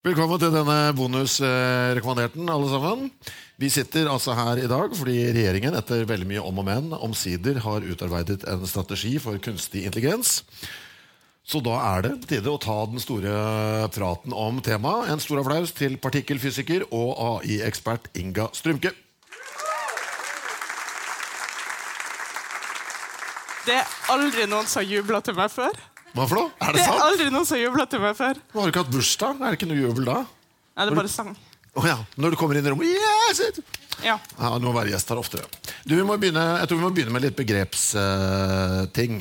[0.00, 3.10] Velkommen til denne bonusrekommanderten, alle sammen.
[3.60, 7.58] Vi sitter altså her i dag fordi regjeringen etter veldig mye om og men omsider
[7.60, 10.38] har utarbeidet en strategi for kunstig intelligens.
[11.44, 13.34] Så da er det på tide å ta den store
[13.92, 15.12] praten om temaet.
[15.12, 18.96] En stor applaus til partikkelfysiker og AI-ekspert Inga Strømke.
[23.68, 25.89] Det er aldri noen som har jubla til meg før.
[26.14, 26.50] Hva for noe?
[26.60, 27.04] Er det Det er sant?
[27.06, 28.40] aldri noen som jubla til meg før.
[28.54, 29.36] Har du ikke hatt bursdag?
[29.40, 30.16] Er det ikke noe jubel da?
[30.24, 31.32] Nei, det er bare sang.
[31.78, 31.98] Oh, ja.
[32.18, 33.60] Når du kommer inn i rommet yes!
[34.02, 34.16] Ja.
[34.40, 35.46] Ja, Du må være gjest her oftere.
[35.86, 39.20] Du, vi må begynne, jeg tror vi må begynne med litt begrepsting.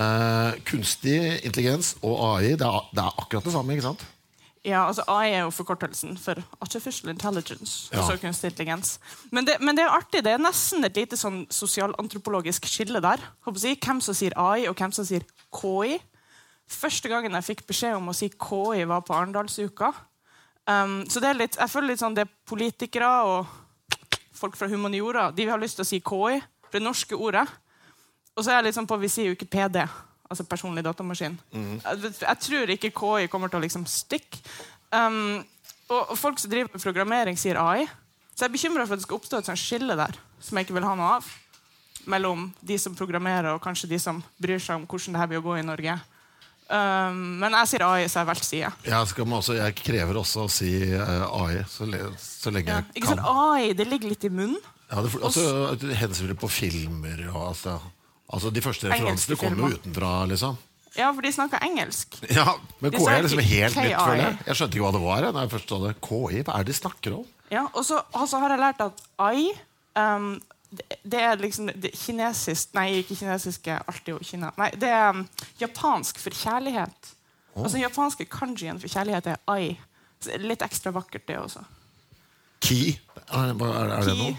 [0.00, 4.04] Eh, kunstig intelligens og AI, det er, det er akkurat det samme, ikke sant?
[4.60, 7.88] ja, altså AI er jo forkortelsen for Artificial Intelligence.
[7.94, 8.02] Ja.
[8.02, 8.98] Altså kunstig intelligens.
[9.32, 10.20] Men det, men det er artig.
[10.26, 13.22] Det er nesten et lite sånn sosialantropologisk skille der.
[13.48, 15.24] Hvem som sier AI, og hvem som sier
[15.56, 15.96] KI.
[16.70, 19.90] Første gangen jeg fikk beskjed om å si KI, var på Arendalsuka.
[20.70, 23.48] Um, så det er litt, jeg føler litt sånn det er politikere og
[24.36, 27.46] folk fra humaniora de har lyst til å si KI, for det norske ordet.
[28.36, 29.82] Og så er jeg litt sånn på, vi sier jo ikke PD,
[30.30, 31.34] altså personlig datamaskin.
[31.82, 34.44] Jeg, jeg tror ikke KI kommer til å liksom stikke.
[34.94, 35.42] Um,
[35.90, 37.88] og, og folk som driver med programmering, sier AI.
[38.30, 40.68] Så jeg er bekymra for at det skal oppstå et sånt skille der som jeg
[40.68, 41.26] ikke vil ha noe av.
[42.08, 45.42] Mellom de som programmerer, og kanskje de som bryr seg om hvordan det her vil
[45.44, 45.98] gå i Norge.
[46.70, 48.68] Um, men jeg sier AI, så jeg valgte side.
[49.10, 52.82] Skal også, jeg krever også å si eh, AI så, le, så lenge Ja.
[52.86, 53.24] jeg Ikke sånn?
[53.26, 54.60] AI, det ligger litt i munnen.
[54.90, 55.42] Ja, det, altså,
[55.98, 57.76] hensynet på filmer og altså,
[58.30, 60.58] altså De første referansene kommer jo utenfra, liksom.
[60.98, 62.16] Ja, for de snakker engelsk.
[62.34, 63.98] Ja, Men De KI er liksom helt nytt, KI.
[64.06, 64.38] føler jeg.
[64.46, 65.26] Jeg skjønte ikke hva det var.
[65.32, 65.92] Når jeg først sa det.
[66.06, 67.26] KI, hva er det de snakker om?
[67.50, 69.44] Ja, og så og så har jeg lært at AI
[69.98, 70.32] um,
[70.70, 74.52] det, er liksom det kinesisk Nei, ikke kinesisk er alltid jo Kina.
[74.60, 75.24] Nei, det er um,
[75.60, 77.12] japansk for kjærlighet.
[77.56, 79.74] Altså Den japanske kanjien for kjærlighet er ai.
[80.30, 81.64] Er litt ekstra vakkert, det også.
[82.60, 82.98] Ki?
[83.26, 84.36] Er, er, er det noe?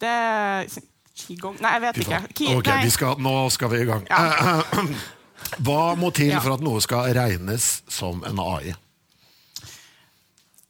[0.00, 0.68] det er
[1.16, 2.18] Qigong Nei, jeg vet ikke.
[2.36, 2.80] Ki, Ok, nei.
[2.84, 4.08] vi skal, Nå skal vi i gang.
[4.10, 4.60] Ja.
[5.66, 8.74] Hva må til for at noe skal regnes som en AI?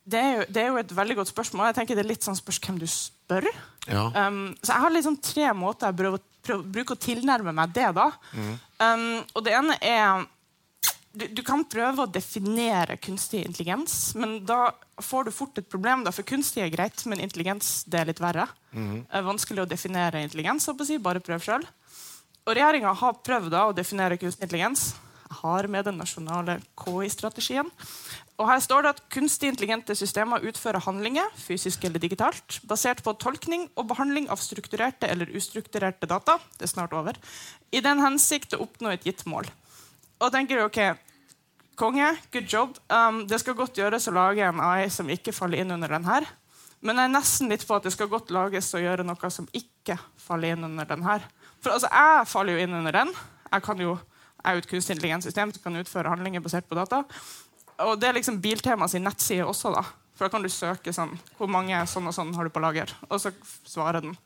[0.06, 1.68] Det, er jo, det er jo et veldig godt spørsmål.
[1.70, 3.48] Jeg tenker Det er litt sånn spørs hvem du spør.
[3.90, 4.06] Ja.
[4.14, 7.90] Um, så jeg har liksom tre måter jeg prøver, prøver, bruker å tilnærme meg det.
[7.96, 8.08] da.
[8.78, 10.24] Um, og det ene er
[11.16, 14.68] du, du kan prøve å definere kunstig intelligens, men da
[15.00, 16.04] får du fort et problem.
[16.04, 18.44] Da, for kunstig er greit, men intelligens det er litt verre.
[19.08, 20.68] Det er vanskelig å definere intelligens.
[20.68, 20.98] så si.
[21.00, 21.72] Bare prøv selv.
[22.46, 24.90] Og Regjeringa har prøvd da, å definere kunstig intelligens.
[25.40, 27.72] Har med den nasjonale KI-strategien.
[28.36, 33.14] Og her står det at Kunstig intelligente systemer utfører handlinger fysisk eller digitalt, basert på
[33.16, 37.16] tolkning og behandling av strukturerte eller ustrukturerte data det er snart over,
[37.72, 39.48] i den hensikt å oppnå et gitt mål.
[40.20, 40.80] Og tenker du, ok,
[41.76, 42.78] Konge, good job.
[42.88, 46.06] Um, det skal godt gjøres å lage en AI som ikke faller inn under den
[46.08, 46.24] her.
[46.80, 49.48] Men jeg er nesten litt på at det skal godt lages å gjøre noe som
[49.56, 51.24] ikke faller inn under den her.
[51.60, 53.12] For altså, jeg faller jo inn under den.
[53.50, 53.92] Jeg, kan jo,
[54.40, 57.02] jeg er jo et kunstig intelligent system som kan utføre handlinger basert på data.
[57.84, 59.72] Og det er liksom Biltema sin nettside også.
[59.74, 59.82] da.
[60.16, 62.92] For da kan du søke sånn Hvor mange sånn og sånn har du på lager?
[63.10, 63.32] Og så
[63.68, 64.16] svarer den.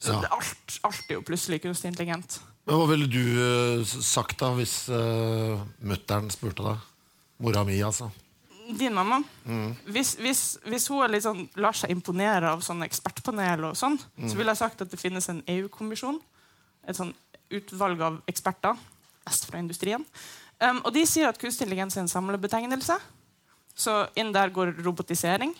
[0.00, 0.28] Så Ja.
[0.30, 2.40] alt, alt er jo plutselig kunstig intelligent.
[2.66, 6.78] Men Hva ville du uh, sagt da hvis uh, mutter'n spurte deg?
[7.40, 8.10] Mora mi, altså.
[8.78, 9.22] Din mamma.
[9.88, 13.96] Hvis, hvis, hvis hun sånn, lar seg imponere av sånn ekspertpanel, og sånn,
[14.28, 16.20] så ville jeg sagt at det finnes en EU-kommisjon.
[16.86, 17.10] Et sånn
[17.50, 18.76] utvalg av eksperter
[19.26, 20.04] vest fra industrien.
[20.60, 22.98] Um, og de sier at kunstig intelligens er en samlebetegnelse.
[23.76, 25.54] Så inn der går robotisering.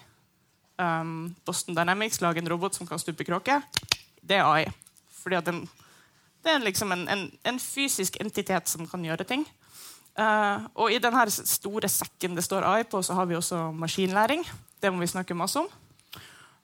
[0.81, 3.61] Um, Boston Dynamics lager en robot som kan stupe kråke.
[4.21, 4.67] Det er AI.
[5.23, 5.63] Fordi den,
[6.45, 9.47] det er liksom en, en, en fysisk entitet som kan gjøre ting.
[10.21, 14.45] Uh, og i denne store sekken det står AI på, så har vi også maskinlæring.
[14.83, 15.71] Det må vi snakke masse om.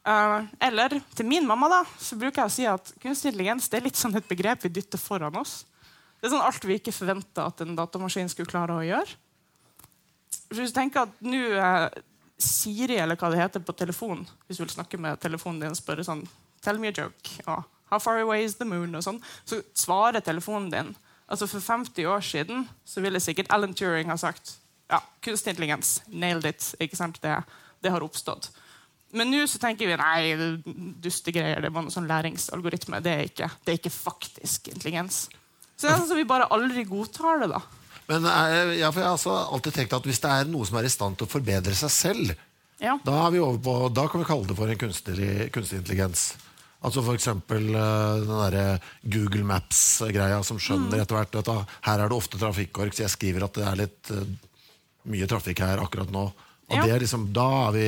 [0.07, 3.81] Uh, eller til min mamma da, så bruker jeg å si at kunstig intelligens det
[3.81, 5.65] er litt sånn et begrep vi dytter foran oss.
[6.27, 9.13] Det er sånn alt vi ikke forventa at en datamaskin skulle klare å gjøre.
[10.51, 11.43] hvis du tenker at nå
[12.37, 15.79] Siri, eller hva det heter på telefon, hvis du vil snakke med telefonen din og
[15.79, 16.25] spørre sånn
[16.67, 17.31] Tell me a joke.
[17.47, 17.63] Og,
[17.93, 18.97] How far away is the moon?
[18.99, 20.97] og sånn, Så svarer telefonen din.
[21.31, 24.57] Altså For 50 år siden så ville sikkert Alan Turing ha sagt
[24.91, 26.03] ja, kunstig intelligens.
[26.09, 26.75] Nailed it.
[26.81, 27.23] ikke sant?
[27.23, 27.39] Det,
[27.83, 28.51] det har oppstått.
[29.15, 32.99] Men nå så tenker vi nei, dustegreier, det var noen sånn læringsalgoritme.
[32.99, 35.29] Det er, ikke, det er ikke faktisk intelligens.
[35.77, 37.49] Så det er sånn som vi bare aldri godtar det.
[37.53, 37.61] da.
[38.09, 40.79] Men eh, ja, for Jeg har altså alltid tenkt at hvis det er noe som
[40.81, 42.35] er i stand til å forbedre seg selv,
[42.81, 42.99] Ja.
[43.05, 45.17] da, er vi over på, da kan vi kalle det for en kunstig,
[45.81, 46.35] intelligens.
[46.85, 51.49] Altså for eksempel eh, den der Google Maps-greia som skjønner etter hvert at
[51.89, 54.27] her er det ofte trafikkork, så jeg skriver at det er litt eh,
[55.09, 56.27] mye trafikk her akkurat nå.
[56.69, 56.83] Og Ja.
[56.85, 57.87] det er liksom, Da er vi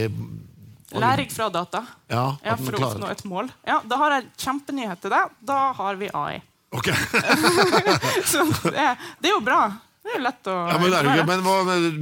[0.98, 1.82] Læring fra data.
[2.08, 3.50] Ja, Ja, for å oppnå et mål.
[3.66, 5.30] Ja, Da har jeg kjempenyhet til deg.
[5.44, 6.40] Da har vi AI.
[6.70, 6.88] Ok.
[8.30, 9.60] Så det, det er jo bra.
[10.08, 11.54] Det er jo lett å Ja, men, det ikke, men hva,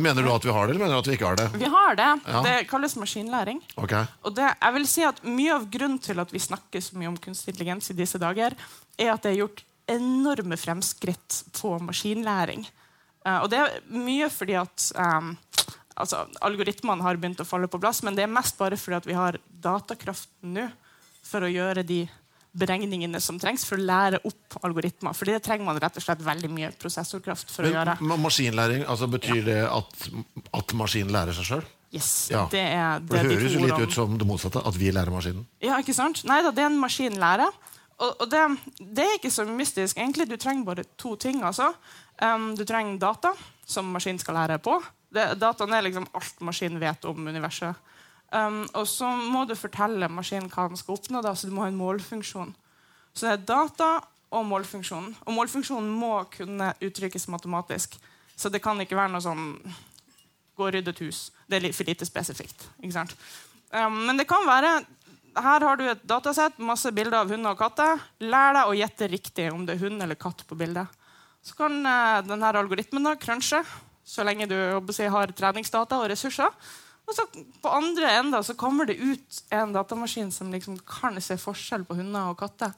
[0.07, 1.47] Mener du at vi har det, eller mener du at vi ikke har det?
[1.59, 2.09] Vi har det.
[2.27, 2.43] Ja.
[2.47, 3.63] Det kalles maskinlæring.
[3.83, 4.11] Okay.
[4.23, 7.11] Og det, jeg vil si at Mye av grunnen til at vi snakker så mye
[7.11, 8.55] om kunstig intelligens, i disse dager,
[8.99, 12.67] er at det er gjort enorme fremskritt på maskinlæring.
[13.27, 15.33] Uh, og det er mye fordi at um,
[15.95, 19.09] altså, algoritmene har begynt å falle på plass, men det er mest bare fordi at
[19.09, 20.69] vi har datakraften nå
[21.27, 22.05] for å gjøre de
[22.59, 25.15] beregningene som trengs for å lære opp algoritmer.
[25.17, 27.97] For det trenger man rett og slett veldig mye prosessorkraft for å gjøre.
[28.01, 30.09] Maskinlæring, altså Betyr det at,
[30.57, 31.65] at maskinen lærer seg sjøl?
[31.95, 32.47] Yes, Ja.
[32.51, 34.61] Det er det, det høres jo litt ut som det motsatte.
[34.67, 35.47] At vi lærer maskinen.
[35.63, 36.25] Ja, ikke sant?
[36.29, 37.47] Nei da, det er en maskinlære.
[37.97, 38.43] Og, og det,
[38.81, 39.97] det er ikke så mystisk.
[39.97, 41.43] Egentlig, Du trenger bare to ting.
[41.47, 41.71] altså.
[42.21, 43.33] Um, du trenger data,
[43.69, 44.77] som maskinen skal lære på.
[45.13, 47.77] Det, dataen er liksom alt maskinen vet om universet.
[48.35, 51.63] Um, og så må du fortelle maskinen hva den skal oppnå, da, så du må
[51.63, 52.53] ha en målfunksjon.
[53.15, 53.91] Så det er data
[54.35, 55.15] og målfunksjonen.
[55.25, 57.97] Og målfunksjonen må kunne uttrykkes matematisk.
[58.37, 59.47] Så det kan ikke være noe sånn
[60.57, 61.31] gå og rydde et hus.
[61.47, 62.67] Det er for lite spesifikt.
[62.83, 64.81] Um, men det kan være
[65.37, 68.01] her har du et datasett, masse bilder av hunder og katter.
[68.25, 70.89] Lær deg å gjette riktig om det er hund eller katt på bildet.
[71.45, 73.61] Så kan uh, denne algoritmen da crunche
[74.07, 74.57] så lenge du
[74.95, 76.53] si, har treningsdata og ressurser.
[77.07, 77.25] Og så
[77.63, 81.99] på andre enda så kommer det ut en datamaskin som liksom kan se forskjell på
[82.01, 82.73] hunder og katter.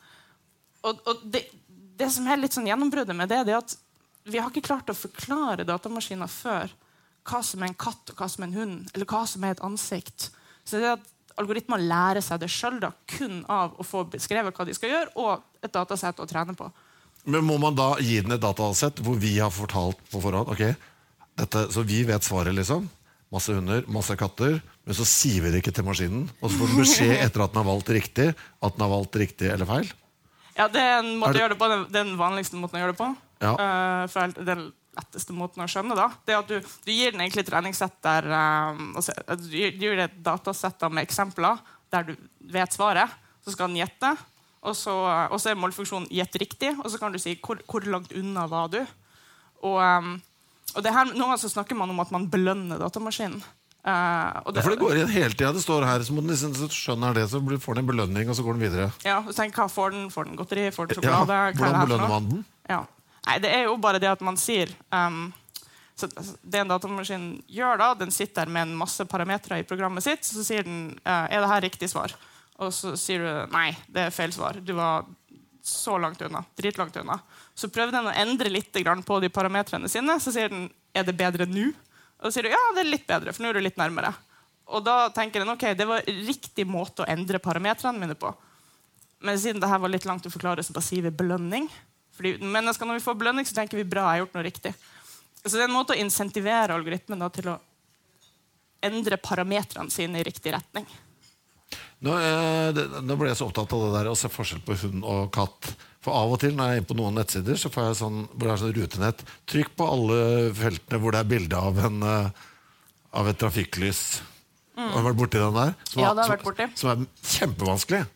[0.85, 1.47] Og, og det,
[1.99, 3.77] det som er litt sånn gjennombruddet med det, det er at
[4.29, 6.75] vi har ikke klart å forklare datamaskiner før
[7.29, 9.57] hva som er en katt og hva som er en hund, eller hva som er
[9.57, 10.29] et ansikt.
[10.69, 14.75] Så det at Algoritmer lærer seg det sjøl kun av å få beskrevet hva de
[14.75, 16.67] skal gjøre, og et datasett å trene på.
[17.29, 20.51] Men Må man da gi den et datasett hvor vi har fortalt på forhånd?
[20.51, 20.75] ok,
[21.39, 22.89] dette, Så vi vet svaret, liksom?
[23.33, 24.59] Masse hunder, masse katter.
[24.89, 26.29] Men så sier vi det ikke til maskinen.
[26.41, 29.19] Og så får den beskjed etter at den har valgt riktig, at den har valgt
[29.21, 29.91] riktig eller feil.
[30.57, 32.83] Ja, Det er en måte Er det- å gjøre det på, den, vanligste måten å
[32.83, 33.17] gjøre det på.
[33.41, 33.53] Ja.
[33.55, 37.45] Uh, den letteste måten å skjønne da, det er at du, du gir den egentlig
[37.45, 41.61] et treningssett der eh, altså, du gir, du gir det et datasett med eksempler
[41.93, 43.13] der du vet svaret.
[43.45, 44.17] Så skal den gjette.
[44.67, 44.93] Og så,
[45.31, 48.49] og så er målfunksjonen 'gjett riktig', og så kan du si hvor, hvor langt unna
[48.51, 48.81] var du.
[49.63, 50.28] Og, det
[50.77, 53.41] her, Noen ganger så snakker man om at man belønner datamaskinen.
[53.89, 55.53] Uh, og Ja, for det går igjen hele tida.
[55.55, 58.37] Det står her, så må den liksom, skjønner det, så får den en belønning, og
[58.37, 58.89] så går den videre.
[59.07, 60.69] Ja, så tenk, hva Får den Får den godteri?
[60.75, 61.37] Får den Ja, sjokolade?
[61.39, 62.47] Er hvordan belønner man den?
[62.69, 62.83] Ja.
[63.29, 65.29] Nei, det er jo bare det at man sier um,
[65.99, 70.27] så Det en datamaskin gjør, da, den sitter med en masse parametere i programmet sitt,
[70.27, 72.15] så sier den uh, er det her riktig svar.
[72.59, 74.59] Og så sier du nei, det er feil svar.
[74.63, 75.07] Du var
[75.69, 76.43] så langt unna.
[76.57, 77.19] Dritlangt unna.
[77.55, 80.19] Så prøver den å endre litt på de parametrene sine.
[80.21, 81.69] Så sier den er det bedre nå.
[82.19, 84.11] Og så sier du ja, det er litt bedre, for nå er du litt nærmere.
[84.69, 88.33] Og da tenker den ok, det var riktig måte å endre parametrene mine på.
[89.25, 91.69] Men siden det her var litt langt å forklare, så bare sier vi belønning.
[92.19, 94.75] Fordi mennesker Når vi får belønning, så tenker vi bra, jeg har gjort noe riktig.
[95.45, 97.59] Så det er en måte å insentivere algoritmen da, til å
[98.85, 100.87] endre parametrene sine i riktig retning.
[102.07, 105.03] Nå, eh, nå ble jeg så opptatt av det der å se forskjell på hund
[105.03, 105.73] og katt.
[106.05, 108.21] For av og til når jeg er inne på noen nettsider, så får jeg sånn,
[108.35, 109.25] hvor det er sånn rutenett.
[109.51, 110.19] Trykk på alle
[110.55, 112.29] feltene hvor det er bilde av, en, eh,
[113.19, 114.03] av et trafikklys.
[114.79, 115.75] Har du vært borti den der?
[115.91, 116.05] Som, Mm.
[116.05, 116.69] Ja, det har jeg vært borti.
[116.79, 118.07] Som er kjempevanskelig.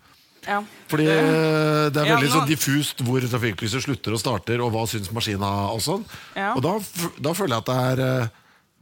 [0.46, 0.60] Ja.
[0.90, 4.70] Fordi eh, det er Ja, veldig nå- sånn diffust hvor trafikklyset slutter og starter, og
[4.72, 6.04] hva syns maskina og sånn.
[6.38, 6.54] Ja.
[6.54, 8.28] Og da, f- da føler jeg at det er eh,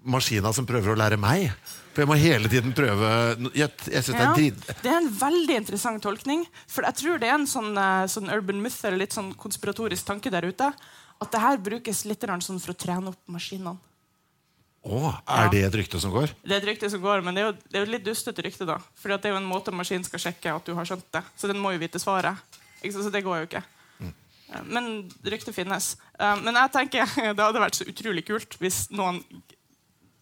[0.04, 1.52] maskina som prøver å lære meg.
[2.00, 3.08] For jeg må hele tiden prøve
[3.52, 4.60] Jeg, jeg synes det er drit...
[4.80, 6.46] det er en veldig interessant tolkning.
[6.64, 10.06] For jeg tror det er en sånn, eh, sånn urban myth eller litt sånn konspiratorisk
[10.08, 10.70] tanke der ute.
[11.20, 13.76] At det her brukes litt sånn for å trene opp maskinene.
[14.80, 15.50] Å, er Ja.
[15.52, 16.32] det et rykte som går?
[16.40, 18.46] Det er et rykte som går, men det er jo, det er jo litt dustete
[18.48, 18.64] rykte.
[18.64, 18.78] da.
[18.96, 21.22] For det er jo en måte maskinen skal sjekke at du har skjønt det.
[21.36, 22.40] Så den må jo vite svaret.
[22.80, 23.62] Så det går jo ikke.
[24.00, 24.14] Mm.
[24.72, 25.98] Men ryktet finnes.
[26.18, 27.04] Eh, Men jeg tenker
[27.36, 29.20] det hadde vært så utrolig kult hvis noen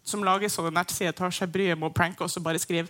[0.09, 2.89] som lager sånne nettsider, tar seg bryet med å pranke oss og bare skrive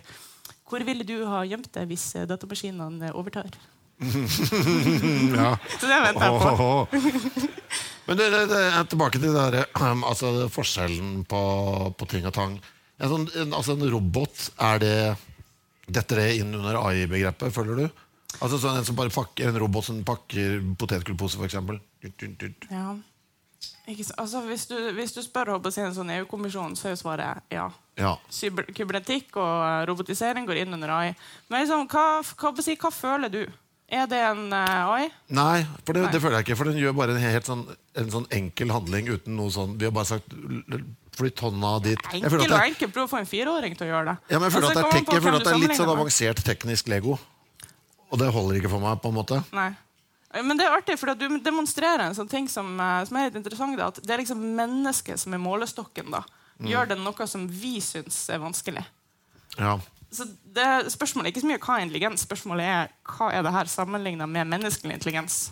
[0.69, 3.51] Hvor ville du ha gjemt deg hvis eh, datamaskinene overtar?
[5.35, 5.53] Ja.
[5.75, 7.47] Så det venter jeg på.
[8.07, 11.41] Men det, det, det er tilbake til det der, altså, forskjellen på,
[11.99, 12.55] på ting og tang.
[12.99, 14.95] En, sånn, en, altså en robot, er det
[15.89, 18.01] Detter det inn under AI-begrepet, føler du?
[18.37, 21.55] Altså sånn en, som bare pakker, en robot som pakker potetgullpose, f.eks.
[22.69, 22.91] Ja.
[24.17, 27.41] Altså, hvis, du, hvis du spør håper jeg, en sånn EU-kommisjon, så er jo svaret
[27.53, 27.69] ja.
[27.99, 28.13] Ja.
[28.31, 31.15] Kybernetikk og eh, robotisering går inn under AI.
[31.49, 33.41] Men liksom, hva, hva, hva, hva føler du?
[33.89, 35.09] Er det en eh, AI?
[35.33, 36.13] Nei, for det, Nei.
[36.13, 36.57] det føler jeg ikke.
[36.61, 37.65] For den gjør bare en helt sånn,
[37.97, 40.37] en sånn enkel handling uten noe sånn Vi har bare sagt
[41.19, 42.05] flytt hånda dit.
[42.13, 42.93] Enkel og enkel.
[42.93, 44.17] Prøv å få en fireåring til å gjøre det.
[44.29, 45.79] ja, men jeg føler Altså, at det er, tek, jeg føler at det er litt
[45.81, 47.17] sånn avansert teknisk Lego.
[48.09, 49.41] Og det holder ikke for meg, på en måte.
[49.53, 49.71] Nei.
[50.33, 53.39] Men det er artig, for du demonstrerer en sånn ting som, eh, som er litt
[53.39, 53.77] interessant.
[53.79, 56.11] Da, at det er liksom mennesket som er målestokken.
[56.13, 56.23] da.
[56.59, 56.67] Mm.
[56.69, 58.85] Gjør det noe som vi syns er vanskelig.
[59.57, 59.79] Ja.
[60.11, 63.53] Så det, Spørsmålet er ikke så mye hva er intelligens, spørsmålet er hva er det
[63.53, 65.51] her sammenligna med menneskelig intelligens.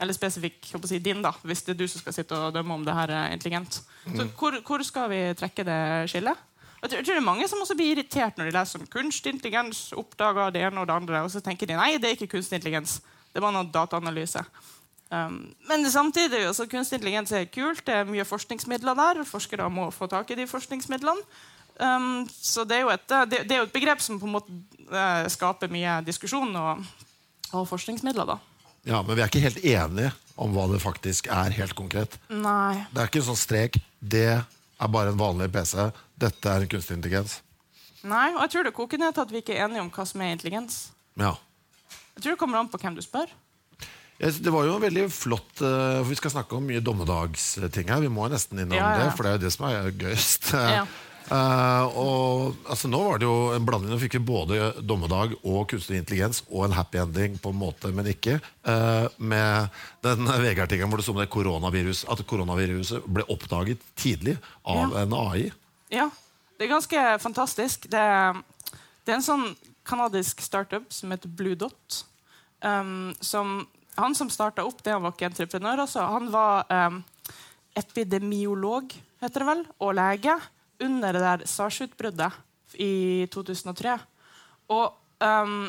[0.00, 2.84] Eller spesifikk si, din, da, hvis det er du som skal sitte og dømme om
[2.84, 3.80] det her er intelligent.
[4.04, 5.80] Så hvor, hvor skal vi trekke det
[6.12, 6.36] skillet?
[6.82, 8.90] Jeg tror, jeg tror det er Mange som også blir irritert når de leser om
[8.92, 9.86] kunstig intelligens.
[9.96, 12.60] oppdager det ene og det andre, Og så tenker de nei, det er ikke kunstig
[12.60, 13.00] intelligens.
[13.36, 14.40] Det var noe dataanalyse.
[15.12, 17.84] Um, men samtidig, altså, kunstig intelligens er kult.
[17.86, 19.20] Det er mye forskningsmidler der.
[19.28, 21.22] Forskere må få tak i de forskningsmidlene.
[21.76, 24.54] Um, så det er, et, det, det er jo et begrep som på en måte
[24.88, 26.86] eh, skaper mye diskusjon og,
[27.52, 28.32] og forskningsmidler.
[28.32, 28.38] da.
[28.88, 32.16] ja, Men vi er ikke helt enige om hva det faktisk er, helt konkret.
[32.32, 32.86] Nei.
[32.88, 33.76] Det er ikke en sånn strek.
[34.00, 35.90] Det er bare en vanlig PC.
[36.16, 37.42] Dette er en kunstig intelligens.
[38.06, 40.08] Nei, og jeg tror det koker ned til at vi ikke er enige om hva
[40.08, 40.86] som er intelligens.
[41.20, 41.36] Ja.
[42.16, 43.28] Jeg tror det kommer an på hvem du spør.
[44.16, 48.00] Det var jo veldig flott eh, For Vi skal snakke om mye dommedagsting her.
[48.00, 49.02] Vi må nesten innom Ja, ja.
[49.02, 50.54] det, for det er jo det som er gøyest.
[50.78, 50.86] Ja.
[51.26, 53.90] Eh, og altså, Nå var det jo en blanding.
[53.90, 57.90] Nå fikk vi både dommedag og kunstig intelligens og en happy ending, på en måte,
[57.90, 58.38] men ikke.
[58.62, 59.66] Uh, med
[60.06, 65.02] den VG-artikkelen hvor det sto om det koronavirus, at koronaviruset ble oppdaget tidlig av Ja.
[65.02, 65.48] en AI.
[65.90, 66.06] Ja,
[66.56, 67.90] det er ganske fantastisk.
[67.90, 68.04] Det,
[69.02, 69.48] det er en sånn
[69.86, 72.02] kanadisk startup som heter Blue Dot.
[72.60, 75.84] Um, som, han som starta opp det, han var ikke entreprenør.
[75.86, 76.04] Altså.
[76.10, 77.00] Han var um,
[77.76, 80.36] epidemiolog, heter det vel, og lege
[80.82, 82.32] under det der SARS-utbruddet
[82.82, 83.96] i 2003.
[84.74, 85.68] Og um,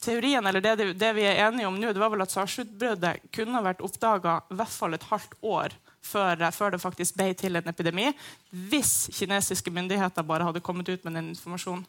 [0.00, 3.62] teorien, eller det, det vi er enige om nå, det var vel at SARS-utbruddet kunne
[3.64, 5.76] vært oppdaga hvert fall et halvt år
[6.08, 8.08] før, før det faktisk ble til en epidemi,
[8.50, 11.86] hvis kinesiske myndigheter bare hadde kommet ut med den informasjonen.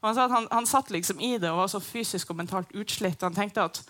[0.00, 3.22] Han, han, han satt liksom i det og var så fysisk og mentalt utslitt.
[3.26, 3.82] Han tenkte at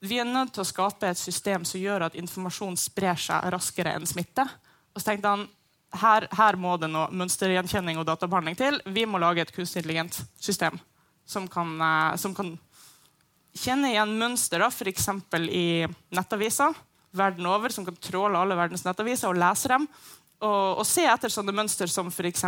[0.00, 3.92] vi er nødt til å skape et system som gjør at informasjon sprer seg raskere
[3.98, 4.46] enn smitte.
[4.94, 5.44] Og så tenkte han
[6.00, 8.80] her, her må det noe mønstergjenkjenning og databehandling til.
[8.88, 10.78] Vi må lage et kunstig intelligent system
[11.28, 12.54] som kan, eh, som kan
[13.54, 15.08] kjenne igjen mønster, f.eks.
[15.50, 16.74] i nettaviser
[17.10, 19.86] verden over, som kan tråle alle verdens nettaviser og lese dem.
[20.40, 22.46] Og, og se etter sånne mønster som f.eks.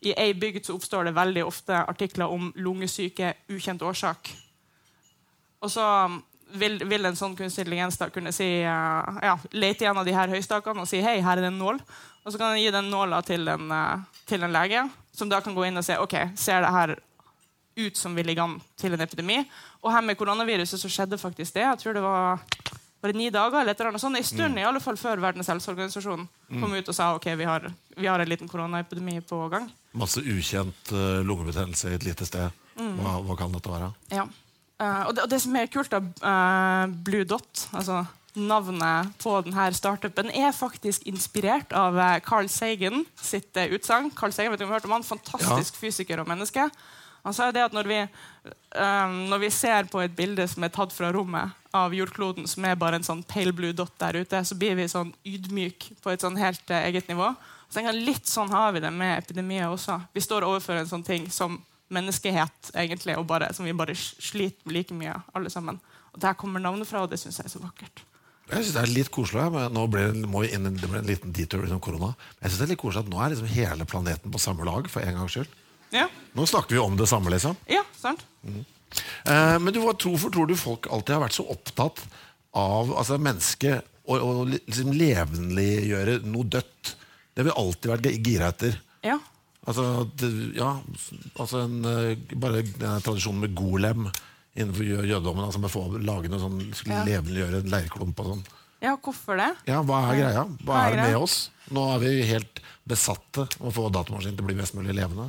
[0.00, 4.32] i ei bygd så oppstår det veldig ofte artikler om lungesyke, ukjent årsak.
[5.64, 6.18] Og så um,
[6.60, 10.30] vil, vil en sånn kunstig intelligens da kunne si, eh, ja, lete av de her
[10.30, 11.80] høystakene og si hei, her er det en nål.
[12.26, 15.54] Og så kan den gi den nåla til eh, til en lege, som da kan
[15.54, 16.96] gå inn og se ok, ser det her
[17.76, 19.38] ut som vi ligger an til en epidemi.
[19.84, 21.66] Og her med koronaviruset så skjedde faktisk det.
[21.66, 22.40] Jeg tror det var,
[23.00, 24.16] var det ni dager eller et eller annet sånn.
[24.18, 27.68] En stund, i alle fall før Verdens helseorganisasjon kom ut og sa ok, vi har,
[27.96, 29.68] vi har en liten koronaepidemi på gang.
[29.96, 32.52] Masse ukjent uh, lungebetennelse i et lite sted.
[32.76, 32.98] Mm.
[33.00, 33.92] Hva, hva kan dette være?
[34.12, 34.26] Ja.
[34.80, 38.02] Uh, og, det, og det som er kult, da, uh, Blue Dot, altså
[38.36, 44.10] navnet på denne startupen, er faktisk inspirert av Carl Sagan sitt utsagn.
[44.12, 45.06] Carl Sagan, vet du om du har hørt om han?
[45.08, 46.66] Fantastisk fysiker og menneske.
[47.26, 48.00] Han sa jo det at når vi,
[48.78, 52.64] um, når vi ser på et bilde som er tatt fra rommet av jordkloden, som
[52.64, 56.14] er bare en sånn pale blue dot der ute, så blir vi sånn ydmyk på
[56.14, 57.32] et sånn helt uh, eget nivå.
[57.66, 59.98] Så jeg Litt sånn har vi det med epidemier også.
[60.14, 61.58] Vi står overfor en sånn ting som
[61.92, 65.80] menneskehet, egentlig, og bare, som vi bare sliter like mye alle sammen.
[66.14, 68.02] Og Der kommer navnet fra, og det syns jeg er så vakkert.
[68.46, 69.50] Jeg synes Det er litt koselig.
[69.52, 70.08] Men nå ble,
[70.54, 72.14] inn, det ble en liten detour innom korona.
[72.40, 74.90] Jeg synes det er litt koselig at nå er liksom hele planeten på samme lag.
[74.90, 75.50] for en gangs skyld.
[75.94, 77.30] Ja, Nå snakker vi om det samme.
[77.30, 77.56] liksom.
[77.70, 78.24] ja sant?
[79.26, 82.02] Eh, men du, hva tror, du folk alltid har vært så opptatt
[82.56, 86.92] av altså mennesket og, og liksom levendeliggjøre noe dødt?
[87.34, 88.78] Det har vi alltid vært gira etter.
[89.04, 89.18] Ja.
[89.66, 90.70] Altså, det, ja,
[91.42, 94.06] altså en, eh, bare denne tradisjonen med golem
[94.56, 95.44] innenfor jø- jødedommen.
[95.44, 97.02] Altså med å få lage noe sånn Ja.
[97.04, 98.44] levendeliggjøre en leirklump og sånn.
[98.84, 99.50] Ja, hvorfor det?
[99.66, 100.44] Ja, Hva er greia?
[100.62, 101.36] Hva Hva er er det med oss?
[101.74, 105.26] Nå er vi helt besatte av å få datamaskinen til å bli mest mulig levende.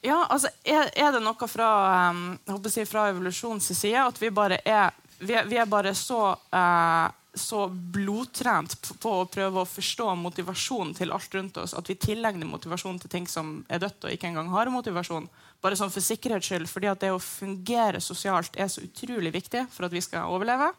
[0.00, 1.70] Ja, altså, er, er det noe fra,
[2.10, 6.30] um, si fra evolusjonens side at vi bare er Vi er, vi er bare så,
[6.32, 11.90] uh, så blodtrent på, på å prøve å forstå motivasjonen til alt rundt oss at
[11.90, 15.28] vi tilegner motivasjon til ting som er dødt og ikke engang har motivasjon.
[15.60, 19.66] Bare sånn for sikkerhets skyld, fordi at det å fungere sosialt er så utrolig viktig
[19.68, 20.72] for at vi skal overleve.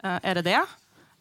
[0.00, 0.62] Uh, er det det?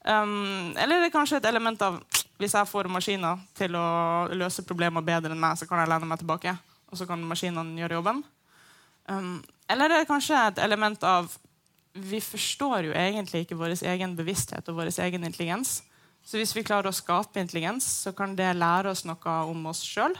[0.08, 2.00] Um, eller er det kanskje et element av
[2.40, 3.88] hvis jeg får maskiner til å
[4.32, 6.56] løse problemer bedre enn meg, så kan jeg lene meg tilbake,
[6.94, 8.22] og så kan maskinene gjøre jobben?
[9.10, 9.40] Um,
[9.72, 11.32] eller er det kanskje et element av
[11.94, 15.82] vi forstår jo egentlig ikke vår egen bevissthet og vår egen intelligens.
[16.26, 19.84] Så hvis vi klarer å skape intelligens, så kan det lære oss noe om oss
[19.86, 20.16] sjøl.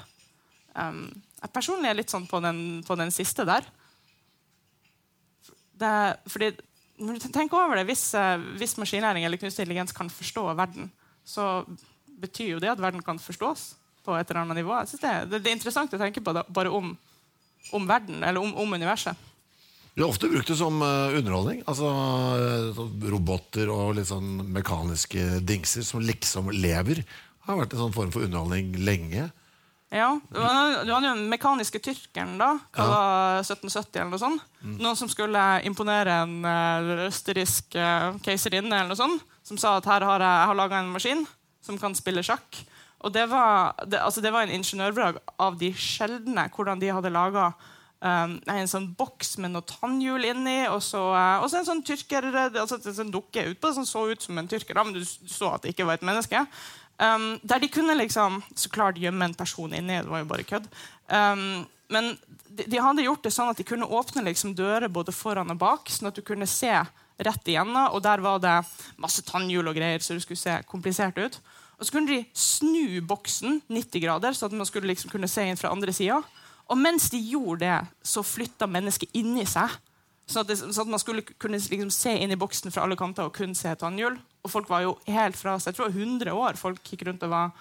[0.76, 1.08] Um,
[1.40, 3.66] jeg personlig er litt sånn på den, på den siste der.
[5.82, 5.94] Det,
[6.30, 6.52] fordi,
[7.34, 10.92] tenk over det, hvis, eh, hvis maskinlæring eller kunstig intelligens kan forstå verden,
[11.26, 11.66] så
[12.22, 14.76] betyr jo det at verden kan forstås på et eller annet nivå.
[14.82, 16.94] Jeg synes det, det, det er interessant å tenke på det, bare om,
[17.74, 19.30] om verden, eller om, om universet.
[19.94, 21.62] Vi har ofte brukt det som eh, underholdning.
[21.70, 21.90] Altså
[22.40, 22.82] eh,
[23.14, 27.04] Roboter og litt sånn mekaniske dingser som liksom lever.
[27.04, 29.30] Det Har vært en sånn form for underholdning lenge.
[29.94, 32.56] Ja, Du hadde jo den mekaniske tyrkeren, da.
[32.74, 34.48] Hva var 1770 eller noe sånt.
[34.66, 37.78] Noen som skulle imponere en uh, østerriksk
[38.26, 39.22] keiserinne eller noe sånt.
[39.46, 41.22] Som sa at her har jeg, jeg har laga en maskin
[41.62, 42.64] som kan spille sjakk.
[43.04, 46.48] Og det var, det, altså det var en ingeniørbrag av de sjeldne.
[46.56, 47.50] Hvordan de hadde laga
[48.00, 52.80] um, en sånn boks med noe tannhjul inni, og så, uh, en sånn tyrker, altså
[52.80, 55.74] en sånn dukke utpå som så ut som en tyrker, men du så at det
[55.76, 56.46] ikke var et menneske.
[57.02, 60.00] Um, der de kunne liksom så klart gjemme en person inni.
[60.00, 60.68] Det var jo bare kødd.
[61.10, 62.14] Um, men
[62.48, 65.60] de, de hadde gjort det sånn at de kunne åpne liksom dører både foran og
[65.62, 66.72] bak, sånn at du kunne se
[67.24, 67.92] rett igjennom.
[67.98, 68.62] Og der var det
[69.02, 71.42] masse tannhjul og greier, så det skulle se komplisert ut.
[71.80, 75.46] Og så kunne de snu boksen 90 grader, så at man skulle liksom kunne se
[75.48, 76.22] inn fra andre sida.
[76.72, 79.74] Og mens de gjorde det, så flytta mennesket inni seg.
[80.30, 83.28] Sånn at, sånn at man skulle kunne liksom se inn i boksen fra alle kanter
[83.28, 84.16] og kun se tannhjul.
[84.44, 85.74] Og folk var jo helt fra seg.
[85.74, 87.52] Jeg tror det var 100 år folk gikk rundt og var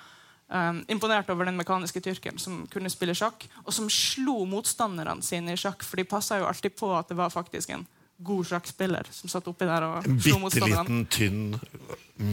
[0.53, 5.57] um, imponert over den mekaniske tyrkeren som kunne spille sjakk, og som slo motstanderne sine
[5.57, 7.87] i sjakk, for de passa jo alltid på at det var faktisk en
[8.25, 11.57] god sjakkspiller som satt oppi der og slo bitte liten, tynn,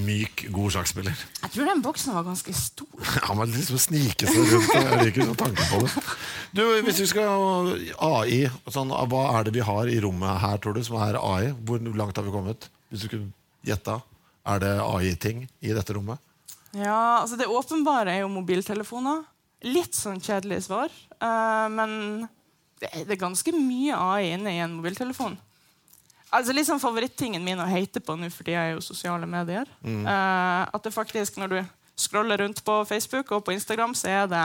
[0.06, 1.24] myk, god sjakkspiller.
[1.44, 3.02] Jeg tror den boksen var ganske stor.
[3.28, 4.76] Han var liksom snike seg rundt.
[4.76, 6.06] Jeg liker sånn tanken på det.
[6.56, 7.74] Du, Hvis vi skal
[8.10, 11.52] AI, sånn, hva er det vi har i rommet her, tror du, som er AI?
[11.66, 12.70] Hvor langt har vi kommet?
[12.90, 13.34] Hvis du kunne
[13.66, 14.00] gjette.
[14.50, 16.22] Er det AI-ting i dette rommet?
[16.74, 19.24] Ja, altså Det åpenbare er jo mobiltelefoner.
[19.68, 20.94] Litt sånn kjedelig svar.
[21.20, 21.92] Uh, men
[22.80, 25.36] det er ganske mye AI inne i en mobiltelefon.
[26.30, 29.70] Altså sånn Favorittingen min å hate på nå for tida er jo sosiale medier.
[30.06, 31.60] Eh, at det faktisk, når du
[32.00, 34.44] scroller rundt på Facebook og på Instagram, så er det,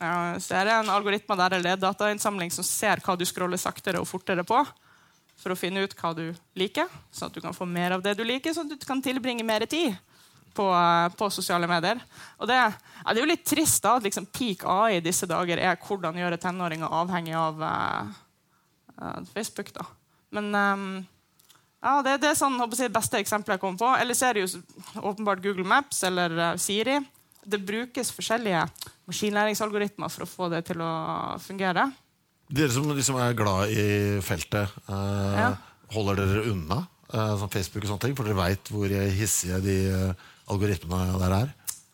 [0.00, 3.26] uh, så er det en algoritme der eller det er datainnsamling som ser hva du
[3.28, 4.62] scroller saktere og fortere på.
[5.42, 8.14] For å finne ut hva du liker, sånn at du kan få mer av det
[8.16, 9.96] du liker, sånn at du kan tilbringe mer tid
[10.54, 12.00] på, uh, på sosiale medier.
[12.38, 12.70] Og det, ja,
[13.10, 16.20] det er jo litt trist da, at liksom peak AI i disse dager er hvordan
[16.22, 17.66] gjøre tenåringer avhengig av
[19.34, 19.74] Facebook.
[19.74, 19.88] da.
[20.32, 20.86] Men ehm,
[21.82, 23.88] ja, det, det er sånn, jeg, beste eksempelet jeg kom på.
[24.00, 24.62] Ellers er det jo
[25.02, 26.98] åpenbart Google Maps eller eh, Siri.
[27.42, 28.62] Det brukes forskjellige
[29.10, 30.92] maskinlæringsalgoritmer for å få det til å
[31.42, 31.88] fungere.
[32.52, 33.86] Dere som liksom er glad i
[34.24, 35.50] feltet, eh, Ja.
[35.94, 38.14] holder dere unna eh, sånn Facebook og sånne ting?
[38.16, 41.50] For dere veit hvor hissige de eh, algoritmene der er?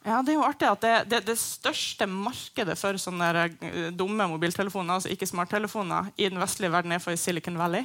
[0.08, 4.28] Ja, Det er jo artig at det, det, det største markedet for sånne eh, dumme
[4.30, 7.84] mobiltelefoner, altså ikke smarttelefoner, i den vestlige verden er for Silicon Valley.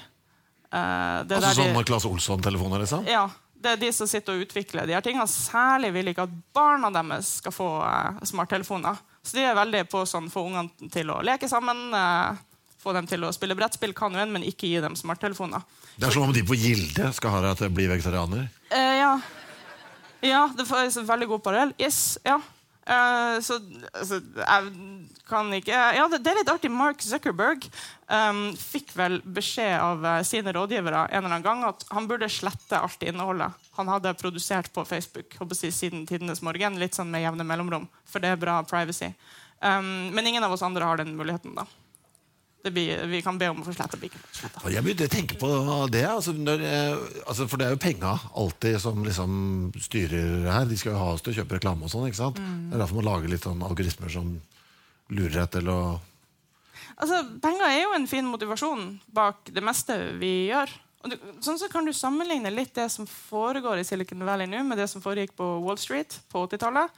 [0.74, 3.06] Eh, det Altså der de- Claes Olsson-telefoner, liksom?
[3.08, 3.28] Ja,
[3.64, 5.28] det er de som sitter og utvikler de her tingene.
[5.30, 8.98] Særlig vil ikke at barna deres skal få uh, smarttelefoner.
[9.24, 12.34] Så de er veldig på sånn få ungene til å leke sammen, Uh,
[12.84, 15.64] få dem til å spille brettspill, kan jo en, men ikke gi dem smarttelefoner.
[15.96, 18.50] Det er som om de på Gilde skal ha deg til å bli vegetarianer.
[18.74, 19.14] Eh, ja.
[20.26, 21.72] ja, det er en veldig god parallell.
[21.80, 22.42] Yes, ja.
[22.84, 23.60] Eh, så
[23.94, 24.72] altså, jeg
[25.30, 26.72] kan ikke Ja, det, det er litt artig.
[26.74, 27.64] Mark Zuckerberg
[28.12, 32.28] um, fikk vel beskjed av uh, sine rådgivere en eller annen gang at han burde
[32.32, 36.78] slette alt innholdet han hadde produsert på Facebook håper jeg, siden tidenes morgen.
[36.82, 39.10] Litt sånn med jevne mellomrom, for det er bra privacy.
[39.64, 41.56] Um, men ingen av oss andre har den muligheten.
[41.58, 41.66] da
[42.72, 44.20] blir, Vi kan be om å få sletta bilen.
[44.72, 45.50] Jeg begynte å tenke på
[45.92, 46.06] det.
[46.08, 46.96] Altså, når, eh,
[47.28, 50.66] altså, for det er jo penga alltid som liksom styrer her.
[50.70, 52.08] De skal jo ha oss til å kjøpe reklame og sånn.
[52.08, 52.40] ikke sant?
[52.40, 54.40] Det er derfor man lager litt sånn algoritmer som
[55.10, 55.84] lurer deg til å
[56.94, 60.70] Altså, Penger er jo en fin motivasjon bak det meste vi gjør.
[61.04, 64.62] Og du, sånn så kan du sammenligne litt det som foregår i Silicon Valley nå,
[64.64, 66.94] med det som foregikk på Wall Street på 80-tallet.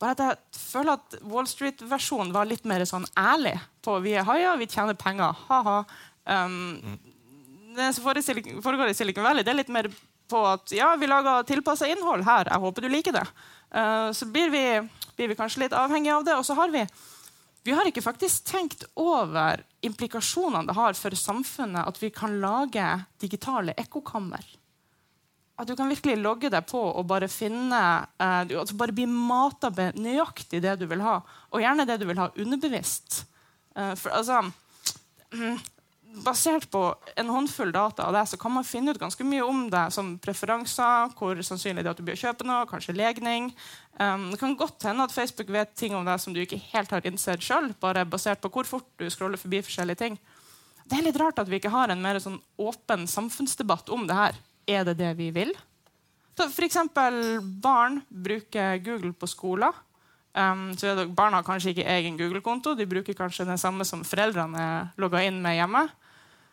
[0.00, 3.58] Bare at jeg føler at Wall Street-versjonen var litt mer sånn ærlig.
[3.84, 5.36] på Vi er haier, vi tjener penger.
[5.50, 5.82] Ha-ha.
[6.24, 6.96] Um,
[7.76, 9.90] det som foregår i Silicon Valley, det er litt mer
[10.30, 12.48] på at ja, vi lager tilpassa innhold her.
[12.48, 13.26] Jeg håper du liker det.
[13.74, 14.64] Uh, så blir vi,
[15.18, 16.38] blir vi kanskje litt avhengig av det.
[16.38, 16.86] Og så har vi
[17.62, 22.86] vi har ikke faktisk tenkt over implikasjonene det har for samfunnet at vi kan lage
[23.20, 24.40] digitale ekkokammer.
[25.60, 27.80] At du kan virkelig logge deg på og bare finne
[28.48, 31.18] du, altså bare bli mata med nøyaktig det du vil ha.
[31.52, 33.26] Og gjerne det du vil ha underbevisst.
[33.76, 34.40] Uh, for, altså,
[36.24, 36.82] basert på
[37.16, 40.16] en håndfull data av det, så kan man finne ut ganske mye om det, som
[40.22, 43.50] preferanser, hvor sannsynlig det er at du blir å kjøpe noe, kanskje legning.
[44.00, 46.92] Um, det kan godt hende at Facebook vet ting om deg som du ikke helt
[46.94, 50.18] har innsett sjøl, bare basert på hvor fort du scroller forbi forskjellige ting.
[50.90, 54.16] Det er litt rart at vi ikke har en mer sånn åpen samfunnsdebatt om det
[54.18, 54.38] her.
[54.70, 55.52] Er det det vi vil?
[56.40, 56.78] F.eks.
[57.60, 59.74] barn bruker Google på skoler.
[60.32, 62.76] Um, så Barna har kanskje ikke egen Google-konto.
[62.78, 65.88] De bruker kanskje den samme som foreldrene er logga inn med hjemme.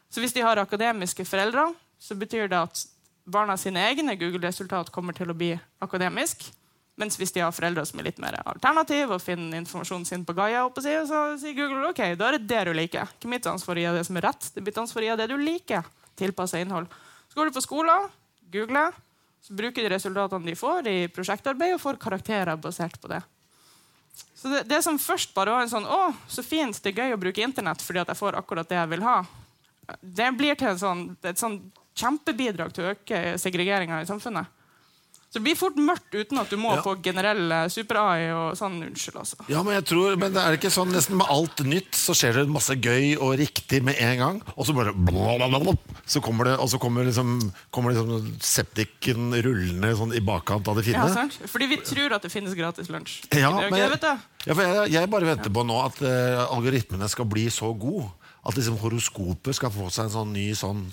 [0.10, 2.86] Så hvis de har akademiske foreldre, så betyr det at
[3.28, 5.52] barna sine egne Google-resultat kommer til å bli
[5.84, 6.48] akademisk.
[6.98, 10.34] Mens hvis de har foreldre som er litt mer alternative og finner informasjonen sin på
[10.34, 13.12] Gaia, så sier Google ok, da er det det du liker.
[13.20, 14.48] Ikke mitt ansvar å gi det som er rett.
[14.50, 15.92] Det er mitt ansvar å gi det du liker.
[16.18, 16.90] Tilpassa innhold.
[17.38, 18.10] Går du på skolen,
[18.50, 18.96] googler,
[19.46, 23.22] så bruker de resultatene de får i prosjektarbeid, og får karakterer basert på det.
[24.34, 27.14] Så det, det som først bare var en sånn Å, så fint, det er gøy
[27.14, 29.20] å bruke Internett fordi at jeg får akkurat det jeg vil ha
[30.02, 31.60] det blir til sånn, et sånn
[31.98, 34.50] kjempebidrag til å øke segregeringa i samfunnet.
[35.38, 36.82] Så det blir fort mørkt uten at du må ja.
[36.82, 38.80] på generell super-AI og sånn.
[38.88, 39.38] Unnskyld, altså.
[39.52, 42.40] Ja, Men jeg tror, men det er ikke sånn nesten med alt nytt så skjer
[42.40, 44.40] det masse gøy og riktig med en gang.
[44.56, 45.76] Og så bare blablabla,
[46.10, 47.38] Så kommer det, og så kommer liksom,
[47.70, 51.06] kommer liksom septiken rullende sånn i bakkant av det fine.
[51.06, 51.38] Ja, sant?
[51.46, 53.28] Fordi vi tror at det finnes gratis lunsj.
[53.38, 57.46] Ja, men jeg, ja, jeg, jeg, bare venter på nå at uh, algoritmene skal bli
[57.54, 58.10] så gode
[58.48, 60.86] at liksom horoskopet skal få seg en sånn ny sånn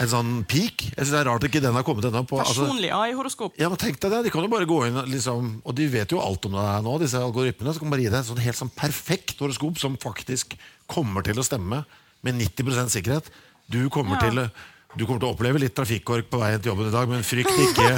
[0.00, 0.86] En sånn peak.
[0.86, 2.22] Jeg synes Det er rart ikke den har kommet ennå.
[2.24, 3.56] Altså, Personlig AI-horoskop.
[3.60, 6.14] Ja, men tenk deg det, De kan jo bare gå inn liksom, Og de vet
[6.14, 7.74] jo alt om det her nå, disse algoritmene.
[7.74, 10.56] Så kan bare gi deg en sånn helt sånn perfekt horoskop som faktisk
[10.90, 11.82] kommer til å stemme
[12.24, 13.28] med 90% sikkerhet.
[13.70, 14.30] Du kommer, ja.
[14.30, 14.64] til,
[14.96, 17.54] du kommer til å oppleve litt trafikkork på veien til jobben i dag, men frykt
[17.68, 17.92] ikke.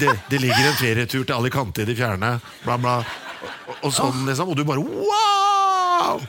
[0.00, 2.36] Det, det ligger en ferietur til Alicante i det fjerne.
[2.62, 3.00] Bla, bla.
[3.66, 4.52] Og, og sånn, liksom.
[4.52, 6.22] Og du bare wow!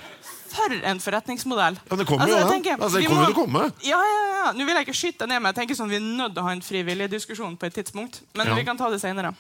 [0.55, 1.77] For en forretningsmodell.
[1.89, 3.63] Ja, Det kommer altså, jo, tenker, altså, det kommer må, komme.
[3.85, 4.47] Ja, ja, ja.
[4.55, 6.47] Nå vil jeg ikke skyte ned, men jeg tenker sånn, vi er nødt til å
[6.47, 8.21] ha en frivillig diskusjon på et tidspunkt.
[8.37, 8.57] Men ja.
[8.57, 9.33] vi kan ta det senere.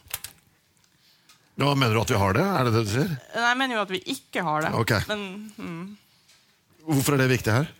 [1.55, 2.43] Ja, mener du at vi har det?
[2.43, 3.15] Er det det du sier?
[3.31, 4.73] Nei, jeg mener jo at vi ikke har det.
[4.83, 5.07] Okay.
[5.07, 5.25] Men,
[5.55, 5.85] hmm.
[6.85, 7.71] Hvorfor er det viktig her?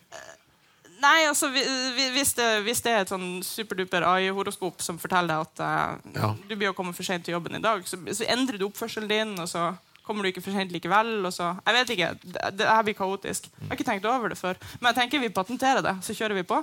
[1.05, 5.61] Nei, altså, hvis det, hvis det er et sånn superduper AI-horoskop som forteller deg at
[5.61, 6.31] uh, ja.
[6.47, 9.11] du blir å komme for sent til jobben i dag, så, så endrer du oppførselen
[9.11, 9.35] din.
[9.41, 9.67] og så
[10.05, 11.15] kommer du ikke for sent likevel.
[11.25, 13.49] Jeg vet ikke, det, det her blir kaotisk.
[13.49, 14.59] Jeg har ikke tenkt over det før.
[14.79, 16.61] Men jeg tenker vi patenterer det, så kjører vi på.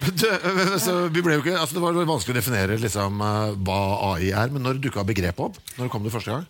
[0.00, 0.30] Det,
[0.76, 3.80] altså, vi ikke, altså, det var vanskelig å definere liksom, eh, hva
[4.14, 5.60] AI er, men når dukka begrepet opp?
[5.76, 6.48] Når kom det første gang?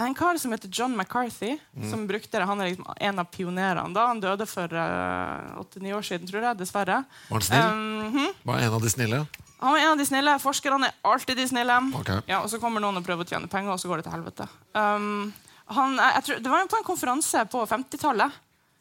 [0.00, 1.90] En kar som heter John McCarthy, mm.
[1.90, 3.92] som brukte det, han er liksom en av pionerene.
[3.92, 6.60] da Han døde for eh, åtte-ni uh, år siden, tror jeg.
[6.62, 7.02] Dessverre.
[7.28, 7.66] Var han snill?
[7.68, 8.34] Um, hm?
[8.48, 9.20] Var en av de snille?
[9.60, 10.36] Han var en av de snille.
[10.40, 11.78] Forskerne er alltid de snille.
[12.00, 12.22] Okay.
[12.30, 14.14] Ja, og så kommer noen og prøver å tjene penger, og så går det til
[14.16, 14.46] helvete.
[14.72, 15.32] Um,
[15.70, 18.38] han, tror, det var på en konferanse på 50-tallet.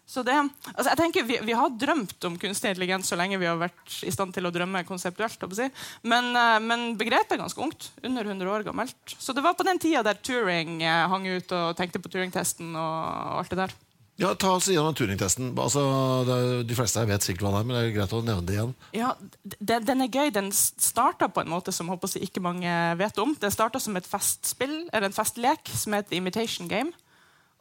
[0.09, 0.33] Så det,
[0.71, 3.99] altså jeg tenker, vi, vi, har drømt om kunstig intelligens så lenge vi har vært
[4.01, 5.43] i stand til å drømme konseptuelt.
[5.53, 5.67] Si.
[6.09, 7.91] Men, uh, men, begrepet er ganske ungt.
[8.01, 8.97] Under 100 år gammelt.
[9.19, 12.71] Så det var på den tida der Turing uh, hang ut og tenkte på Turing-testen
[12.73, 13.77] og alt det der.
[14.19, 15.53] Ja, Ta oss gjennom Turing-testen.
[15.55, 15.81] Altså,
[16.67, 18.57] de fleste her vet sikkert hva det er, men det er greit å nevne det
[18.57, 18.73] igjen.
[18.97, 19.13] Ja,
[19.63, 20.33] den, den er gøy.
[20.35, 23.31] Den starta på en måte som håper jeg, ikke mange vet om.
[23.39, 26.91] Den starta som et festspill, eller en festlek som heter Imitation Game.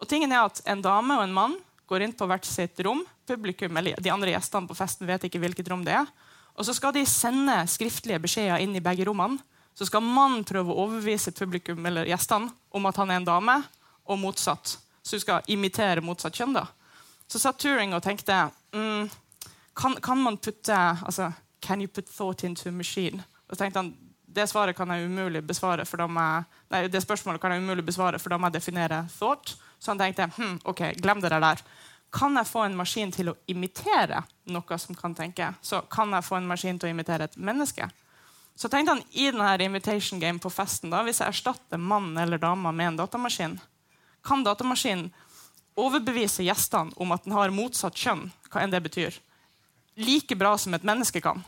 [0.02, 1.54] Og tingen er at En dame og en mann
[1.90, 3.04] går inn på hvert sitt rom.
[3.30, 6.10] Publikum, eller De andre gjestene på festen vet ikke hvilket rom det er.
[6.58, 9.38] Og Så skal de sende skriftlige beskjeder inn i begge rommene.
[9.78, 13.60] Så skal mannen prøve å overbevise publikum eller gjestene om at han er en dame,
[14.10, 14.74] og motsatt
[15.08, 16.52] så du skal imitere motsatt kjønn.
[16.52, 16.66] da.
[17.28, 18.36] Så satt Turing og tenkte
[18.76, 19.08] mm,
[19.78, 21.32] kan, kan, man putte altså,
[21.64, 23.22] Can you put thought into a machine?
[23.48, 23.94] Og så tenkte han
[24.28, 27.62] det svaret kan jeg umulig besvare, for da må jeg, nei, det spørsmålet kan jeg
[27.64, 29.54] umulig besvare, for da må jeg definere thought.
[29.80, 31.62] Så han tenkte hm, ok, glem det der.
[32.12, 34.20] Kan jeg få en maskin til å imitere
[34.52, 35.48] noe som kan tenke?
[35.64, 37.88] Så kan jeg få en maskin til å imitere et menneske?
[38.58, 42.40] Så tenkte han i denne invitation game på festen da, hvis jeg erstatter mann eller
[42.42, 43.56] dame med en datamaskin,
[44.26, 45.10] kan datamaskinen
[45.78, 49.14] overbevise gjestene om at den har motsatt kjønn, hva enn det betyr.
[49.98, 51.40] like bra som et menneske kan.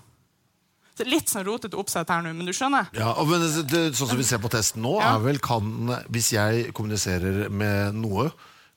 [0.98, 2.88] Så Litt sånn rotete oppsett her nå, men du skjønner?
[2.92, 5.14] Ja, og men det, det, Sånn som vi ser på testen nå, Ja.
[5.14, 8.30] er vel kan Hvis jeg kommuniserer med noe,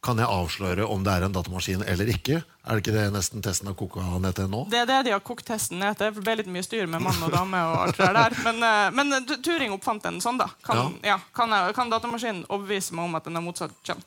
[0.04, 2.42] kan jeg avsløre om det er en datamaskin eller ikke?
[2.44, 4.66] Er det ikke det nesten testen har koka ned til nå?
[4.72, 6.12] Det er det de har kokt testen ned til.
[6.12, 7.62] Det ble litt mye styr med mann og dame.
[7.72, 8.36] og alt det der.
[8.44, 10.50] Men, eh, men eh, Turing oppfant den sånn, da.
[10.68, 11.18] Kan, ja.
[11.36, 14.04] kan, jeg- kan datamaskinen overbevise meg om at den er motsatt kjønn?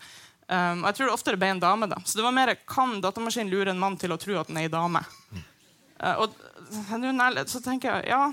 [0.46, 1.88] Um, jeg tror det oftere ble en dame.
[1.90, 1.96] da.
[2.04, 4.68] Så det var mer kan datamaskinen lure en mann til å tro at den er
[4.68, 5.02] ei dame.
[6.00, 6.36] Eh, og
[7.48, 8.32] så tenker jeg ja,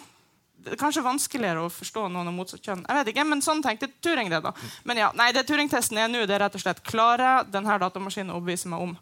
[0.64, 2.86] det er kanskje vanskeligere å forstå noen av motsatt kjønn.
[2.88, 4.40] Jeg vet ikke, Men sånn tenkte Turing det.
[4.46, 4.54] da.
[4.88, 8.32] Men ja, nei, det Turing-testen er nå, det er rett og slett klarer denne datamaskinen
[8.32, 8.96] å overbevise meg om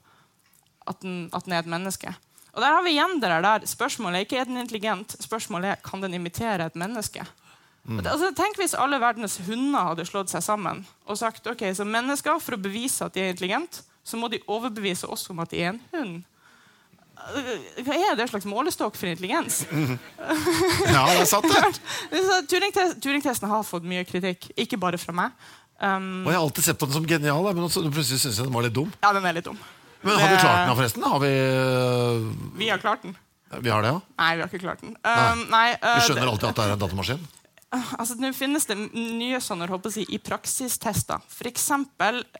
[0.89, 2.15] at den, at den er et menneske.
[2.51, 3.67] Og der har vi igjen det der.
[3.69, 7.23] Spørsmålet er ikke er den intelligent, spørsmålet er kan den imitere et menneske.
[7.85, 8.01] Mm.
[8.03, 12.37] Altså, tenk hvis alle verdens hunder hadde slått seg sammen og sagt ok, så mennesker,
[12.43, 15.63] for å bevise at de er intelligente, så må de overbevise oss om at de
[15.63, 16.19] er en hund.
[17.37, 19.61] Øh, Hva er det slags målestokk for intelligens?
[20.95, 21.63] Ja, det satt det!
[22.51, 25.35] Turingtesten Turing-te- har fått mye kritikk, ikke bare fra meg.
[25.81, 28.53] Um, Og Jeg har alltid sett på den som genial, men plutselig syns jeg den
[28.53, 28.91] var litt dum.
[29.01, 29.57] ja, den er litt dum.
[30.01, 31.03] Men Har vi klart den, forresten?
[31.05, 32.57] Har vi, uh...
[32.57, 33.15] Vi har klart den.
[33.61, 33.99] vi har det, ja?
[34.17, 34.95] Nei, vi har ikke klart den.
[35.05, 37.25] Um, nei, uh, Vi skjønner alltid at det er en datamaskin.
[37.71, 41.21] Altså, Nå finnes det nye sånne håper jeg, i praksistester.
[41.31, 41.69] F.eks.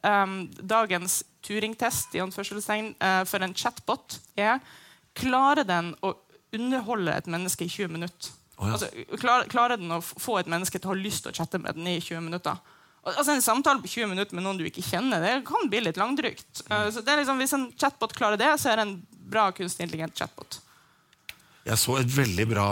[0.03, 4.59] Um, dagens Turing-test i eh, for en chatbot er
[5.17, 6.13] klarer den å
[6.53, 8.33] underholde et menneske i 20 minutter.
[8.57, 8.75] Oh, ja.
[8.75, 11.57] altså, klar, klarer den å få et menneske til å ha lyst til å chatte
[11.63, 12.59] med den i 20 minutter?
[13.01, 15.97] Altså En samtale på 20 minutter med noen du ikke kjenner, det kan bli litt
[15.97, 16.61] langdrygt.
[16.67, 18.97] Uh, så det er liksom, Hvis en chatbot klarer det, så er det en
[19.31, 20.59] bra kunstig intelligent chatbot.
[21.65, 22.69] Jeg så et veldig bra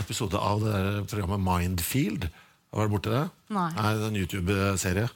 [0.00, 2.28] episode av det der programmet Mindfield.
[2.72, 3.24] Har du vært borti det?
[3.56, 3.70] Nei.
[3.76, 5.06] det er en YouTube-serie.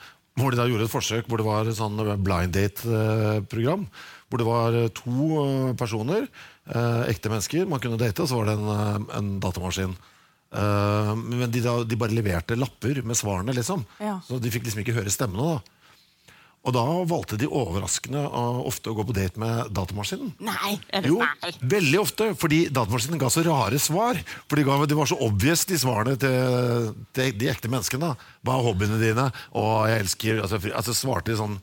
[0.40, 3.88] Hvor de da gjorde et forsøk hvor det var et sånn blind date-program.
[4.30, 6.28] Hvor det var eh, to eh, personer,
[6.70, 9.96] eh, ekte mennesker, man kunne date, og så var det en, eh, en datamaskin.
[10.54, 13.82] Eh, men de, da, de bare leverte lapper med svarene, liksom.
[13.98, 14.20] Ja.
[14.26, 15.58] Så de fikk liksom ikke høre stemmene.
[15.58, 15.79] da
[16.60, 18.20] Og da valgte de overraskende
[18.68, 20.34] ofte å gå på date med datamaskinen.
[20.44, 20.74] Nei!
[20.92, 21.52] Er det, Jo, nei.
[21.72, 24.20] veldig ofte, fordi datamaskinen ga så rare svar.
[24.44, 28.12] For de, ga, de var så obvious, de svarene til, til de ekte menneskene.
[28.44, 29.30] Hva er hobbyene dine?
[29.56, 31.56] Og jeg elsker Altså, altså svarte de sånn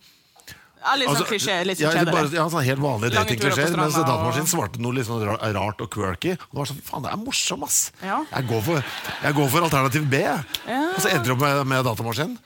[0.81, 1.59] Ja, litt sånn altså, klisjé.
[1.69, 3.77] Litt ja, sånn bare, ja, sånn helt vanlige datingklisjeer.
[3.77, 6.33] Mens datamaskinen svarte noe litt sånn rart og quirky.
[6.49, 7.79] Og det var sånn, faen, det er morsom, ass!
[8.01, 8.23] Ja.
[8.33, 8.93] Jeg, går for,
[9.29, 10.25] jeg går for alternativ B.
[10.25, 12.37] Og så endte jeg opp med, med datamaskin.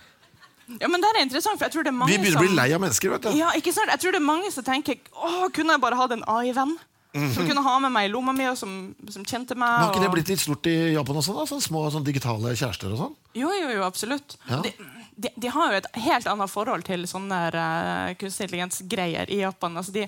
[0.79, 2.55] Ja, men det er interessant, for jeg tror det er mange Vi begynner å bli
[2.55, 3.11] lei av mennesker.
[3.15, 3.91] vet du Ja, ikke sant?
[3.91, 6.77] Jeg tror det er mange som tenker Åh, kunne jeg bare hatt en AI-venn?
[7.11, 9.67] Som kunne ha med meg i lomma mi, og som, som kjente meg.
[9.67, 11.33] Men Har ikke det blitt litt stort i Japan også?
[11.35, 11.43] da?
[11.49, 13.17] Sånne små sånn digitale kjærester og sånn?
[13.35, 14.37] Jo, jo, jo, absolutt.
[14.47, 14.61] Ja.
[14.63, 14.71] De,
[15.19, 19.75] de, de har jo et helt annet forhold til sånne uh, kunstig intelligens-greier i Japan.
[19.81, 20.05] Altså de,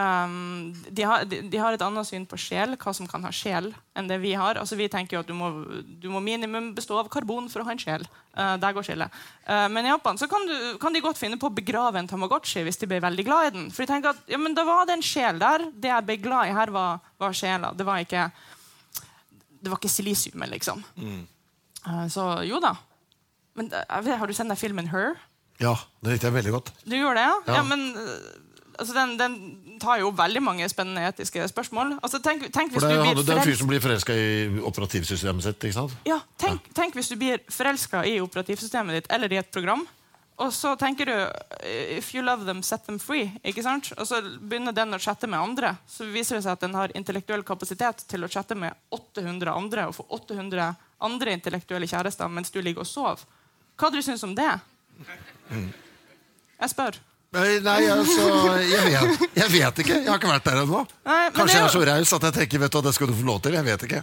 [0.00, 3.32] ehm, de, har, de, de har et annet syn på sjel, hva som kan ha
[3.34, 4.58] sjel, enn det vi har.
[4.60, 5.50] Altså Vi tenker jo at du må,
[6.02, 8.06] du må minimum bestå av karbon for å ha en sjel.
[8.34, 9.20] Uh, der går skillet.
[9.46, 12.10] Uh, men i Japan så kan, du, kan de godt finne på å begrave en
[12.10, 13.68] Tamagotchi hvis de blir veldig glad i den.
[13.74, 15.68] For de tenker at ja, men da var det en sjel der.
[15.70, 17.70] Det jeg ble glad i her, var, var sjela.
[17.78, 18.28] Det var ikke
[19.64, 20.82] det var ikke silisiumet, liksom.
[21.00, 22.74] Eh, så jo da.
[23.56, 25.14] Men Har du sett den filmen Her?
[25.62, 26.72] Ja, det likte jeg veldig godt.
[26.84, 27.36] Du gjorde det, ja?
[27.46, 27.54] Ja.
[27.60, 27.84] ja men
[28.78, 29.36] altså, den, den
[29.84, 31.98] tar jo veldig mange spennende etiske spørsmål.
[32.00, 34.16] Altså, tenk, tenk hvis For det, du blir det er en fyr som blir forelska
[34.16, 34.30] i
[34.70, 35.68] operativsystemet sitt.
[35.68, 35.98] ikke sant?
[36.08, 39.84] ja, tenk, tenk hvis du blir forelska i operativsystemet ditt eller i et program.
[40.42, 43.30] Og så tenker du eh, If you love them, set them free.
[43.46, 43.92] ikke sant?
[43.98, 45.76] Og så begynner den å chatte med andre.
[45.86, 49.86] Så viser det seg at den har intellektuell kapasitet til å chatte med 800 andre
[49.90, 50.72] og få 800
[51.04, 53.22] andre intellektuelle kjærester mens du ligger og sover.
[53.74, 54.50] Hva hadde du syntes om det?
[55.50, 56.98] Jeg spør.
[57.34, 58.26] Nei, altså,
[58.62, 59.96] jeg, vet, jeg vet ikke.
[59.96, 60.84] Jeg har ikke vært der ennå.
[61.34, 63.40] Kanskje jeg er så raus at jeg tenker vet du, det skal du få lov
[63.42, 63.56] til.
[63.58, 64.02] Jeg vet ikke.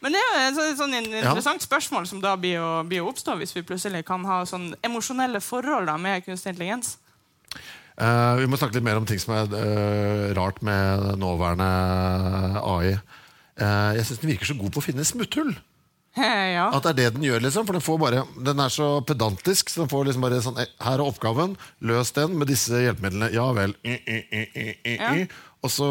[0.00, 1.22] Men det er jo et sånn, sånn in- Ja.
[1.30, 4.74] interessant spørsmål som da blir å, blir å oppstå hvis vi plutselig kan ha sånn
[4.84, 6.96] emosjonelle forhold da, med kunstig intelligens.
[8.00, 11.66] Uh, vi må snakke litt mer om ting som er uh, rart med nåværende
[12.64, 12.94] AI.
[13.60, 15.52] Uh, jeg syns den virker så god på å finne smutthull.
[16.56, 16.66] ja.
[16.74, 17.66] At det er det den gjør, liksom.
[17.68, 19.70] For den, får bare, den er så pedantisk.
[19.70, 21.54] Så den får liksom bare sånn eh, Her er oppgaven.
[21.86, 23.30] Løs den med disse hjelpemidlene.
[23.36, 23.76] Ja vel.
[23.84, 25.12] Ja.
[25.60, 25.86] Og så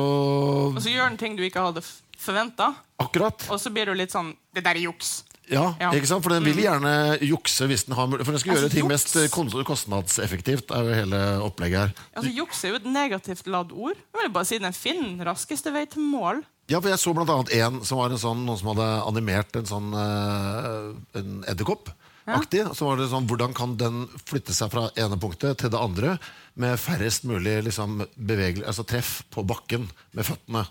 [0.74, 1.84] Og så gjør den ting du ikke hadde
[2.20, 3.46] forventa, Akkurat.
[3.48, 5.22] og så blir du litt sånn Det der er juks.
[5.50, 5.90] Ja, Ja.
[5.90, 5.98] Mm.
[5.98, 6.24] ikke sant?
[6.24, 6.92] For den vil gjerne
[7.26, 10.72] jukse hvis den har mulighet For den skal Altså, gjøre ting juks- mest eh, kostnadseffektivt.
[10.72, 11.94] er jo hele opplegget her.
[12.16, 13.96] Altså, Juks er jo et negativt ladd ord.
[14.14, 16.44] Jeg vil bare si Den finner raskeste vei til mål.
[16.70, 19.56] Ja, for Jeg så blant annet en som var en sånn, noen som hadde animert
[19.56, 21.90] en sånn eh, en edderkopp.
[22.30, 25.80] Aktig, så var det sånn, Hvordan kan den flytte seg fra ene punktet til det
[25.82, 26.20] andre
[26.56, 30.68] med færrest mulig liksom, altså treff på bakken med føttene?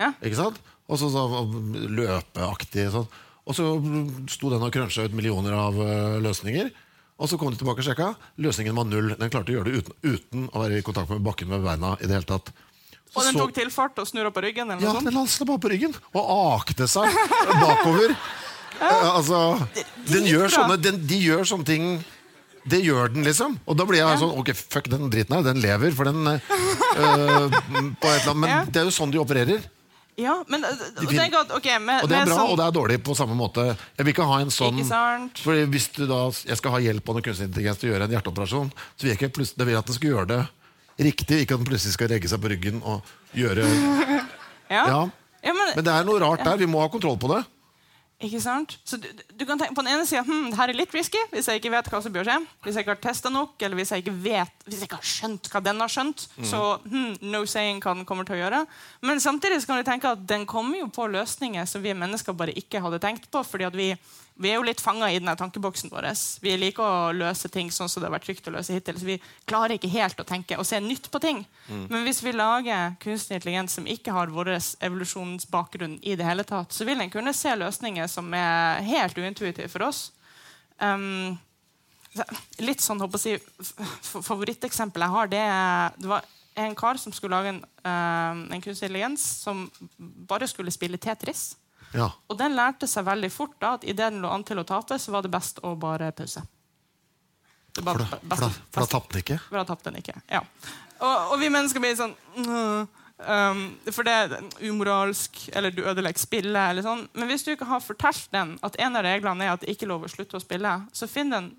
[0.00, 0.14] Ja.
[0.24, 0.56] Ikke sant?
[0.88, 1.26] Og så, så
[1.90, 3.08] løpeaktig sånn.
[3.46, 3.64] Og så
[4.32, 6.70] sto den og krønsja ut millioner av eh, løsninger.
[7.16, 8.08] Og så kom de tilbake og sjekka.
[8.42, 9.12] Løsningen var null.
[9.16, 11.94] Den klarte å gjøre det uten, uten å være i kontakt med bakken med beina.
[12.00, 12.50] i det hele tatt.
[13.16, 14.68] Og den tok til fart og snurra på ryggen?
[14.70, 16.26] eller Ja, den landet bare på ryggen og
[16.60, 17.08] akte seg
[17.62, 18.16] bakover.
[18.76, 19.38] Eh, altså,
[20.10, 21.84] den gjør sånne, den, de gjør sånne ting
[22.68, 23.54] Det gjør den, liksom.
[23.64, 25.46] Og da blir jeg sånn Ok, fuck den driten her.
[25.46, 27.56] Den lever, for den øh,
[28.36, 28.58] Men Ja.
[28.68, 29.64] det er jo sånn de opererer.
[30.16, 32.66] Ja, men uh, De tenk at, ok, med, Og det er bra, sånn, og det
[32.66, 33.66] er dårlig på samme måte.
[33.98, 34.78] Jeg vil ikke ha en sånn
[35.42, 35.60] for?
[35.74, 38.70] Hvis du da, jeg skal ha hjelp av kunstig intelligens til å gjøre en hjerteoperasjon,
[38.72, 40.40] så vil jeg ikke det vil at den skal gjøre det
[40.96, 43.04] riktig, ikke at den plutselig skal legge seg på ryggen og
[43.36, 43.66] gjøre
[44.72, 44.84] ja.
[44.88, 45.00] Ja.
[45.46, 46.56] Ja, men, Men det er noe rart der.
[46.58, 47.44] Vi må ha kontroll på det.
[48.24, 48.78] Ikke sant?
[48.88, 51.20] Så du, du kan tenke på den ene sida hm, det her er litt risky
[51.34, 52.36] hvis jeg ikke vet hva som bør skje.
[52.64, 55.10] Hvis jeg ikke har testa nok, eller hvis jeg ikke vet Hvis jeg ikke har
[55.10, 56.24] skjønt hva den har skjønt.
[56.40, 58.62] Så hm, no saying hva den kommer til å gjøre.
[59.04, 62.36] Men samtidig så kan du tenke at den kommer jo på løsninger som vi mennesker
[62.36, 63.44] bare ikke hadde tenkt på.
[63.44, 63.90] fordi at vi,
[64.38, 66.06] vi er jo litt fanga i denne tankeboksen vår.
[66.44, 68.98] Vi liker å løse ting sånn som det har vært trygt å løse hittil.
[69.00, 69.16] Så vi
[69.48, 71.40] klarer ikke helt å tenke og se nytt på ting.
[71.88, 74.52] Men hvis vi lager kunstig intelligens som ikke har vår
[74.84, 79.68] evolusjonsbakgrunn i det hele tatt, så vil den kunne se løsninger som er helt uintuitive
[79.72, 80.10] for oss.
[80.78, 81.38] Um,
[82.64, 85.44] litt sånn, håper jeg, å si, f- jeg har, det,
[86.00, 86.24] det var
[86.56, 89.66] en kar som skulle lage en, um, en kunstig intelligens som
[89.98, 91.54] bare skulle spille Tetris.
[91.96, 92.10] Ja.
[92.30, 94.98] Og den lærte seg veldig fort da, at idet den lå an til å tape,
[95.00, 96.42] så var det best å bare pause.
[97.76, 99.38] Det var For da, best- for da, for da tapte den ikke.
[99.48, 100.14] for da tapte den ikke.
[100.32, 100.42] Ja.
[100.96, 103.58] Og, og vi mennesker blir sånn um,
[103.92, 106.62] For det er umoralsk, eller du ødelegger spillet.
[106.70, 107.02] Eller sånn.
[107.16, 109.84] Men hvis du ikke har fortalt den at en av reglene er at det ikke
[109.88, 111.50] er lov å slutte å spille, så finner den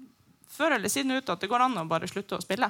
[0.57, 2.69] før eller siden ut at det går an å bare slutte å spille.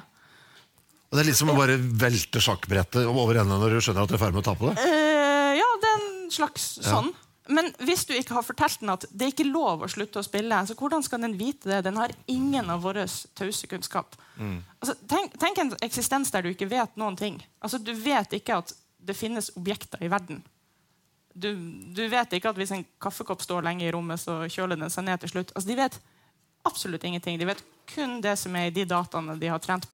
[1.08, 4.10] Og det er litt som å bare velte sjakkbrettet over ende når du skjønner at
[4.10, 4.84] du er i ferd med å tape det.
[4.84, 7.08] Uh, ja, det er en slags sånn.
[7.48, 10.26] Men hvis du ikke har fortalt den at det er ikke lov å slutte å
[10.26, 11.80] spille, så hvordan skal den vite det?
[11.86, 13.00] Den har ingen av vår
[13.38, 14.18] tause kunnskap.
[14.38, 17.40] Altså, tenk, tenk en eksistens der du ikke vet noen ting.
[17.64, 20.42] Altså, du vet ikke at det finnes objekter i verden.
[21.38, 21.52] Du,
[21.94, 25.06] du vet ikke at hvis en kaffekopp står lenge i rommet, så kjøler den seg
[25.06, 25.54] ned til slutt.
[25.54, 26.00] Altså, de vet
[26.68, 27.38] absolutt ingenting.
[27.40, 27.62] De vet
[27.94, 29.88] kun det som er i de dataene de har trent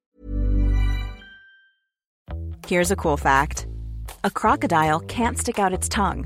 [2.67, 3.67] Here's a cool fact
[4.23, 6.25] a crocodile can't stick out its tongue.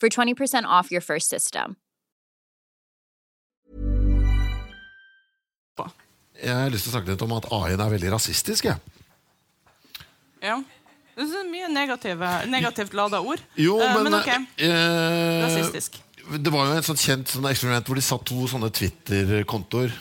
[0.00, 1.76] for 20% off your first system.
[6.36, 8.66] Jeg har lyst til å snakke litt om at AI-en er veldig rasistisk.
[8.68, 8.76] Jeg.
[10.44, 10.58] Ja.
[11.16, 13.40] Det er mye negative, negativt lada ord.
[13.56, 14.28] Jo, Eh, men, men ok.
[14.60, 15.96] eh, Rasistisk.
[16.44, 19.94] Det var jo et sånt kjent sånn eksperiment hvor de satt to sånne Twitter-kontoer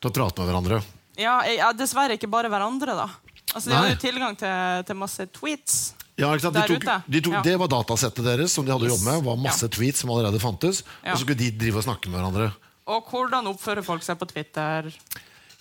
[0.00, 0.78] til å prate med hverandre.
[1.20, 3.10] Ja, ja, dessverre ikke bare hverandre, da.
[3.52, 3.80] Altså, De Nei.
[3.82, 5.76] hadde jo tilgang til, til masse tweets.
[6.18, 6.28] Ja?
[6.36, 7.42] De tok, de tok, Ja.
[7.42, 8.98] Det var datasettet deres som de hadde Yes.
[9.00, 9.24] jobbet med.
[9.24, 9.68] var masse Ja.
[9.68, 10.82] tweets som allerede fantes.
[11.04, 12.52] Og så skulle de drive og snakke med hverandre.
[12.86, 14.92] Og hvordan oppfører folk seg på Twitter?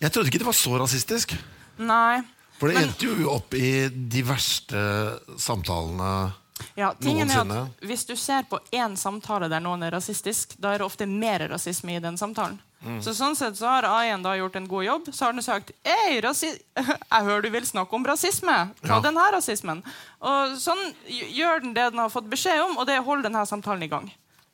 [0.01, 1.37] Jeg trodde ikke det var så rasistisk.
[1.79, 2.21] Nei.
[2.59, 6.33] For det Men- endte jo opp i de verste samtalene.
[6.75, 10.73] Ja, tingen er at Hvis du ser på én samtale der noen er rasistisk, da
[10.73, 12.59] er det ofte mer rasisme i den samtalen.
[12.81, 12.97] Mm.
[13.05, 15.09] Så sånn sett så har A1 da gjort en god jobb.
[15.13, 18.57] Så har den sagt Ei, jeg hører du vil snakke om rasisme.
[18.81, 18.99] Ta Ja.
[19.05, 19.83] den her rasismen.
[20.21, 23.83] Og sånn gjør den det den har fått beskjed om, og det holder denne samtalen
[23.85, 24.11] i gang.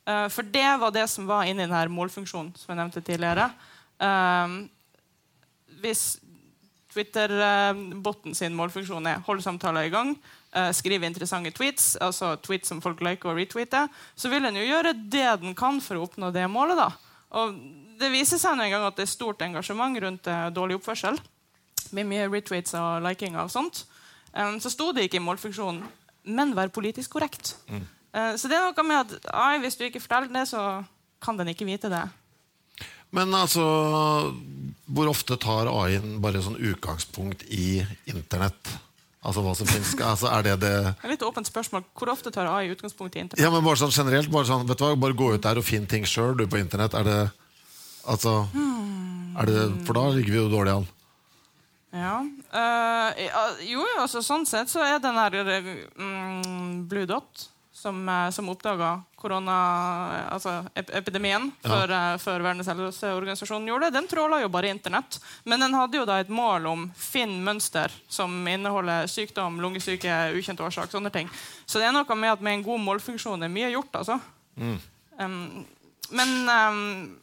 [0.08, 3.50] Uh, for det var det som var inni denne målfunksjonen som jeg nevnte tidligere.
[4.00, 4.68] Uh,
[5.80, 6.18] hvis
[6.92, 10.14] Twitter-botten sin målfunksjon er hold samtaler i gang,
[10.54, 14.66] eh, skrive interessante tweets, altså tweets som folk liker og retweeter, så vil den jo
[14.68, 16.78] gjøre det den kan for å oppnå det målet.
[16.78, 16.90] da.
[17.38, 17.58] Og
[17.98, 21.18] det viser seg nå en gang at det er stort engasjement rundt eh, dårlig oppførsel.
[21.96, 23.86] Med mye retweets og liking og sånt.
[24.34, 25.86] Um, så sto det ikke i målfunksjonen
[26.28, 27.54] 'men vær politisk korrekt'.
[27.68, 30.84] Eh, så det er noe med at ai, hvis du ikke forteller det, så
[31.24, 32.04] kan den ikke vite det.
[33.10, 33.64] Men altså
[34.88, 38.78] Hvor ofte tar AI-en bare sånn utgangspunkt i Internett?
[39.28, 41.84] Altså hva som finnes altså, Er det det er litt åpent spørsmål.
[41.98, 43.44] Hvor ofte tar AI utgangspunkt i internett?
[43.44, 45.66] Ja, men bare sånn generelt bare, sånn, vet du hva, bare gå ut der og
[45.66, 46.96] finn ting sjøl på Internett.
[46.96, 47.20] Er det
[48.08, 48.46] Altså
[49.38, 50.86] er det, For da ligger vi jo dårlig an.
[51.92, 52.16] Ja.
[52.52, 53.20] Uh,
[53.64, 55.36] jo, jo, altså, sånn sett så er den her
[56.00, 57.48] um, Blue Dot
[57.78, 60.64] som, uh, som oppdaga altså,
[61.62, 62.16] før, ja.
[62.22, 65.18] før Verdens helseorganisasjon gjorde det, den tråla jo bare Internett.
[65.44, 70.60] Men den hadde jo da et mål om finn mønster som inneholder sykdom, lungesyke, ukjent
[70.62, 70.90] årsak.
[70.90, 71.30] sånne ting.
[71.66, 74.02] Så det er noe med at med en god målfunksjon er mye gjort.
[74.02, 74.20] altså.
[75.18, 75.64] Um,
[76.14, 77.18] men um,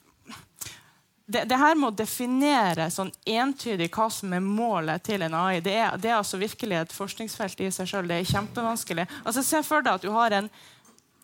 [1.25, 5.59] det, det her med å definere sånn entydig hva som er målet til en AI,
[5.65, 8.09] det er, det er altså virkelig et forskningsfelt i seg sjøl.
[8.09, 9.07] Det er kjempevanskelig.
[9.23, 10.49] Altså, Se for deg at du har en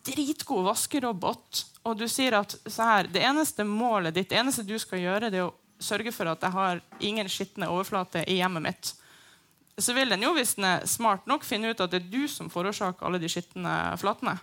[0.02, 5.02] dritgod vaskerobot, og du sier at her, det eneste målet ditt, det eneste du skal
[5.02, 8.92] gjøre, det er å sørge for at jeg har ingen skitne overflater i hjemmet mitt.
[9.78, 12.26] Så vil den jo, hvis den er smart nok, finne ut at det er du
[12.30, 13.72] som forårsaker alle de skitne
[14.02, 14.34] flatene.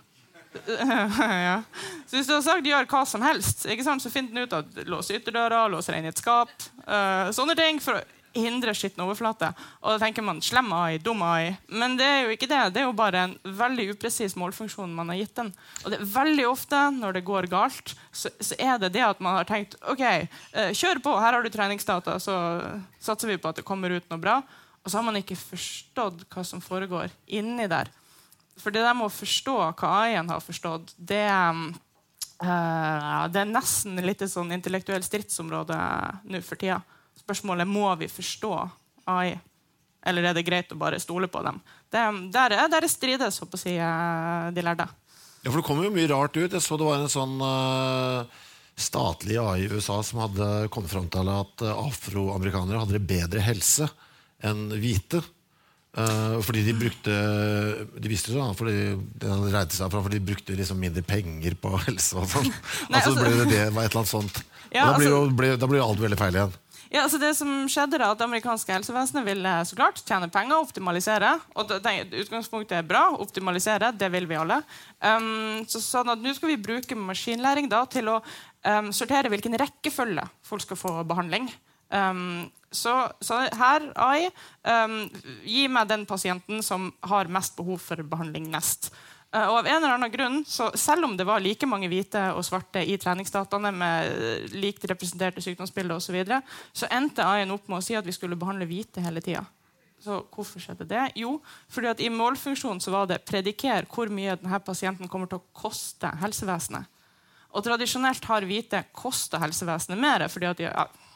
[1.48, 1.62] ja.
[2.06, 5.10] Så hvis du har sagt 'gjør hva som helst', så finner den ut at lås
[5.10, 6.50] ytterdøra, lås deg inn i et skap.
[6.86, 9.50] Uh, sånne ting for å hindre skitten overflate.
[9.82, 11.56] Og da tenker man 'slem AI', 'dum AI'.
[11.68, 12.74] Men det er jo ikke det.
[12.74, 15.52] Det er jo bare en veldig upresis målfunksjon man har gitt den.
[15.84, 19.20] Og det er veldig ofte når det går galt, så, så er det det at
[19.20, 23.48] man har tenkt 'OK, uh, kjør på, her har du treningsdata', så satser vi på
[23.48, 24.42] at det kommer ut noe bra.
[24.82, 27.90] Og så har man ikke forstått hva som foregår inni der.
[28.60, 31.22] For det der med å forstå hva AI-en har forstått, det,
[32.44, 35.76] eh, det er nesten litt et sånn intellektuelt stridsområde
[36.30, 36.80] nå for tida.
[37.20, 38.52] Spørsmålet må vi forstå
[39.10, 39.34] AI,
[40.06, 41.60] eller er det greit å bare stole på dem.
[41.90, 44.88] Det, der, er- der strides håper jeg, eh, de lærde.
[45.42, 46.52] Ja, for det kommer jo mye rart ut.
[46.52, 48.24] Jeg så det var en sånn uh
[48.80, 53.90] statlig AI i USA som hadde kommet fram til at afroamerikanere hadde bedre helse
[54.46, 55.20] enn hvite.
[55.90, 57.14] Eh, fordi de brukte
[57.98, 61.56] De visste det, da, fordi de hadde seg fra for de brukte liksom mindre penger
[61.58, 62.46] på helse og sånn.
[62.46, 64.42] Nei, altså, altså- ble det det var et eller annet sånt.
[64.70, 66.58] Ja, da, blir jo, altså- ble, da blir jo alt veldig feil igjen.
[66.90, 70.58] Ja, altså det som skjedde da, at Det amerikanske helsevesenet ville så klart tjene penger
[70.58, 71.40] og optimalisere.
[71.54, 73.04] og det, Utgangspunktet er bra.
[73.14, 74.58] Optimalisere, det vil vi alle.
[74.98, 78.18] Um, så sånn at nå skal vi bruke maskinlæring da, til å
[78.66, 81.46] um, sortere hvilken rekkefølge folk skal få behandling.
[81.90, 84.28] Um, så, så her, AI,
[84.62, 84.98] um,
[85.42, 88.92] gi meg den pasienten som har mest behov for behandling nest.
[89.34, 92.30] Uh, og av en eller annen grunn, så Selv om det var like mange hvite
[92.34, 97.54] og svarte i treningsdataene, med uh, likt representerte sykdomsbilder osv., så, videre, så endte AI-en
[97.54, 99.44] opp med å si at vi skulle behandle hvite hele tida.
[100.00, 101.02] Så hvorfor skjedde det?
[101.20, 101.34] Jo,
[101.68, 105.48] fordi at i målfunksjonen så var det prediker hvor mye denne pasienten kommer til å
[105.52, 106.88] koste helsevesenet.
[107.50, 111.06] Og tradisjonelt har hvite kosta helsevesenet mer fordi at de ja, eh,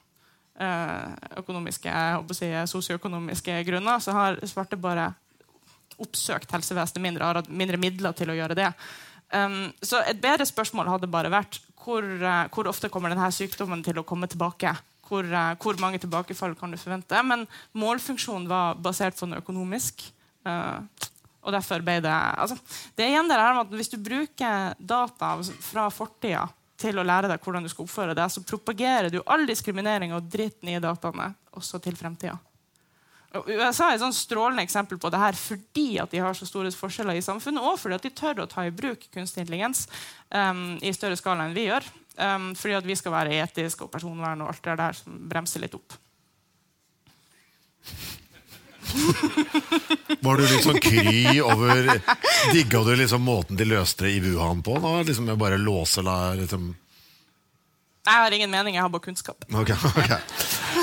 [0.54, 5.08] økonomiske, håper å si, sosioøkonomiske grunner, så har svarte bare
[6.02, 8.70] oppsøkt helsevesenet mindre, har hatt mindre midler til å gjøre det.
[9.34, 13.82] Um, så et bedre spørsmål hadde bare vært hvor, uh, hvor ofte kommer denne sykdommen
[13.84, 14.74] til å komme tilbake?
[15.08, 17.22] Hvor, uh, hvor mange tilbakefall kan du forvente?
[17.26, 17.46] Men
[17.78, 20.06] målfunksjonen var basert på noe økonomisk.
[20.46, 20.80] Uh,
[21.44, 22.56] og derfor ble det altså,
[22.96, 25.30] Det er igjen det her med at Hvis du bruker data
[25.64, 26.46] fra fortida
[26.84, 30.28] til å lære deg hvordan du skal oppføre deg, så propagerer du all diskriminering og
[30.30, 32.36] dritten i dataene også til fremtida.
[33.34, 36.70] USA er et sånn strålende eksempel på det her fordi at de har så store
[36.74, 39.88] forskjeller i samfunnet, og fordi at de tør å ta i bruk kunstig intelligens
[40.30, 41.88] um, i større skala enn vi gjør.
[42.14, 45.64] Um, fordi at vi skal være etiske og personvern og alt det der som bremser
[45.64, 45.96] litt opp.
[50.24, 51.88] Var du sånn kry over
[52.52, 54.78] Digga du liksom måten de løste det i Wuhan på?
[54.82, 54.96] Da?
[55.02, 56.72] Liksom med bare låse la liksom
[58.04, 59.46] Jeg har ingen mening, jeg har bare kunnskap.
[59.52, 60.14] Ok, ok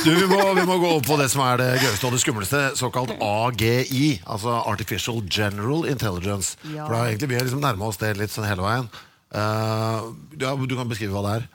[0.05, 2.22] du, vi, må, vi må gå over på det som er det gøyeste og det
[2.24, 4.22] skumleste, såkalt AGI.
[4.26, 6.55] Altså Artificial General Intelligence.
[6.66, 6.88] Ja.
[6.88, 8.89] For da egentlig Vi har liksom nærma oss det litt sånn hele veien.
[9.32, 11.45] Uh, ja, du kan beskrive hva det er.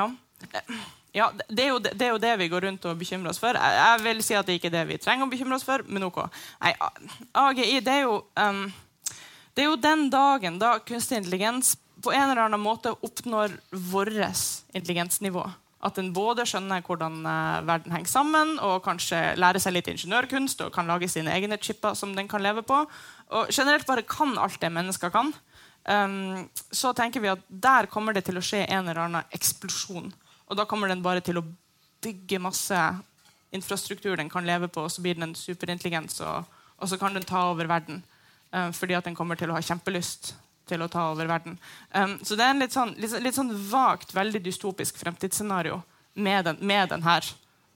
[0.00, 0.08] Ja.
[1.12, 3.56] Ja, det er, det, det er, jo det, vi går rundt og bekymrer oss for.
[3.58, 6.06] Jeg, vil si at det ikke er det vi trenger å bekymre oss for, men
[6.06, 6.20] ok.
[6.62, 6.74] Nei,
[7.34, 8.68] AGI det er, jo, um,
[9.56, 13.58] det er jo den dagen da kunstig intelligens på en eller annen måte oppnår
[13.90, 14.14] vårt
[14.70, 15.42] intelligensnivå.
[15.80, 20.62] At den både skjønner hvordan uh, verden henger sammen, og kanskje lærer seg litt ingeniørkunst
[20.62, 22.84] og kan lage sine egne chipper som den kan leve på.
[23.34, 25.34] Og generelt bare kan alt det mennesker kan.
[25.88, 30.12] Um, så tenker vi at der kommer det til å skje en eller annen eksplosjon.
[30.50, 31.46] Og da kommer den bare til å
[32.02, 32.78] bygge masse
[33.54, 36.46] infrastruktur den kan leve på, og så blir den en superintelligens, og,
[36.78, 38.02] og så kan den ta over verden.
[38.50, 40.32] Um, fordi at den kommer til å ha kjempelyst
[40.70, 41.58] til å ta over verden.
[41.94, 45.80] Um, så det er en litt sånn, litt, litt sånn vagt, veldig dystopisk fremtidsscenario
[46.18, 47.20] med, den, med denne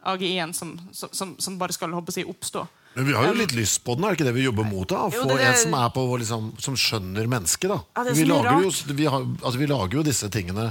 [0.04, 2.66] AGI-en som, som, som, bare skal si, oppstå.
[2.94, 4.86] Men vi har jo litt lyst på den, er det ikke det vi jobber mot?
[4.90, 5.06] da?
[5.10, 7.70] Få det, en som, på, liksom, som skjønner mennesket.
[7.70, 7.78] da.
[7.96, 10.68] Ja, vi, lager jo, vi, har, altså, vi, lager jo, disse tingene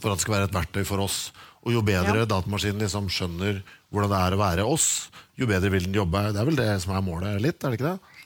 [0.00, 1.18] for at det skal være et verktøy for oss.
[1.62, 2.28] Og jo bedre ja.
[2.28, 3.60] datamaskinen liksom skjønner
[3.92, 4.88] hvordan det er å være oss,
[5.38, 6.24] jo bedre vil den jobbe.
[6.32, 7.60] Det er vel det som er målet litt?
[7.62, 8.18] er det ikke det?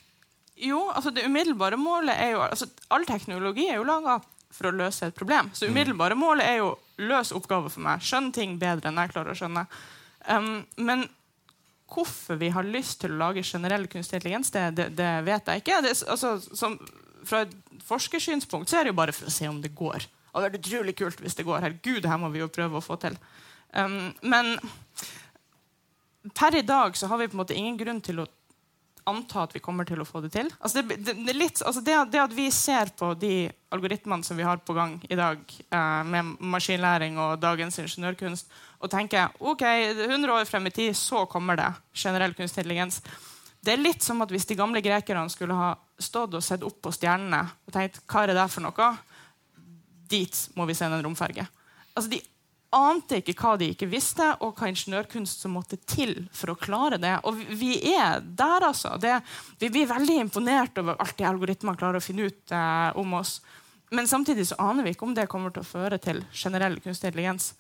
[0.67, 2.65] Jo, altså det umiddelbare målet er jo altså
[2.95, 4.17] All teknologi er jo laga
[4.57, 5.51] for å løse et problem.
[5.53, 5.75] Så mm.
[5.75, 6.71] umiddelbare målet er jo
[7.03, 8.05] løs oppgaver for meg.
[8.05, 9.67] Skjønn ting bedre enn jeg klarer å skjønne.
[10.31, 11.05] Um, men
[11.93, 15.63] hvorfor vi har lyst til å lage generell kunstig intelligens, det, det, det vet jeg
[15.63, 15.83] ikke.
[15.85, 16.79] Det, altså, som,
[17.27, 17.53] fra et
[17.87, 20.09] forskersynspunkt så er det jo bare for å se om det går.
[20.37, 21.63] Og det er utrolig kult hvis det går.
[21.65, 23.17] Herregud, det her må vi jo prøve å få til.
[23.73, 24.59] Um, men
[26.37, 28.27] per i dag så har vi på en måte ingen grunn til å
[29.07, 30.49] anta at vi kommer til å få det til.
[30.59, 34.47] Altså det, det, det, litt, altså det, at vi ser på de algoritmene som vi
[34.47, 38.51] har på gang i dag, eh, med maskinlæring og dagens ingeniørkunst,
[38.83, 39.63] og tenker ok,
[40.09, 43.01] 100 år frem i tid så kommer det generell kunstig intelligens.
[43.63, 46.83] Det er litt som at hvis de gamle grekerne skulle ha stått og sett opp
[46.85, 48.91] på stjernene og tenkt hva er det der for noe,
[50.11, 51.47] dit må vi sende en romferge.
[51.97, 52.23] Altså, de
[52.77, 56.99] ante ikke hva de ikke visste, og hva ingeniørkunst som måtte til for å klare
[57.01, 57.15] det.
[57.29, 58.97] Og vi er der, altså.
[59.01, 59.15] Det,
[59.61, 63.39] vi blir veldig imponert over alt de algoritmene klarer å finne ut eh, om oss.
[63.95, 67.13] Men samtidig så aner vi ikke om det kommer til å føre til generell kunstig
[67.13, 67.53] intelligens.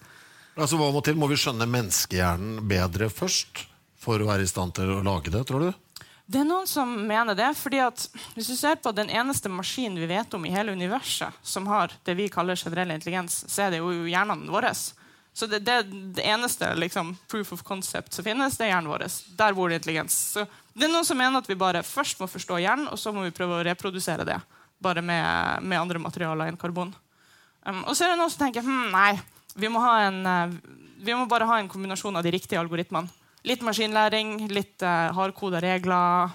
[0.56, 1.18] Altså, hva Må til?
[1.20, 3.66] Må vi skjønne menneskehjernen bedre først
[4.00, 5.85] for å være i stand til å lage det, tror du?
[6.26, 7.52] Det er noen som mener det.
[7.54, 11.32] fordi at hvis du ser på Den eneste maskinen vi vet om i hele universet
[11.42, 14.72] som har det vi kaller generell intelligens, så er det jo hjernen vår.
[15.36, 15.82] Så det, det,
[16.16, 19.06] det eneste liksom, proof of concept som finnes, det er hjernen vår.
[19.38, 20.16] Der bor det intelligens.
[20.32, 23.12] Så det er noen som mener at vi bare først må forstå hjernen, og så
[23.12, 24.38] må vi prøve å reprodusere det.
[24.82, 26.94] Bare med, med andre materialer enn karbon.
[27.66, 29.12] Um, og så er det noen som tenker hm, nei,
[29.60, 30.56] vi må, en, uh,
[31.04, 33.12] vi må bare ha en kombinasjon av de riktige algoritmene.
[33.46, 36.34] Litt maskinlæring, litt uh, hardkoda regler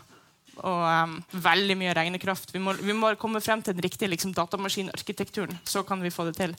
[0.61, 2.53] og um, veldig mye regnekraft.
[2.53, 5.57] Vi må, vi må komme frem til den riktige liksom, datamaskinarkitekturen.
[5.67, 6.55] Så kan vi få det til.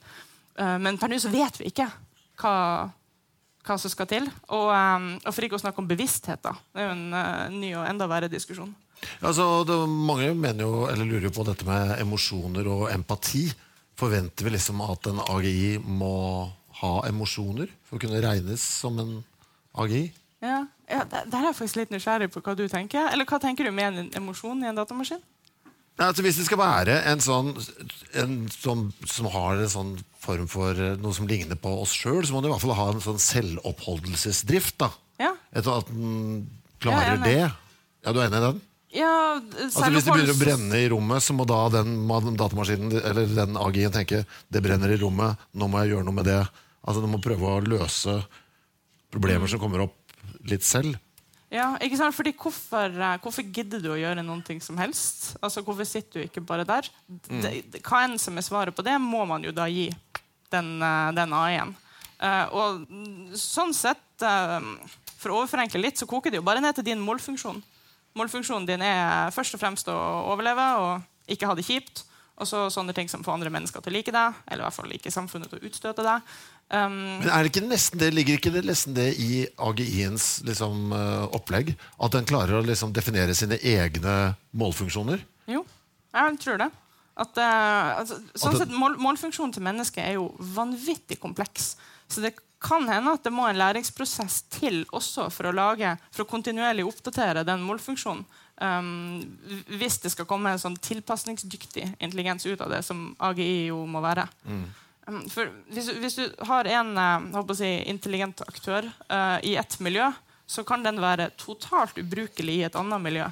[0.59, 1.88] Uh, men per nå så vet vi ikke
[2.42, 2.55] hva,
[3.66, 4.28] hva som skal til.
[4.50, 6.42] Og, um, og, for ikke å snakke om bevissthet.
[6.44, 6.57] Da.
[6.72, 8.72] Det er jo en uh, ny og enda verre diskusjon.
[9.20, 10.72] Altså, det, mange jo,
[11.03, 13.48] lurer jo på dette med emosjoner og empati.
[13.98, 16.14] Forventer vi liksom at en AGI må
[16.82, 19.20] ha emosjoner for å kunne regnes som en
[19.78, 20.09] AGI?
[20.43, 23.09] Ja, ja Der er jeg faktisk litt nysgjerrig på hva du tenker.
[23.12, 25.22] Eller hva tenker du med en emosjon i en datamaskin?
[26.01, 27.53] Altså Hvis det skal være en sånn
[28.18, 32.34] en som, som, har en sånn form for noe som ligner på oss sjøl, så
[32.34, 34.78] må den i hvert fall ha en sånn selvoppholdelsesdrift.
[34.82, 34.90] da.
[35.20, 35.32] Ja.
[35.53, 36.47] Etter at den
[36.82, 37.40] klarer ja, det.
[38.03, 38.61] Ja, Du er enig i den?
[38.93, 41.95] Ja, altså Hvis det begynner å brenne i rommet, så må da den
[42.36, 46.28] datamaskinen eller den AGI-en tenke det brenner i rommet, nå må jeg gjøre noe med
[46.28, 46.43] det.
[46.82, 48.18] Altså Den må prøve å løse
[49.12, 50.01] problemer som kommer opp
[50.49, 50.97] litt selv.
[51.53, 52.16] Ja, ikke sant?
[52.16, 55.36] Fordi hvorfor, eh, hvorfor, gidder du å gjøre noen ting som helst?
[55.43, 56.88] Altså, Hvorfor sitter du ikke bare der?
[57.28, 57.43] Mm.
[57.43, 59.90] Det, hva enn som er svaret på det, må man jo da gi
[60.51, 61.76] den, eh, den AI-en.
[62.22, 64.61] Uh, eh, og sånn sett, uh,
[65.18, 67.61] for å overforenkle litt, så koker det jo bare ned til din målfunksjon.
[68.14, 69.97] Målfunksjonen din er først og fremst å
[70.30, 72.05] overleve og ikke ha det kjipt.
[72.41, 74.76] Og så sånne ting som får andre mennesker til å like deg, eller i hvert
[74.78, 76.35] fall like samfunnet til å utstøte deg.
[76.72, 80.95] Um, Men er det ikke nesten det, ligger ikke det nesten det i AGI-ens liksom,
[80.97, 81.74] eh, opplegg?
[82.01, 85.26] At den klarer å liksom, definere sine egne målfunksjoner?
[85.53, 85.66] jo,
[86.16, 86.70] jeg tror det.
[87.12, 91.74] At, uh, altså, sånn sett, mål, Målfunksjonen til mennesket er jo vanvittig kompleks.
[92.09, 96.24] Så det kan hende at det må en læringsprosess til også for å lage, for
[96.24, 98.24] å kontinuerlig oppdatere den målfunksjonen.
[98.61, 103.80] Um, hvis det skal komme en sånn tilpasningsdyktig intelligens ut av det, som AGI jo
[103.90, 104.26] må være.
[105.09, 110.11] Um, for hvis, hvis du har en eh, si, intelligent aktør uh, i ett miljø,
[110.46, 113.26] så kan den være totalt ubrukelig i et annet miljø.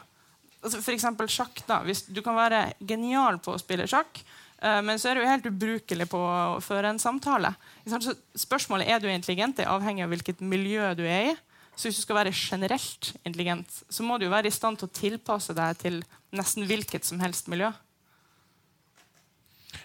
[0.64, 1.62] Altså eksempel sjakk.
[1.68, 1.82] da.
[1.84, 4.22] Hvis du kan være genial på å spille sjakk,
[4.64, 7.52] uh, men så er du helt ubrukelig på å føre en samtale.
[7.84, 8.16] Så
[8.48, 11.38] spørsmålet er du intelligent, det er avhengig av hvilket miljø du er i.
[11.80, 14.90] Så hvis du skal være generelt intelligent, så må du jo være i stand til
[14.90, 16.02] å tilpasse deg til
[16.36, 17.70] nesten hvilket som helst miljø.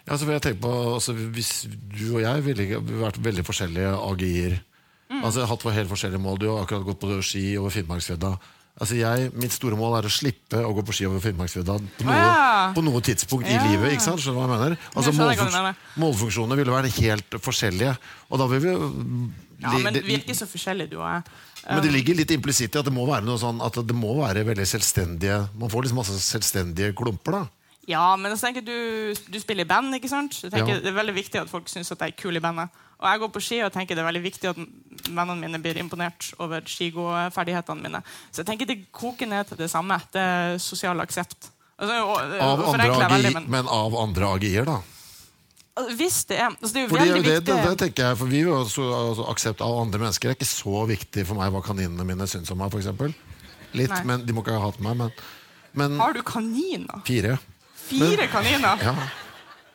[0.03, 4.59] Ja, altså, jeg tenker på, altså, hvis du og jeg ville vært veldig forskjellige AGI-er
[5.09, 5.21] Mm.
[5.23, 6.39] altså, Hatt for helt forskjellige mål.
[6.41, 8.35] Du har akkurat gått på ski over Finnmarksvidda.
[8.75, 12.03] Altså, jeg, mitt store mål er å slippe å gå på ski over Finnmarksvidda på,
[12.03, 12.73] noe, ja.
[12.75, 13.93] på noe tidspunkt i livet.
[13.95, 14.19] ikke sant?
[14.19, 14.77] Skjønner du hva jeg mener?
[14.91, 17.93] Altså, Jeg målfunks- målfunksjonene ville være helt forskjellige.
[18.29, 18.73] Og da vil vi
[19.63, 21.23] Ja, men vi er ikke så forskjellige, du og jeg.
[21.69, 24.11] men det ligger litt implisitt i at det må være noe sånn At det må
[24.19, 27.31] være veldig selvstendige Man får liksom masse selvstendige klumper.
[27.31, 27.47] da
[27.87, 30.35] Ja, men jeg tenker du, du spiller i band, ikke sant?
[30.43, 30.79] Jeg tenker Ja.
[30.83, 32.69] Det er veldig viktig at folk syns at jeg er kul i bandet.
[32.99, 34.59] Og jeg går på ski og tenker det er veldig viktig at
[35.09, 38.01] vennene mine blir imponert over skigåferdighetene mine.
[38.31, 39.97] Så jeg tenker det koker ned til det samme.
[40.13, 41.49] Det er sosial aksept.
[41.77, 44.77] Altså, og- Av andre AGI, men- men av andre AGI-er, da.
[45.77, 48.03] Altså, Hvis det er altså Det er jo Fordi veldig det, det, viktig det, tenker
[48.07, 51.35] jeg, for vi vil også, altså, Aksept av andre mennesker er ikke så viktig for
[51.35, 52.71] meg hva kaninene mine syns om meg.
[52.71, 53.13] For eksempel.
[53.73, 54.03] Litt, Nei.
[54.05, 55.11] men De må ikke ha hatt meg, men,
[55.73, 57.03] men Har du kaniner?
[57.03, 57.37] fire.
[57.75, 58.79] Fire kaniner?
[58.81, 58.95] Ja.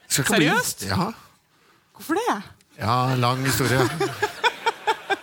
[0.08, 0.78] Seriøst?
[0.86, 0.88] bli-?
[0.88, 1.12] Ja.
[1.94, 2.42] Hvorfor det?
[2.81, 3.81] Ja, lang historie.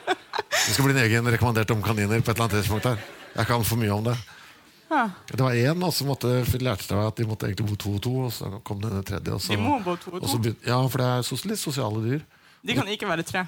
[0.07, 2.97] Det skal bli en egen rekommandert om kaniner på et eller annet tidspunkt her.
[3.37, 4.15] Jeg kan for mye om det.
[4.87, 5.03] Ja.
[5.27, 6.31] Det var én som måtte,
[6.63, 9.03] lærte seg at de måtte egentlig bo to og to, og så kom det en
[9.03, 9.33] tredje.
[9.35, 10.53] Og så, De må bo to og to.
[10.65, 12.21] ja, for det er sos- litt sosiale dyr.
[12.63, 13.45] De kan ikke være tre.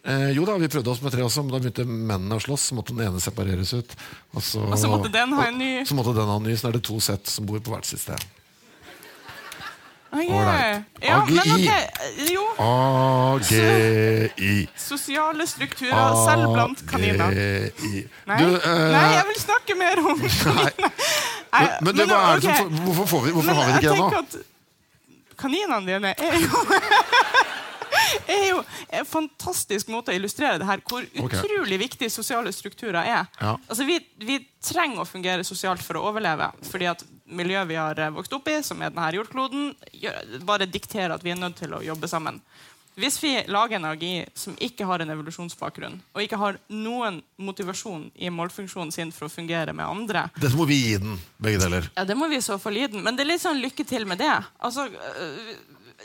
[0.00, 2.70] Eh, jo da, vi prøvde oss med tre også, men da begynte mennene å slåss.
[2.70, 3.92] Så måtte den ene separeres ut.
[4.32, 5.72] Og så, Og så måtte den ha en ny.
[5.84, 7.84] Så måtte den ha en ny, så er det to sett som bor på hvert
[7.88, 8.24] sitt sted.
[10.12, 10.30] Ok.
[10.30, 10.82] Ålreit.
[11.02, 11.68] Ja, men AGI.
[11.68, 11.72] ok.
[12.34, 14.68] Jo, AGI.
[14.76, 17.30] sosiale strukturer selv blant kaniner.
[17.30, 18.04] Nei.
[18.42, 18.90] Du, uh...
[18.90, 20.90] Nei, jeg vil snakke mer om kaniner.
[21.52, 23.78] Men, Men det, hva er det som, hvorfor, får vi, hvorfor Men har vi det
[23.84, 24.10] ikke ennå?
[25.40, 26.58] Kaninene dine er jo
[28.26, 28.62] er jo
[29.00, 33.26] en fantastisk måte å illustrere det her, hvor utrolig utrolig viktig sosiale strukturer er.
[33.40, 33.56] Ja.
[33.68, 36.50] Altså, vi, vi trenger å fungere sosialt for å overleve.
[36.70, 39.74] fordi at miljøet vi har eh, vokst opp i, som er denne jordkloden,
[40.46, 42.40] bare dikterer at vi er nødt til å jobbe sammen.
[43.00, 48.10] Hvis vi lager en AGI som ikke har en evolusjonsbakgrunn, og ikke har noen motivasjon
[48.18, 51.86] i målfunksjonen sin for å fungere med andre, Dette må vi gi den, begge deler.
[51.96, 53.04] ja, det må vi i så fall gi den.
[53.06, 54.34] Men det er litt sånn lykke til med det.
[54.58, 55.54] Altså, øh,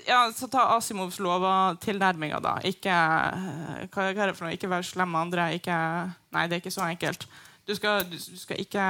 [0.07, 2.55] ja, så Ta Asimovs lover-tilnærminga, da.
[2.67, 4.53] Ikke, øh, hva, hva noe?
[4.53, 5.49] Ikke være slem med andre.
[5.57, 5.75] Ikke,
[6.35, 7.27] nei, det er ikke så enkelt.
[7.65, 8.85] Du skal, du, du skal ikke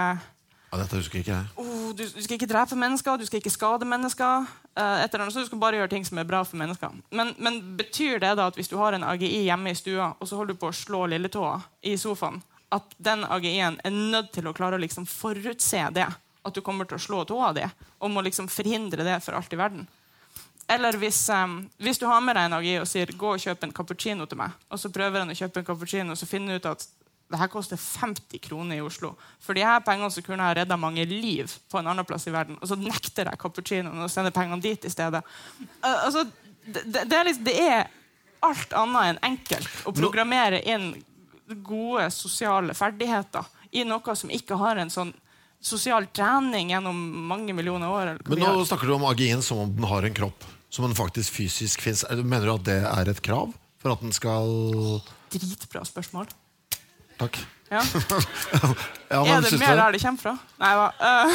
[0.72, 1.45] Ja, dette husker ikke jeg.
[1.55, 4.47] oh, du, du skal ikke drepe mennesker, du skal ikke skade mennesker.
[4.76, 6.91] Uh, etter annet, så du skal bare gjøre ting som er bra for mennesker.
[7.16, 10.28] Men, men betyr det da at hvis du har en AGI hjemme i stua, og
[10.28, 12.41] så holder du på å slå lilletåa i sofaen,
[12.76, 16.09] at den AGI-en er nødt til å klare å liksom forutse det?
[16.45, 17.63] At du kommer til å slå tåa di,
[18.03, 19.88] og må liksom forhindre det for alt i verden?
[20.68, 23.63] Eller hvis, um, hvis du har med deg en AGI og sier 'gå og kjøp
[23.63, 26.55] en cappuccino til meg', og så prøver han å kjøpe en cappuccino, og så finner
[26.55, 26.88] du ut at
[27.30, 29.16] det her koster 50 kroner i Oslo.
[29.41, 32.34] For de her pengene så kunne jeg redda mange liv på en annen plass i
[32.34, 32.57] verden.
[32.61, 35.24] Og så nekter jeg cappuccinoen og sender pengene dit i stedet.
[35.82, 36.26] Uh, altså,
[36.66, 37.88] det, det, er liksom, det er
[38.45, 40.91] alt annet enn enkelt å programmere inn
[41.66, 45.13] gode sosiale ferdigheter i noe som ikke har en sånn
[45.66, 46.97] sosial trening gjennom
[47.28, 48.07] mange millioner år.
[48.13, 50.45] Eller Men nå snakker du om AGI-en som om den har en kropp.
[50.76, 52.03] Som den faktisk fysisk fins.
[52.11, 54.49] Mener du at det er et krav for at den skal
[55.32, 56.28] Dritbra spørsmål.
[57.21, 57.39] Takk.
[57.71, 57.82] Ja.
[59.05, 60.32] Ja, er det mer der det kommer fra?
[60.59, 60.88] Nei da.
[60.99, 61.30] Uh,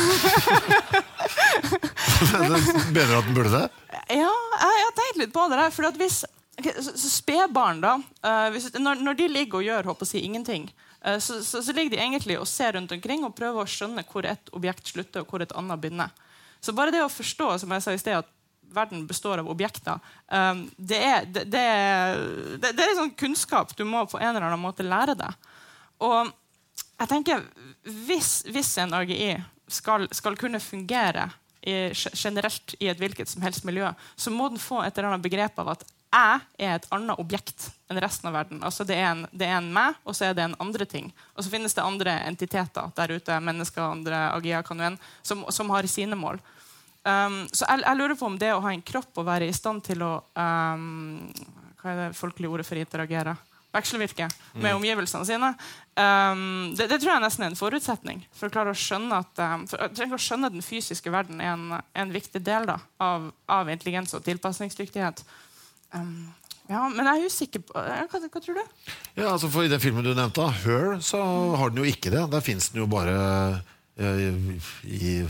[2.94, 3.68] Mener du at den burde det?
[4.10, 5.72] Ja, jeg, har tenkt litt på det der.
[5.74, 6.18] For at hvis
[7.00, 7.94] Spedbarn, da
[8.26, 10.66] eh, når, når de ligger og gjør håper å si, ingenting,
[11.00, 14.04] eh, så, så, så ligger de egentlig og ser rundt omkring og prøver å skjønne
[14.10, 16.12] hvor et objekt slutter, og hvor et annet begynner.
[16.60, 18.28] Så bare det å forstå som jeg sa i sted, at
[18.74, 20.00] verden består av objekter,
[20.32, 21.64] eh, det, er, det, det,
[22.62, 25.50] det, det er sånn kunnskap du må på en eller annen måte lære deg.
[26.00, 26.32] Og
[27.00, 27.44] jeg tenker,
[28.06, 29.34] hvis, hvis en AGI
[29.70, 34.60] skal, skal kunne fungere i, generelt i et hvilket som helst miljø, så må den
[34.60, 38.34] få et eller annet begrep av at jeg er et annet objekt enn resten av
[38.34, 38.62] verden.
[38.66, 41.10] Altså det, er en, det er en meg, og så er det en andre ting.
[41.36, 45.86] Og så finnes det andre entiteter der ute, mennesker, andre agia, kan som, som har
[45.86, 46.40] sine mål.
[47.00, 49.54] Um, så jeg, jeg, lurer på om det å ha en kropp og være i
[49.56, 51.30] stand til å um,
[51.80, 53.36] Hva er det folkelige ordet for å interagere?
[53.70, 54.26] Vekselvirke
[54.56, 54.76] med mm.
[54.80, 55.52] omgivelsene sine.
[55.94, 59.42] Um, det, det, tror jeg nesten er en forutsetning for å klare å skjønne at
[59.46, 63.70] um, for, å skjønne den fysiske verden er en, en viktig del da, av, av
[63.70, 65.22] intelligens og tilpasningsdyktighet.
[66.70, 68.82] Ja, men jeg er usikker på Hva, hva tror du?
[69.16, 71.22] Ja, altså for I den filmen du nevnte, 'Her', så
[71.56, 72.26] har den jo ikke det.
[72.30, 73.14] Der fins den jo bare
[73.98, 75.22] uh, i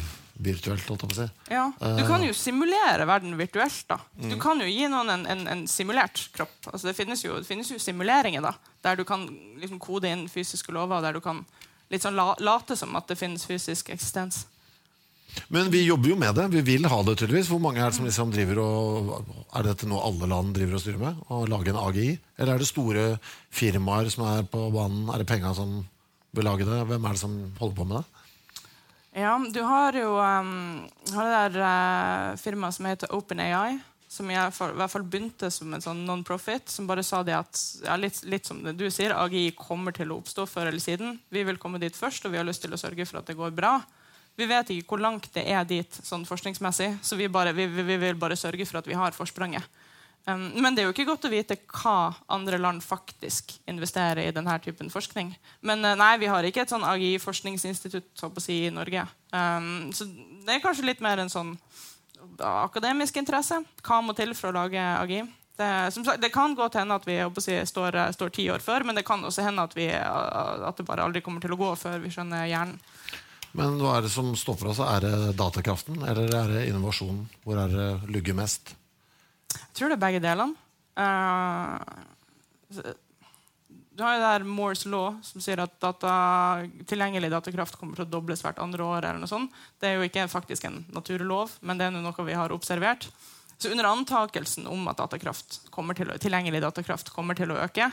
[0.45, 0.87] virtuelt.
[0.89, 1.29] holdt jeg på å si.
[1.55, 1.65] Ja,
[1.99, 3.83] Du kan jo simulere verden virtuelt.
[3.89, 3.99] da.
[4.17, 4.41] Du mm.
[4.43, 6.57] kan jo gi noen en, en, en simulert kropp.
[6.73, 8.55] Altså det, finnes jo, det, finnes jo, simuleringer da,
[8.87, 9.27] der du kan
[9.61, 11.45] liksom kode inn fysiske lover, der du kan
[11.91, 14.45] litt sånn la, late som at det finnes fysisk eksistens.
[15.49, 16.47] Men vi jobber jo med det.
[16.51, 17.51] Vi vil ha det, tydeligvis.
[17.51, 19.13] Hvor mange er det som liksom driver og
[19.55, 21.21] Er dette noe alle land driver og styrer med?
[21.31, 22.09] Å lage en AGI?
[22.39, 23.05] Eller er det store
[23.55, 25.09] firmaer som er på banen?
[25.11, 25.81] Er det penga som
[26.35, 26.81] vil lage det?
[26.91, 28.20] Hvem er det som holder på med det?
[29.17, 33.81] Ja, du har jo um, har det der uh, firmaet som heter OpenAI.
[34.11, 34.55] Som i hvert,
[34.91, 36.67] fall, begynte som en sånn non-profit.
[36.71, 40.17] Som bare sa det at ja, litt, litt, som du sier, AGI kommer til å
[40.19, 41.19] oppstå før eller siden.
[41.31, 43.39] Vi vil komme dit først, og vi har lyst til å sørge for at det
[43.39, 43.77] går bra.
[44.39, 47.97] Vi vet ikke hvor langt det er dit sånn forskningsmessig, så vi, bare, vi, vi,
[48.03, 49.67] vil bare sørge for at vi har forspranget.
[50.37, 54.57] Men det er jo ikke godt å vite hva andre land faktisk investerer i denne
[54.65, 55.33] typen forskning.
[55.67, 59.07] Men uh, nei, vi har ikke et sånn AGI-forskningsinstitutt si, i Norge.
[59.33, 61.55] Um, så det er kanskje litt mer en sånn
[62.41, 63.61] akademisk interesse.
[63.85, 65.25] Hva må til for å lage AGI?
[65.61, 68.97] Det, sagt, det kan godt hende at vi si, står, står, ti år før, men
[68.97, 72.01] det kan også hende at, vi, at det bare aldri kommer til å gå før
[72.01, 72.79] vi skjønner hjernen.
[73.53, 74.81] Men hva er det som står for oss?
[74.85, 77.25] Er det datakraften eller er det innovasjonen?
[77.45, 78.77] Hvor er det lugger mest?
[79.51, 80.55] Jeg tror det er begge delene.
[80.99, 81.79] Uh,
[84.01, 86.13] du har jo der Moores law, som sier at data,
[86.89, 89.05] tilgjengelig datakraft kommer til å dobles hvert andre år.
[89.05, 89.53] eller noe sånt.
[89.77, 93.11] Det er jo ikke faktisk en naturlov, men det er noe vi har observert.
[93.61, 97.91] Så under antakelsen om at datakraft til, tilgjengelig datakraft kommer til å øke,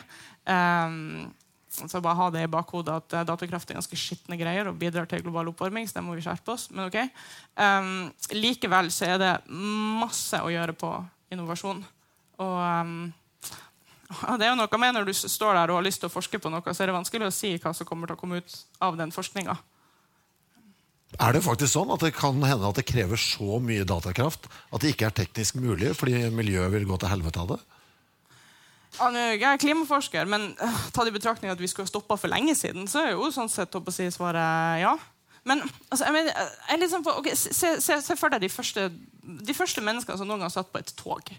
[0.47, 1.27] um,
[1.67, 5.09] så bare ha det i bakhodet at uh, datakraft er ganske skitne greier og bidrar
[5.11, 5.89] til global oppvarming.
[5.89, 7.01] så det må vi skjerpe oss, men ok.
[7.59, 10.93] Um, likevel så er det masse å gjøre på
[11.33, 11.81] innovasjon.
[12.43, 12.99] Og um,
[14.39, 16.39] det er jo noe med Når du står der og har lyst til å forske
[16.39, 18.59] på noe, så er det vanskelig å si hva som kommer til å komme ut
[18.83, 19.57] av den forskninga.
[21.23, 24.83] Er det faktisk sånn at det kan hende at det krever så mye datakraft at
[24.83, 27.59] det ikke er teknisk mulig fordi miljøet vil gå til helvete av det?
[28.97, 32.55] Jeg er klimaforsker, men uh, tatt i betraktning at vi skulle ha stoppa for lenge
[32.57, 34.95] siden, så er jo sånn sett å si svaret ja.
[35.47, 38.87] Men altså, jeg mener, jeg liksom okay, se, se, se, for deg de første,
[39.47, 41.31] de første, menneskene som noen gang satt på et tog.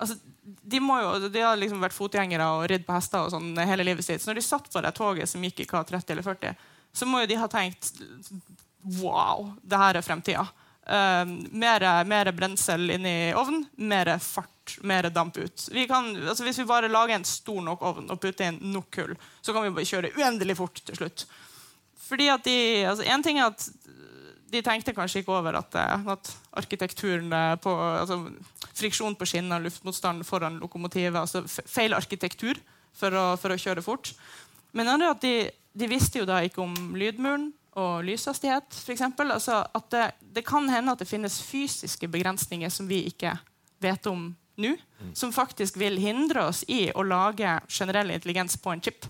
[0.00, 3.84] Altså, de, jo, de, har liksom vært fotgjengere og ridd på hester og sånn hele
[3.84, 4.22] livet sitt.
[4.22, 6.64] Så når de satt på det toget som gikk i hva, 30 eller 40,
[6.96, 7.92] så må jo de ha tenkt
[8.96, 10.46] Wow, det her er fremtida.
[10.88, 15.68] Uh, mer, mer brensel inni ovnen, mer fart mer damp ut.
[15.72, 18.90] Vi kan, altså hvis vi bare lager en stor nok ovn og putter inn nok
[18.94, 21.26] kull, så kan vi bare kjøre uendelig fort til slutt.
[22.10, 22.56] Fordi at de,
[22.90, 23.68] altså en ting er at
[24.50, 28.18] de tenkte kanskje ikke over at, eh, at arkitekturen eh, på, altså
[28.74, 32.58] Friksjon på skinner, luftmotstand foran lokomotivet altså Feil arkitektur
[32.96, 34.12] for å, for å kjøre fort.
[34.74, 35.34] Men andre at de,
[35.76, 38.74] de, visste jo da ikke om lydmuren og lyshastighet.
[38.74, 39.30] For eksempel.
[39.30, 40.04] altså at det,
[40.38, 43.36] det, kan hende at det finnes fysiske begrensninger som vi ikke
[43.82, 44.30] vet om
[44.60, 44.74] nå,
[45.16, 49.06] som faktisk vil hindre oss i å lage generell intelligens på en chip.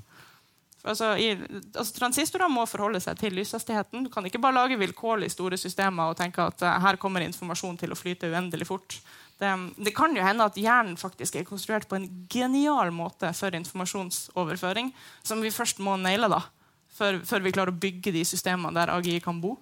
[0.80, 1.32] Altså, i,
[1.74, 4.06] altså, Transistorer må forholde seg til lyshastigheten.
[4.06, 7.76] Du kan ikke bare lage vilkårlig store systemer og tenke at uh, her kommer informasjon
[7.80, 8.96] til å flyte uendelig fort.
[9.40, 9.50] Det,
[9.80, 14.92] det, kan jo hende at hjernen faktisk er konstruert på en genial måte for informasjonsoverføring,
[15.24, 16.42] som vi først må naile da,
[16.92, 19.56] før, før vi klarer å bygge de systemene der AGI kan bo.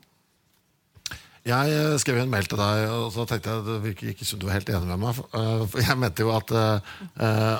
[1.46, 4.26] Jeg eh, skrev en mail til deg, og så tenkte jeg at det virker ikke
[4.26, 5.20] som du var helt enig med meg.
[5.38, 7.54] Eh, for jeg mente jo at uh,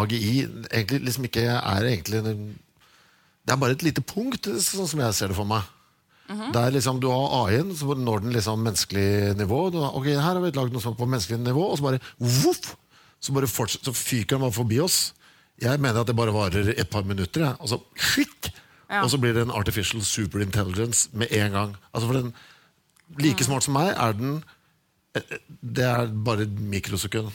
[0.00, 0.34] AGI
[0.70, 2.34] egentlig liksom ikke er egentlig
[3.44, 5.62] Det er bare et lite punkt, sånn som jeg ser det for meg.
[6.30, 6.52] Mm -hmm.
[6.52, 9.70] Det er liksom, Du har AI-en, så når den liksom menneskelig nivå.
[9.70, 12.76] Har, ok, Her har vi lagd noe sånt på menneskelig nivå, og så bare voff,
[13.20, 15.14] så, bare fortsatt, så fyker den bare forbi oss.
[15.60, 17.40] Jeg mener at det bare varer et par minutter.
[17.40, 17.52] Ja.
[17.58, 18.52] Og så skikk,
[18.90, 19.02] ja.
[19.02, 21.76] og så blir det en artificial superintelligence med en gang.
[21.92, 22.34] Altså for den
[23.18, 24.44] Like smart som meg er den
[25.14, 27.32] eh, Det er bare mikrosekund.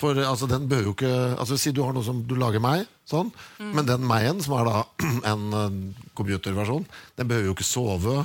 [0.00, 2.84] For altså, den bør jo ikke altså, Si du har noe som du lager meg,
[3.08, 3.70] sånn, mm.
[3.78, 4.82] men den meg-en, som er da
[5.32, 6.84] en uh, computerversjon,
[7.16, 8.18] den behøver jo ikke sove.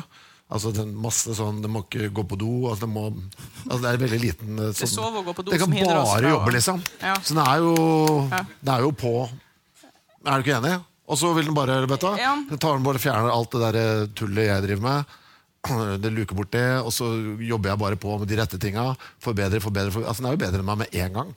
[0.51, 2.51] Altså den masse sånn, Den må ikke gå på do.
[2.67, 3.05] Altså, den må,
[3.69, 6.33] altså det er veldig liten sånn, Det sover og gå på do Den kan bare
[6.33, 6.81] jobbe, liksom.
[6.99, 7.15] Ja.
[7.23, 7.75] Så den er jo,
[8.27, 8.41] Ja.
[8.59, 9.13] den er jo på.
[10.27, 10.73] Er du ikke enig?
[11.11, 12.11] Og så vil den bare vet du.
[12.19, 12.35] Ja.
[12.49, 15.17] Den tar den bare fjerner alt det der eh, tullet jeg driver med.
[16.03, 17.05] Det luker bort det, og så
[17.37, 18.95] jobber jeg bare på med de rette tinga.
[19.21, 20.09] Forbedre, forbedre, forbedre.
[20.09, 21.33] Altså, den er jo bedre enn meg med en gang.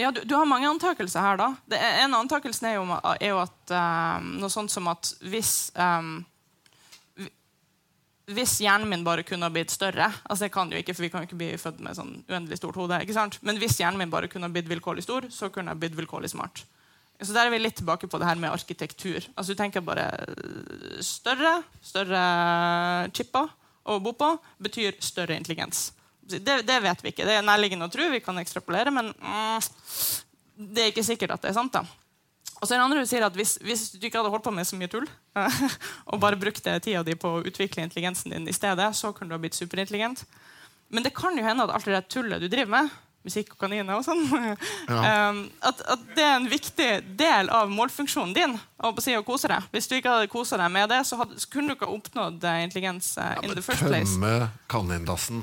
[0.00, 1.36] Ja, du, du har mange antakelser her.
[1.36, 1.52] da.
[1.68, 5.70] Det, en av antakelsene er jo, er jo at um, noe sånt som at hvis
[5.76, 6.22] um,
[8.32, 11.10] Hvis hjernen min bare kunne ha blitt større altså det kan jo ikke, for Vi
[11.12, 13.02] kan jo ikke bli født med sånn uendelig stort hode.
[13.02, 13.36] ikke sant?
[13.42, 16.32] Men hvis hjernen min bare kunne ha blitt vilkårlig stor, så kunne jeg blitt vilkårlig
[16.32, 16.64] smart.
[17.22, 19.20] Så der er vi litt tilbake på det her med arkitektur.
[19.36, 22.22] Altså Du tenker bare øh, større, større
[23.14, 23.52] chipper
[23.84, 24.30] å bo på
[24.62, 25.90] betyr større intelligens.
[26.22, 27.26] Det, det vet vi ikke.
[27.26, 28.06] Det er nærliggende å tro.
[28.12, 29.66] Vi kan ekstrapolere, men mm,
[30.72, 31.74] det er ikke sikkert at det er sant.
[31.74, 31.82] da.
[32.62, 34.54] Og så er det andre du sier at hvis, hvis du ikke hadde holdt på
[34.54, 35.08] med så mye tull,
[36.14, 39.34] og bare brukte tida di på å utvikle intelligensen din i stedet, så kunne du
[39.34, 40.22] ha blitt superintelligent.
[40.94, 42.92] Men det kan jo hende at alt det der tullet du driver med,
[43.26, 44.22] musikk og kaniner og sånn,
[44.90, 45.30] ja.
[45.62, 49.66] at, at det er en viktig del av målfunksjonen din å si å kose deg.
[49.74, 51.98] Hvis du ikke hadde kosa deg med det, så, hadde, så kunne du ikke ha
[51.98, 54.14] oppnådd eh, intelligens ja, in the first place.
[54.14, 55.42] Tømme kanindassen.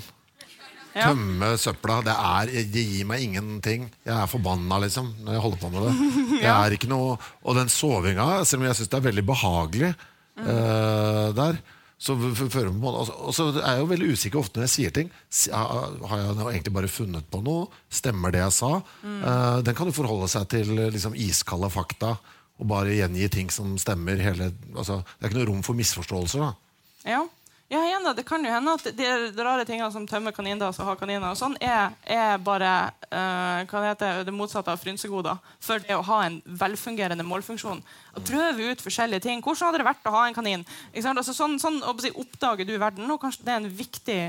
[0.96, 1.10] Ja.
[1.12, 2.00] Tømme søpla.
[2.04, 3.90] Det, er, det gir meg ingenting.
[4.08, 5.94] Jeg er forbanna liksom, når jeg holder på med det.
[6.42, 9.92] det er ikke noe, og den sovinga, selv om jeg syns det er veldig behagelig
[9.94, 11.60] eh, der
[12.00, 15.10] så og så- er jeg jo veldig usikker ofte når jeg sier ting.
[15.52, 17.66] Har jeg egentlig bare funnet på noe?
[17.92, 18.70] Stemmer det jeg sa?
[19.04, 22.14] Eh, den kan jo forholde seg til eh, liksom, iskalde fakta
[22.60, 24.16] og bare gjengi ting som stemmer.
[24.24, 26.40] Hele, altså, det er ikke noe rom for misforståelser.
[26.40, 27.22] da Ja.
[27.70, 29.08] Ja igjen Det kan jo hende at de,
[29.38, 32.72] rare tingene som tømmer kanindass og har kaniner, og sånn, er, er bare
[33.12, 37.84] uh, det, heter, det motsatte av frynsegoder for det å ha en velfungerende målfunksjon.
[38.18, 39.44] Å prøve ut forskjellige ting.
[39.46, 40.66] Hvordan hadde det vært å ha en kanin?
[40.98, 44.20] Altså, sånn sånn oppdager du verden, og kanskje det er en viktig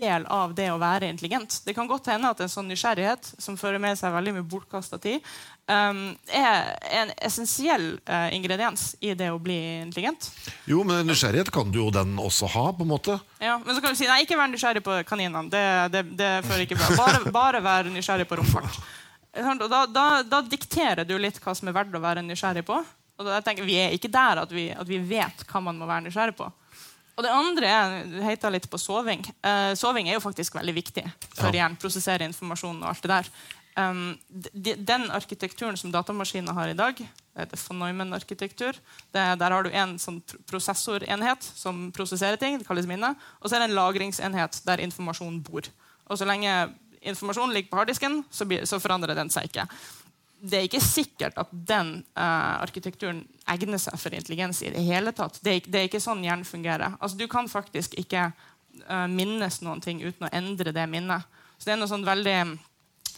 [0.00, 1.60] del av det å være intelligent.
[1.66, 5.00] Det kan godt hende at en sånn nysgjerrighet, som fører med seg veldig mye bortkasta
[5.02, 5.20] tid,
[5.70, 10.28] um, er en essensiell uh, ingrediens i det å bli intelligent.
[10.70, 13.18] Jo, men nysgjerrighet kan du jo den også ha, på en måte.
[13.42, 15.48] Ja, men så kan du si nei, ikke vær nysgjerrig på kaninene.
[15.52, 15.64] Det,
[15.94, 16.92] det, det fører ikke bra.
[17.00, 18.78] Bare, bare vær nysgjerrig på romfart.
[19.36, 22.78] Da, da, da dikterer du litt hva som er verdt å være nysgjerrig på.
[23.16, 25.88] Og da, tenker, Vi er ikke der at vi, at vi vet hva man må
[25.88, 26.48] være nysgjerrig på.
[27.16, 27.68] Og det andre
[28.04, 29.22] du heter litt på soving.
[29.40, 31.78] Uh, soving er jo faktisk veldig viktig for hjernen.
[31.80, 33.30] Prosessere informasjon og alt det der.
[33.76, 38.78] Um, de, den arkitekturen som datamaskiner har i dag, det heter von Neumann-arkitektur.
[39.12, 43.12] Der har du en sånn prosessorenhet som prosesserer ting, det kalles minne.
[43.42, 45.68] Og så er det en lagringsenhet der informasjon bor.
[46.08, 46.54] Og så lenge
[47.04, 49.66] informasjonen ligger på harddisken, så, så forandrer den seg ikke.
[50.36, 53.22] Det er ikke sikkert at den uh, arkitekturen
[53.52, 55.36] egner seg for intelligens i det hele tatt.
[55.44, 56.96] Det er, det er ikke sånn hjernen fungerer.
[56.96, 61.28] Altså, du kan faktisk ikke uh, minnes noen ting uten å endre det minnet.
[61.56, 62.38] Så det er noe sånn veldig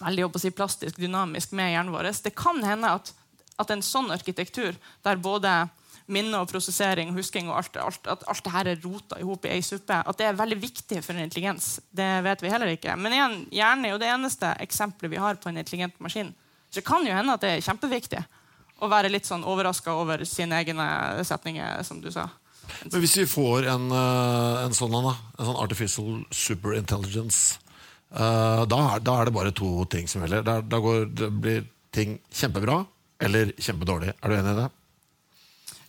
[0.01, 2.11] veldig å si, plastisk, dynamisk med hjernen vår.
[2.24, 3.12] Det kan hende at,
[3.59, 5.68] at en sånn arkitektur, der både
[6.09, 9.44] minne og prosessering husking og alt, alt, at alt det her er rota i hop
[9.44, 12.72] i ei suppe, at det er veldig viktig for en intelligens, det vet vi heller
[12.72, 12.96] ikke.
[12.96, 16.32] Men igjen, hjernen er jo det eneste eksempelet vi har på en intelligent maskin.
[16.70, 18.24] Så det kan jo hende at det er kjempeviktig
[18.80, 20.86] å være litt sånn overraska over sine egne
[21.26, 22.28] setninger, som du sa.
[22.84, 27.59] Men hvis vi får en, eh, en sånn en sånn artificial superintelligence,
[28.14, 30.44] uh, da, er- da er det bare to ting som gjelder.
[30.46, 32.82] Da, da går, det blir ting kjempebra
[33.24, 34.14] eller kjempedårlig.
[34.22, 34.68] Er du enig i det?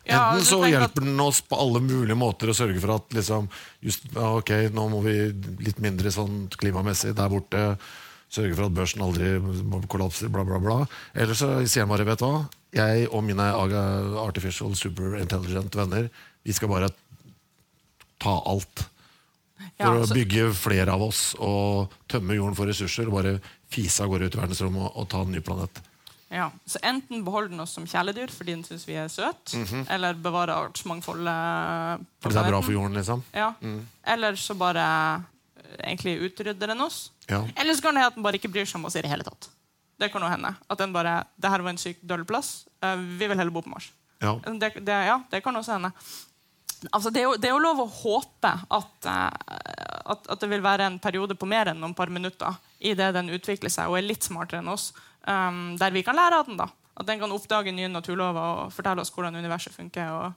[0.09, 3.49] Ja, Enten så hjelper den oss på alle mulige måter å sørge for at liksom,
[3.85, 5.17] just, ok, nå må vi
[5.61, 7.65] litt mindre sånn klimamessig der borte.
[8.29, 10.79] Sørge for at børsen aldri må kollapse, bla, bla, bla.
[11.13, 16.09] Eller så sier han bare, vet hva, jeg og mine artificial artificial superintelligent venner,
[16.45, 16.89] vi skal bare
[18.21, 18.85] ta alt.
[19.77, 23.39] For Ja, å så- bygge flere av oss og tømme jorden for ressurser og bare
[23.69, 25.81] fise av gårde ut i verdensrommet og, og ta en ny planet.
[26.31, 29.57] Ja, så Enten beholder den oss som kjæledyr fordi den syns vi er søte,
[29.89, 32.03] eller bevare artsmangfoldet.
[32.21, 33.23] Fordi For det er bra for jorden, liksom.
[33.33, 33.53] Ja.
[34.05, 34.83] Eller så bare
[35.57, 37.09] eh, egentlig utrydder den oss.
[37.29, 37.43] Ja.
[37.57, 39.09] Eller så kan det hende at den bare ikke bryr seg om oss i det
[39.09, 39.49] hele tatt.
[39.99, 40.53] Det kan jo hende.
[40.69, 42.65] At den bare Det her var en sykt døll plass.
[42.81, 43.91] eh, vi vil heller bo på Mars.
[44.21, 44.35] Ja.
[44.43, 45.91] Det, det, ja, det kan også hende.
[46.87, 49.55] Altså, det, er jo, det er jo lov å håpe at, eh,
[50.13, 53.11] at, at det vil være en periode på mer enn noen par minutter i det
[53.17, 54.93] den utvikler seg og er litt smartere enn oss,
[55.27, 56.59] um, der vi kan lære av den.
[56.61, 56.69] da.
[56.99, 60.07] At den kan oppdage nye naturlover og fortelle oss hvordan universet funker.
[60.07, 60.31] og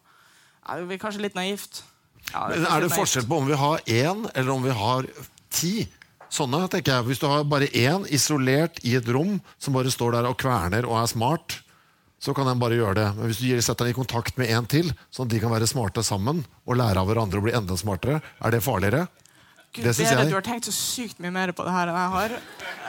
[0.66, 1.84] ja, Det blir kanskje litt naivt.
[2.32, 5.08] Ja, kanskje er det forskjell på om vi har én eller om vi har
[5.50, 5.74] ti?
[6.32, 7.06] Sånne, tenker jeg.
[7.10, 10.86] Hvis du har bare én isolert i et rom som bare står der og kverner
[10.88, 11.58] og er smart,
[12.22, 13.08] så kan den bare gjøre det.
[13.16, 15.66] Men hvis du setter den i kontakt med en til, sånn at de kan være
[15.66, 19.08] smarte sammen og lære av hverandre og bli enda smartere, er det farligere?
[19.72, 20.28] Gud, Det bedre, jeg.
[20.28, 22.32] Du har tenkt så sykt mye mer på det her enn jeg har.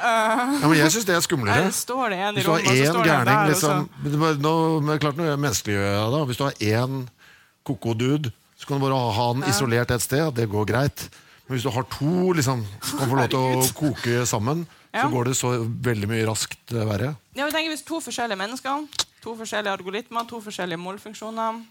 [0.04, 1.64] Ja, men jeg syns det er skumlere.
[1.64, 3.86] Her står det en i Hvis du har én gærning liksom,
[4.44, 6.22] nå, Klart nå menneskeliggjør jeg da.
[6.28, 6.98] Hvis du har én
[7.64, 10.28] koko-dude, så kan du bare ha den isolert et sted.
[10.36, 11.08] Det går greit.
[11.48, 15.08] Men hvis du har to liksom, som kan få lov til å koke sammen, så
[15.16, 15.56] går det så
[15.88, 17.16] veldig mye raskt eh, verre.
[17.34, 18.84] Ja, men tenker Hvis to forskjellige mennesker,
[19.24, 21.64] to forskjellige algoritmer, to forskjellige målfunksjoner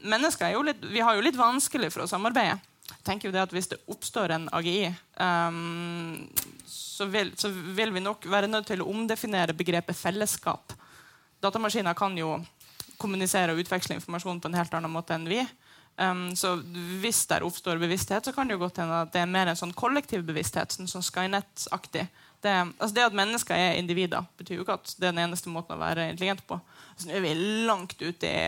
[0.00, 2.56] Mennesker er jo litt, vi har jo litt vanskelig for å samarbeide.
[3.04, 4.88] Tenker jo det at Hvis det oppstår en AGI,
[5.20, 6.24] um,
[6.64, 10.72] så, vil, så vil vi nok være nødt til å omdefinere begrepet fellesskap.
[11.44, 12.38] Datamaskiner kan jo
[13.00, 15.44] kommunisere og utveksle informasjon på en helt annen måte enn vi.
[16.00, 16.54] Um, så
[17.02, 19.60] hvis der oppstår bevissthet, så kan det jo godt hende at det er mer en
[19.60, 20.72] sånn kollektiv bevissthet.
[20.72, 22.06] Sånn, sånn Skynet-aktig.
[22.40, 25.50] Det, altså det at mennesker er individer, betyr jo ikke at det er den eneste
[25.52, 26.56] måten å være intelligent på.
[26.96, 27.32] Så nå er vi
[27.68, 28.44] langt ute i,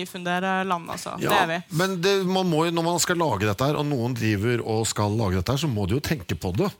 [0.00, 1.16] i fundereland, altså.
[1.20, 1.58] Det er vi.
[1.76, 5.12] Men det, man må, når man skal lage dette, her, og noen driver og skal
[5.20, 6.70] lage dette, her, så må de jo tenke på det.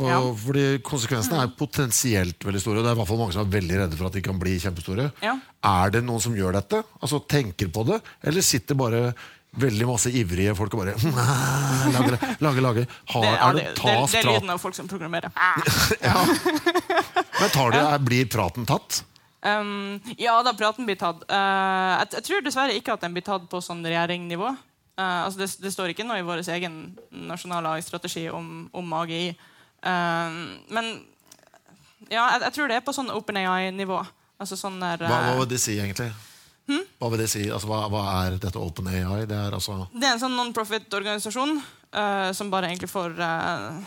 [0.00, 0.20] Og, Ja.
[0.44, 2.80] Fordi konsekvensene er potensielt veldig store.
[2.80, 4.38] Og det er i hvert fall mange som er veldig redde for at de kan
[4.40, 5.10] bli kjempestore.
[5.24, 5.34] Ja.
[5.68, 6.80] Er det noen som gjør dette?
[7.02, 8.00] Altså tenker på det?
[8.24, 9.02] Eller sitter bare
[9.50, 10.94] veldig masse ivrige folk og bare
[11.94, 12.88] lager, lager, lager.
[13.12, 15.30] Har, Det, er det, det, det, er lyden av folk som programmerer.
[16.08, 16.16] ja.
[17.40, 19.02] men tar det, blir praten tatt?
[19.40, 21.24] Um, ja da, praten blir tatt.
[21.30, 24.52] Uh, jeg, jeg tror dessverre ikke at den blir tatt på sånn regjeringnnivå.
[25.00, 29.32] Uh, altså det, det står ikke noe i vår egen nasjonale AI-strategi om, om AGI.
[29.80, 30.92] Uh, men
[32.10, 34.00] ja, jeg, jeg tror det er på sånn OpenAI-nivå.
[34.40, 36.08] Altså sånn der, Hva, hva eh, vil det si, egentlig?
[37.00, 37.44] Hva vil det si?
[37.50, 39.24] Altså, hva, hva er dette OpenAI?
[39.28, 43.80] Det er altså Det er en sånn non-profit-organisasjon uh, som bare egentlig får uh,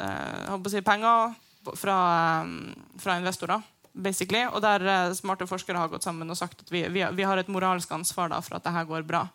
[0.00, 1.36] uh, si penger
[1.76, 1.98] fra,
[2.40, 3.62] eh, fra investorer.
[3.92, 7.36] basically, Og der smarte forskere har gått sammen og sagt at vi, vi, vi har
[7.36, 9.28] et moralsk ansvar da, for at det her går bra.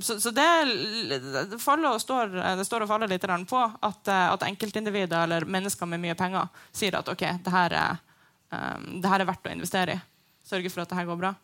[0.00, 0.46] Så, så det,
[1.08, 6.14] det, står, det står og faller litt på at, at enkeltindivider eller mennesker med mye
[6.14, 7.96] penger sier at ok, det her er,
[8.50, 10.02] um, det her er verdt å investere i.
[10.44, 11.34] Sørge for at det her går bra.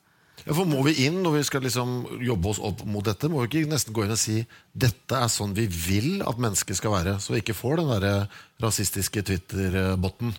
[0.45, 3.31] Ja, for Må vi inn når vi skal liksom jobbe oss opp mot dette?
[3.33, 4.43] Må vi ikke nesten gå inn og si
[4.77, 8.29] dette er sånn vi vil at mennesker skal være, så vi ikke får den der
[8.63, 10.35] rasistiske Twitter-botten?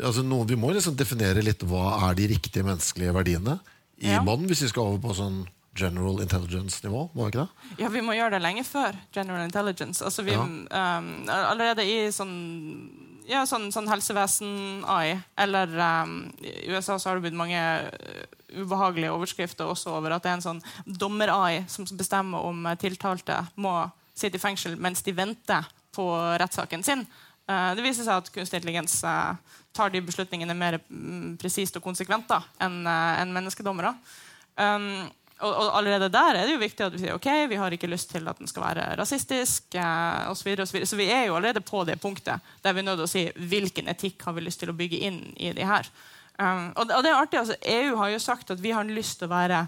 [0.00, 3.60] Altså, noen, vi må liksom definere litt hva er de riktige menneskelige verdiene
[4.02, 4.22] i Ja.
[4.26, 5.44] bånn, hvis vi skal over på sånn
[5.76, 7.10] general intelligence-nivå.
[7.14, 7.78] Må vi ikke det?
[7.82, 10.02] Ja, vi må gjøre det lenge før General Intelligence.
[10.02, 10.42] Altså, vi, Ja.
[10.42, 12.90] um, allerede i sånn,
[13.28, 19.12] ja, sånn, sånn helsevesen-AI, eller um, i USA så har det blitt mange uh, ubehagelige
[19.14, 23.76] overskrifter også over at det er en sånn dommer-AI som bestemmer om uh, tiltalte må
[24.14, 26.06] sitte i fengsel mens de venter på
[26.40, 27.06] rettssaken sin.
[27.48, 29.34] Uh, det viser seg at kunstig intelligens uh,
[29.74, 33.96] tar de beslutningene mer mm, presist og konsekvent da, enn enn menneskedommere.
[34.60, 35.08] Um,
[35.44, 37.90] og, og allerede der er det jo viktig at vi sier ok, vi har ikke
[37.90, 39.76] lyst til at den skal være rasistisk.
[39.76, 40.90] Eh, og så, videre, og så, videre.
[40.90, 43.24] så vi er jo allerede på det punktet der vi er nødt til å si
[43.52, 45.88] hvilken etikk har vi lyst til å bygge inn i de her.
[46.38, 49.28] Um, og, det- er artig, altså EU har jo sagt at vi har lyst til
[49.28, 49.66] å være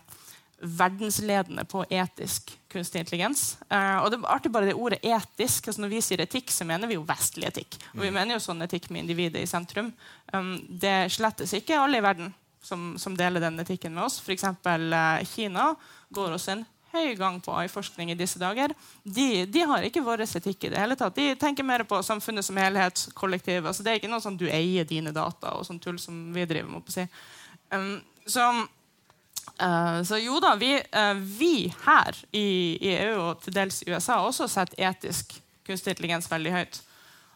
[0.57, 3.59] verdensledende på etisk kunstig intelligens.
[3.69, 5.69] Uh, og det er artig bare det ordet etisk.
[5.69, 7.77] altså Når vi sier etikk, så mener vi jo vestlig etikk.
[7.95, 9.93] Og vi mener jo sånn etikk med individet i sentrum.
[10.33, 12.35] Um, det slettes ikke alle i verden
[12.67, 14.19] som, som deler den etikken med oss.
[14.21, 14.45] F.eks.
[14.45, 15.75] Eh, Kina
[16.11, 16.65] går oss en
[16.97, 18.73] høy gang på AI-forskning i disse dager.
[19.03, 21.17] De, de har ikke vår etikk i det hele tatt.
[21.17, 23.67] De tenker mer på samfunnet som helhet, kollektiv.
[23.67, 26.47] Altså, det er ikke noe sånn du eier dine data og sånn tull som vi
[26.49, 26.93] driver med.
[26.93, 27.07] si.
[27.75, 27.97] Um,
[28.27, 28.47] så
[29.63, 32.47] uh, så jo da, vi, uh, vi her i,
[32.81, 35.37] i EU og til dels i USA også sett etisk
[35.67, 36.81] kunstig intelligens veldig høyt.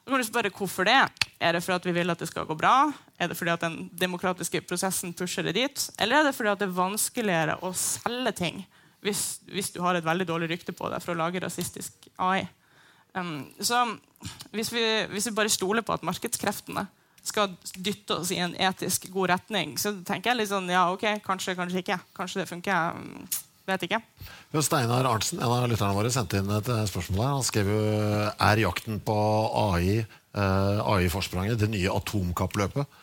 [0.04, 1.02] Da kan du spørre hvorfor det.
[1.40, 2.90] Er det fordi at vi vil at det skal gå bra?
[3.16, 5.86] Er det fordi at den demokratiske prosessen pusher det dit?
[5.98, 8.62] Eller er det fordi at det er vanskeligere å selge ting
[9.00, 12.44] hvis, hvis du har et veldig dårlig rykte på deg for å lage rasistisk AI?
[13.16, 13.86] Um, så
[14.52, 16.84] hvis vi, hvis vi bare stoler på at markedskreftene
[17.24, 21.22] skal dytte oss i en etisk god retning, så tenker jeg litt sånn Ja, ok,
[21.24, 22.00] kanskje, kanskje ikke.
[22.16, 23.00] Kanskje det funker.
[23.00, 23.24] um,
[23.70, 24.00] Vet ikke.
[24.50, 27.34] Jo, Steinar Arntzen, en av lytterne våre, sendte inn et eh, spørsmål her.
[27.36, 27.82] Han skrev jo
[28.32, 29.16] Er jakten på
[29.60, 30.00] AI,
[30.34, 33.00] AI-forspranget, det nye atomkappløpet?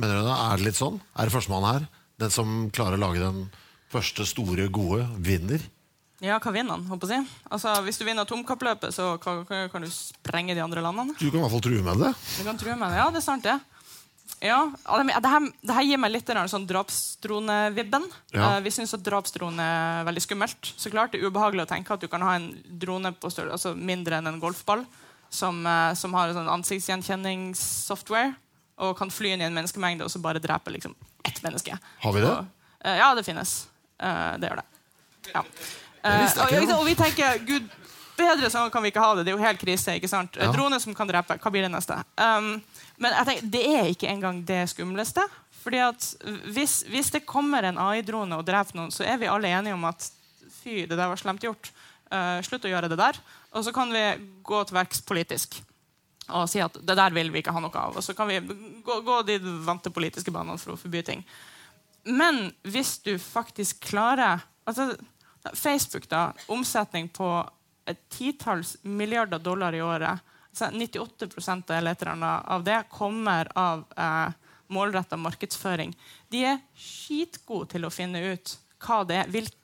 [0.00, 0.30] Mener du?
[0.32, 0.98] Er det litt sånn?
[1.14, 1.86] Er det førstemann her?
[2.18, 3.44] Den som klarer å lage den
[3.92, 5.62] første store, gode, vinner?
[6.24, 6.86] Ja, hva vinner han?
[6.88, 7.26] håper jeg.
[7.52, 11.14] Altså, hvis du vinner atomkappløpet, så kan, du sprenge de andre landene.
[11.18, 12.10] Du kan i hvert fall true med det.
[12.38, 12.98] Du kan true med det.
[13.02, 13.58] Ja, det er sant, det.
[14.44, 18.06] Ja, det, det, her, det her gir meg litt den sånn drapsdronevibben.
[18.34, 18.56] Ja.
[18.56, 20.74] Eh, vi syns at drapsdrone er veldig skummelt.
[20.80, 23.54] Så klart Det er ubehagelig å tenke at du kan ha en drone på større,
[23.54, 24.84] altså mindre enn en golfball
[25.30, 28.34] som, eh, som har sånn ansiktsgjenkjenningssoftware
[28.84, 30.94] og kan fly inn i en menneskemengde og så bare drepe liksom,
[31.24, 31.78] ett menneske.
[32.02, 32.30] Har vi det?
[32.30, 33.66] Og, eh, ja, det finnes.
[33.98, 34.68] Eh, det gjør det.
[35.32, 35.44] Ja.
[36.04, 36.76] Jeg og, da.
[36.76, 37.70] og vi tenker gud,
[38.18, 39.24] bedre sånn kan vi ikke ha det.
[39.24, 39.94] Det er jo helt krise.
[39.98, 40.36] ikke sant?
[40.36, 40.50] Ja.
[40.52, 41.38] Drone som kan drepe.
[41.40, 41.96] Hva blir det neste?
[42.20, 42.58] Um,
[43.00, 45.24] men jeg tenker, det er ikke engang det skumleste.
[45.64, 46.10] Fordi at
[46.52, 49.86] hvis, hvis det kommer en AI-drone og dreper noen, så er vi alle enige om
[49.88, 50.10] at
[50.60, 51.72] fy, det der var slemt gjort.
[52.12, 53.18] Uh, slutt å gjøre det der.
[53.54, 54.02] Og så kan vi
[54.42, 55.60] gå til verks politisk
[56.32, 57.98] og si at det der vil vi ikke ha noe av.
[57.98, 59.36] Og så kan vi gå, gå de
[59.66, 61.24] vante politiske banene for å forby ting.
[62.08, 64.94] Men hvis du faktisk klarer altså,
[65.52, 67.28] Facebook, da, omsetning på
[67.84, 70.24] et titalls milliarder dollar i året
[70.54, 74.32] så 98 eller et eller annet av det kommer av eh,
[74.72, 75.92] målretta markedsføring.
[76.30, 79.56] De er skitgode til å finne ut hva det, er, hvilk,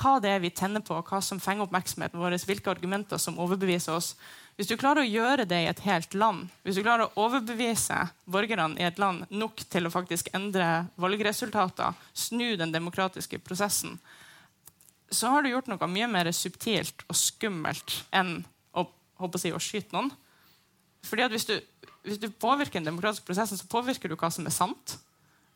[0.00, 3.96] hva det er vi tenner på, hva som fenger oppmerksomheten vår, hvilke argumenter som overbeviser
[3.96, 4.14] oss.
[4.56, 7.98] Hvis du klarer å gjøre det i et helt land, hvis du klarer å overbevise
[8.28, 13.98] borgerne i et land nok til å faktisk endre valgresultater, snu den demokratiske prosessen,
[15.10, 18.42] så har du gjort noe mye mer subtilt og skummelt enn
[18.76, 20.12] å, jeg, å skyte noen.
[21.08, 21.56] Fordi at hvis du,
[22.06, 24.98] hvis du påvirker den demokratiske prosessen, så påvirker du hva som er sant.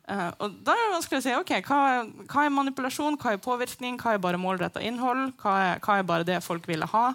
[0.05, 1.78] Eh, og da er det vanskelig å si ok, hva,
[2.28, 6.11] hva er manipulasjon, hva er påvirkning, hva er bare målretta innhold, hva er, hva er
[6.11, 7.07] bare det folk ville ha.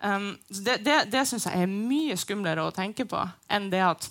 [0.00, 3.20] Um, det det, det syns jeg er mye skumlere å tenke på
[3.52, 4.06] enn det at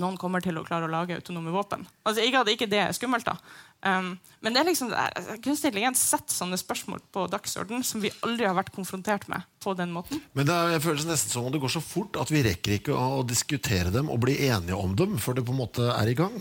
[0.00, 1.82] noen kommer til å klare å lage autonome våpen.
[2.06, 3.34] Altså, ikke at ikke det er skummelt, da.
[3.82, 8.12] Um, men det er liksom, det kunstig intelligens setter sånne spørsmål på dagsorden som vi
[8.22, 10.22] aldri har vært konfrontert med på den måten.
[10.38, 12.96] Men det er, føles nesten som om det går så fort at vi rekker ikke
[12.96, 16.16] å diskutere dem og bli enige om dem før det på en måte er i
[16.16, 16.38] gang.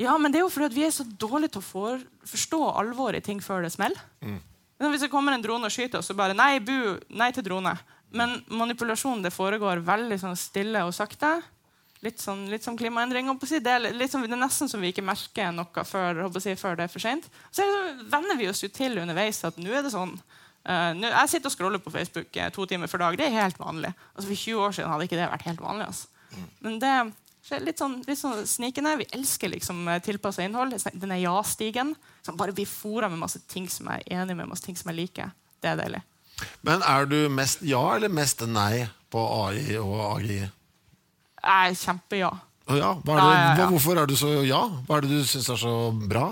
[0.00, 3.22] Ja, men det er jo fordi vi er så dårlige til å for, forstå alvoret
[3.22, 4.00] i ting før det smeller.
[4.24, 4.40] Mm.
[4.82, 7.76] Hvis det kommer en drone og skyter oss, så bare nei, bu, nei til drone.
[8.14, 11.36] Men manipulasjon det foregår veldig sånn stille og sakte.
[12.04, 13.30] Litt sånn, litt sånn klimaendring.
[13.30, 13.62] holdt på å Si.
[13.64, 16.86] Det, er sånn, det er nesten som vi ikke merker noe før, si, før det
[16.86, 17.30] er for sent.
[17.54, 20.14] Så er venner vi oss jo til underveis at nå er det sånn.
[20.64, 23.16] Uh, nu, jeg sitter og scroller på Facebook eh, to timer for dag.
[23.18, 23.92] Det er helt vanlig.
[24.14, 25.88] Altså For 20 år siden hadde ikke det vært helt vanlig.
[25.90, 26.10] Altså.
[26.64, 26.94] Men det
[27.60, 28.96] litt sånn, litt sånn snikende.
[29.02, 30.76] Vi elsker liksom tilpassa innhold.
[30.94, 31.92] Den er ja-stigen.
[32.24, 34.90] Sånn, bare bli fora med masse ting som jeg er enig med, masse ting som
[34.92, 35.34] jeg liker.
[35.60, 36.00] Det er deilig.
[36.66, 40.40] Men er du mest ja eller mest nei på AI og AGI?
[41.44, 42.32] Jeg er kjempeja.
[42.32, 42.50] Ja.
[42.80, 43.68] Ja, hva er det, Ja, ja, ja.
[43.68, 44.62] Hvorfor er du så ja?
[44.86, 46.30] Hva er det du syns er så bra?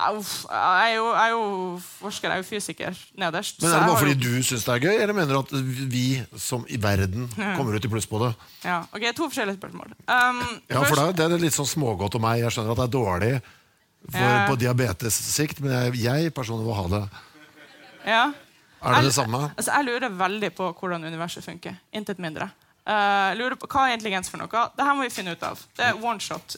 [0.00, 3.60] Jeg, er jo, jeg er jo forsker, jeg er jo fysiker nederst.
[3.62, 5.52] Men Er det bare fordi jo- du syns det er gøy, eller mener du at
[5.92, 6.04] vi
[6.40, 8.34] som i verden kommer ut i pluss på det?
[8.64, 9.92] Ja, ok, To forskjellige spørsmål.
[10.08, 10.40] Um,
[10.70, 12.40] Ja, for først- Det er litt sånn smågodt om meg.
[12.40, 13.42] Jeg skjønner at det er dårlig
[14.10, 14.46] for, Ja.
[14.48, 17.08] på diabetessikt, men jeg, jeg personlig vil ha det.
[18.06, 18.32] ja.
[18.82, 19.52] Er det det samme?
[19.58, 21.74] Altså, jeg lurer veldig på hvordan universet funker.
[21.92, 22.50] Intet mindre.
[22.80, 24.64] Uh, lurer på, Hva er intelligens for noe?
[24.76, 25.60] Det her må vi finne ut av.
[25.76, 26.56] Det er one shot.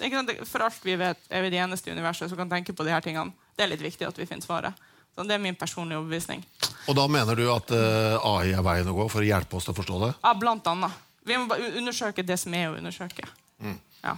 [0.49, 2.95] For alt vi vet, er vi de eneste i universet som kan tenke på de
[2.95, 3.35] her tingene.
[3.57, 4.89] Det er litt viktig at vi finner svaret.
[5.13, 6.45] Så det er min personlige overbevisning.
[6.89, 9.69] Og da mener du at uh, AI er veien å gå for å hjelpe oss
[9.69, 10.13] til å forstå det?
[10.23, 11.01] Ja, blant annet.
[11.27, 13.27] Vi må bare undersøke det som er å undersøke.
[13.63, 13.77] Mm.
[14.03, 14.17] Ja.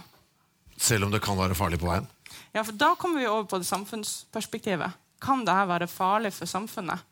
[0.77, 2.07] Selv om det kan være farlig på veien?
[2.55, 4.95] ja, for Da kommer vi over på det samfunnsperspektivet.
[5.21, 7.03] Kan dette være farlig for samfunnet?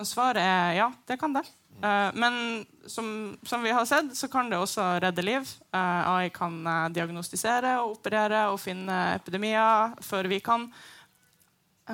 [0.00, 1.44] Og svaret er ja, det kan det.
[1.82, 5.48] Eh, men som, som vi har sett, så kan det også redde liv.
[5.72, 10.68] Eh, AI kan eh, diagnostisere og operere og finne epidemier før vi kan.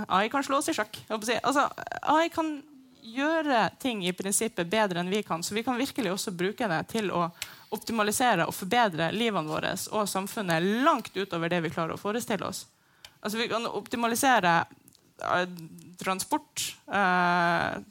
[0.06, 1.00] AI kan slå oss i sjakk.
[1.10, 1.66] Altså,
[2.02, 2.60] AI kan
[3.00, 6.82] gjøre ting i prinsippet bedre enn vi kan, så vi kan virkelig også bruke det
[6.92, 7.24] til å
[7.74, 12.66] optimalisere og forbedre livene våre og samfunnet langt utover det vi klarer å forestille oss.
[13.20, 14.60] Altså, vi kan optimalisere
[16.00, 17.82] transport, eh,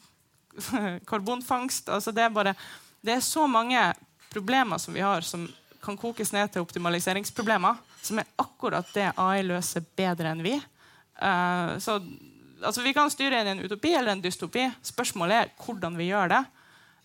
[1.10, 2.54] karbonfangst altså det, er bare,
[3.02, 3.82] det er så mange
[4.30, 5.48] problemer som vi har, som
[5.84, 10.56] kan kokes ned til optimaliseringsproblemer, som er akkurat det AI løser bedre enn vi.
[11.20, 12.00] Uh, så
[12.64, 14.68] altså, Vi kan styre inn i en utopi eller en dystopi.
[14.86, 16.42] Spørsmålet er hvordan vi gjør det.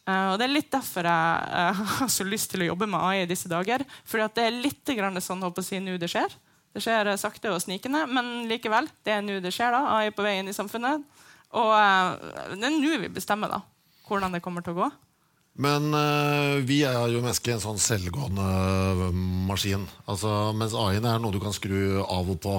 [0.04, 3.00] Uh, og Det er litt derfor jeg uh, har så lyst til å jobbe med
[3.00, 3.86] AI i disse dager.
[4.04, 6.34] Fordi det er litt grann sånn å si, nå det skjer.
[6.74, 8.88] Det skjer sakte og snikende, men likevel.
[9.06, 9.70] Det er nå det skjer.
[9.74, 11.04] da, AI på vei inn i samfunnet.
[11.54, 13.62] Og eh, det er nå vi bestemmer da,
[14.08, 14.90] hvordan det kommer til å gå.
[15.64, 19.10] Men eh, vi er jo mennesker i en sånn selvgående
[19.46, 19.86] maskin.
[20.10, 22.56] Altså, mens AI-en er noe du kan skru av og på.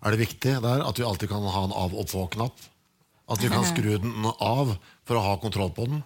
[0.00, 2.68] Er det viktig der at vi alltid kan ha en av og på-knapp?
[3.30, 4.72] At vi kan skru den av
[5.06, 6.00] for å ha kontroll på den?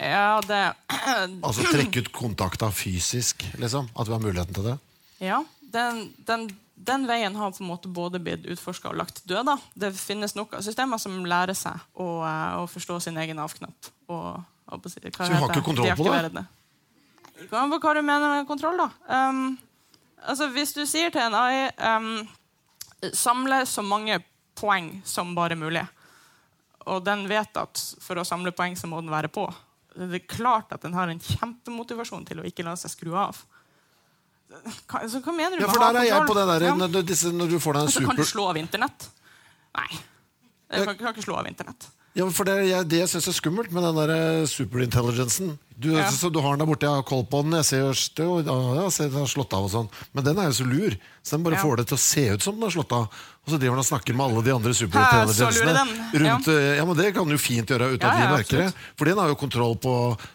[0.00, 0.62] Ja, det
[1.46, 3.90] Altså trekke ut kontakta fysisk, liksom?
[3.94, 4.78] At vi har muligheten til det?
[5.22, 5.42] Ja,
[5.74, 9.46] den, den, den veien har på en måte både blitt utforska og lagt død.
[9.46, 9.58] da.
[9.74, 13.92] Det finnes noen systemer som lærer seg å, eh, å forstå sin egen av-knapp.
[14.08, 16.46] Hva Så vi har ikke kontroll på det?
[17.34, 18.76] Det på hva du mener med kontroll.
[18.76, 18.90] da.
[19.08, 19.58] Um,
[20.24, 21.66] Altså, hvis du sier til en AI
[21.98, 22.24] um,
[23.12, 24.16] samle så mange
[24.56, 25.82] poeng som bare mulig,
[26.88, 29.44] og den vet at for å samle poeng så må den være på,
[29.94, 33.38] det er klart at den har en kjempemotivasjon til å ikke la seg skru av.
[34.88, 37.02] Hva, så hva mener du Ja, for der er jeg på det der når, du-
[37.02, 39.08] disse, når du får deg en Altså, kan du slå av Internett?
[39.74, 39.90] Nei.
[40.74, 41.88] Jeg kan, kan ikke slå av Internett.
[42.14, 45.88] Ja, for det, jeg, det jeg syns er skummelt med den der eh, superintelligensen du,
[45.96, 46.06] Ja.
[46.14, 48.86] så, du har den der borte, jeg har koll på den, jeg ser jo ja,
[48.86, 49.88] den har slått av og sånn.
[50.14, 50.94] Men den er jo så lur,
[51.26, 51.62] så den bare Ja.
[51.66, 53.08] får det til å se ut som den har slått av.
[53.44, 55.90] Og så driver han og snakker med alle de andre så den.
[56.16, 58.68] rundt eh, Ja, men det kan jo fint gjøre uten at vi merker det.
[58.96, 59.92] For den har jo kontroll på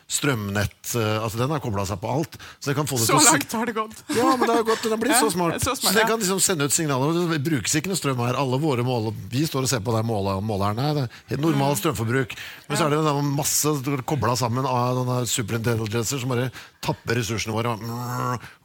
[0.09, 2.37] strømnett, eh, altså den har kobla seg på alt.
[2.61, 4.03] Så kan få det Så langt har det gått.
[4.13, 5.57] ja, men det har gått, den Ja, så smart.
[5.61, 7.17] så smart, den kan liksom sende ut signaler.
[7.33, 8.37] Det brukes ikke noe strøm her.
[8.37, 11.77] Alle våre måler, Vi står og ser på der måleren er helt normal Mm.
[11.81, 12.35] strømforbruk.
[12.67, 13.73] Men så er det masse
[14.05, 17.73] kobla sammen av denne superintelligencer som bare tapper ressursene våre.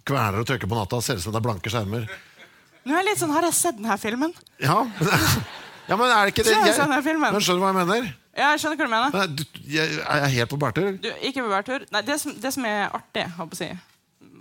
[0.04, 1.00] Kverner og trykker på natta.
[1.00, 2.08] Ser ut som det er blanke skjermer.
[2.84, 4.34] Nå er jeg litt sånn, Har jeg sett denne filmen?
[4.62, 4.82] Ja,
[5.88, 6.52] ja men er det ikke det?
[6.52, 8.12] Jeg men skjønner du hva jeg mener?
[8.34, 9.14] Ja, jeg skjønner hva du mener.
[9.14, 10.92] Men, du, jeg, er jeg helt på bærtur?
[11.00, 11.86] Du, ikke på bærtur.
[11.94, 14.38] Nei, det som, det som er artig, håper jeg å si,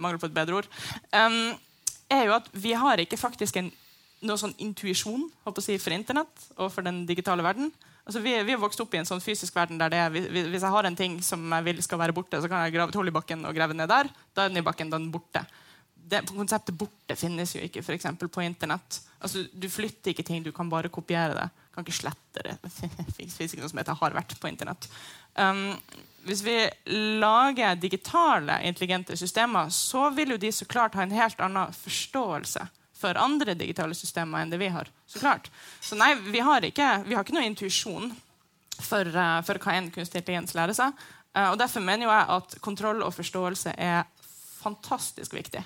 [0.00, 0.68] mangel på et bedre ord,
[1.12, 1.40] um,
[2.12, 3.68] er jo at vi har ikke faktisk en,
[4.24, 7.68] noe sånn intuisjon håper jeg å si, for internett og for den digitale verden.
[8.04, 10.48] Altså, vi, vi har vokst opp i en sånn fysisk verden der det er, hvis
[10.52, 12.92] hvis jeg har en ting som jeg vil skal være borte, så kan jeg grave
[12.92, 14.10] et hull i bakken og grave ned der.
[14.36, 15.44] Da er den i bakken, da er den borte.
[16.04, 19.00] Det, konseptet borte finnes jo ikke for eksempel, på internett.
[19.24, 21.46] Altså, du flytter ikke ting, du kan bare kopiere det.
[21.74, 22.56] Kan ikke slette det.
[23.08, 24.88] Det fins ikke noe som heter 'har vært' på internett.
[25.34, 25.80] Um,
[26.24, 26.56] hvis vi
[27.20, 32.68] lager digitale, intelligente systemer, så vil jo de så klart ha en helt annen forståelse
[32.94, 34.88] for andre digitale systemer enn det vi har.
[35.06, 35.50] Så klart.
[35.80, 38.12] Så nei, vi har ikke, vi har ikke noe intuisjon
[38.80, 40.92] for, uh, for hva en kunstig intelligens lærer seg.
[41.34, 44.04] Uh, og Derfor mener jeg at kontroll og forståelse er
[44.62, 45.64] fantastisk viktig.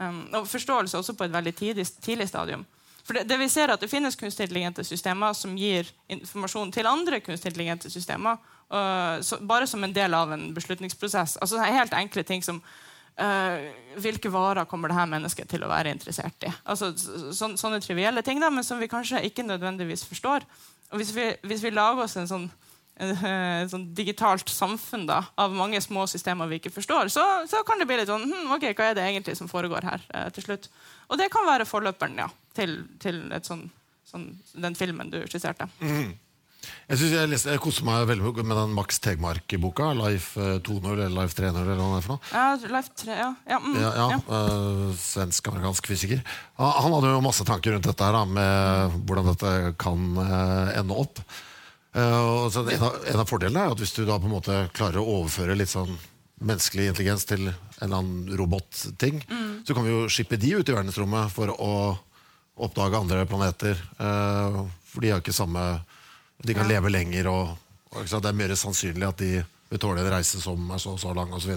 [0.00, 2.62] Um, og forståelse også på et veldig tidlig, tidlig stadium.
[3.04, 6.70] For det, det vi ser er at det finnes kunstig intelligente systemer som gir informasjon
[6.72, 8.38] til andre kunstig intelligente systemer,
[8.72, 11.36] uh, så, bare som en del av en beslutningsprosess.
[11.44, 13.68] Altså Helt enkle ting som uh,
[14.00, 16.54] hvilke varer kommer det her mennesket til å være interessert i?
[16.64, 20.48] Altså så, sånn- Sånne trivielle ting, da, men som vi kanskje ikke nødvendigvis forstår.
[20.90, 22.50] Og Hvis vi, hvis vi lager oss en sånn
[23.72, 27.88] sånn digitalt samfunn da, av mange små systemer vi ikke forstår, så, så kan det
[27.88, 30.04] bli litt sånn hm, ok, Hva er det egentlig som foregår her?
[30.14, 30.70] eh, til slutt?
[31.10, 33.68] Og det kan være forløperen ja, til, til sånn,
[34.08, 35.68] sånn, den filmen du skisserte.
[36.90, 39.90] Jeg, synes jeg, leste, jeg koser meg veldig med den Max Tegmark-boka.
[39.96, 41.56] Life eh, 2.0 eller Life 3.0.
[41.56, 42.32] eller hva det er for noe.
[42.34, 43.28] Ja, Life 3, ja.
[43.48, 46.24] ja, mm, Ja, ja, eh, Svensk-amerikansk fysiker.
[46.60, 50.74] Han, han hadde jo masse tanker rundt dette her da, med hvordan dette kan uh,
[50.76, 51.22] ende opp.
[51.90, 55.00] Så en, av, en av fordelene er at hvis du da på en måte klarer
[55.00, 55.90] å overføre litt sånn
[56.40, 59.18] menneskelig intelligens til en eller annen robotting,
[59.66, 61.72] så kan vi jo skippe de ut i verdensrommet for å
[62.60, 63.80] oppdage andre planeter.
[63.98, 65.62] Uh, for de har ikke samme
[66.40, 67.50] De kan leve lenger, og,
[67.92, 71.02] og det er mer sannsynlig at de vil tåle en reise som er så og
[71.02, 71.52] så lang, osv.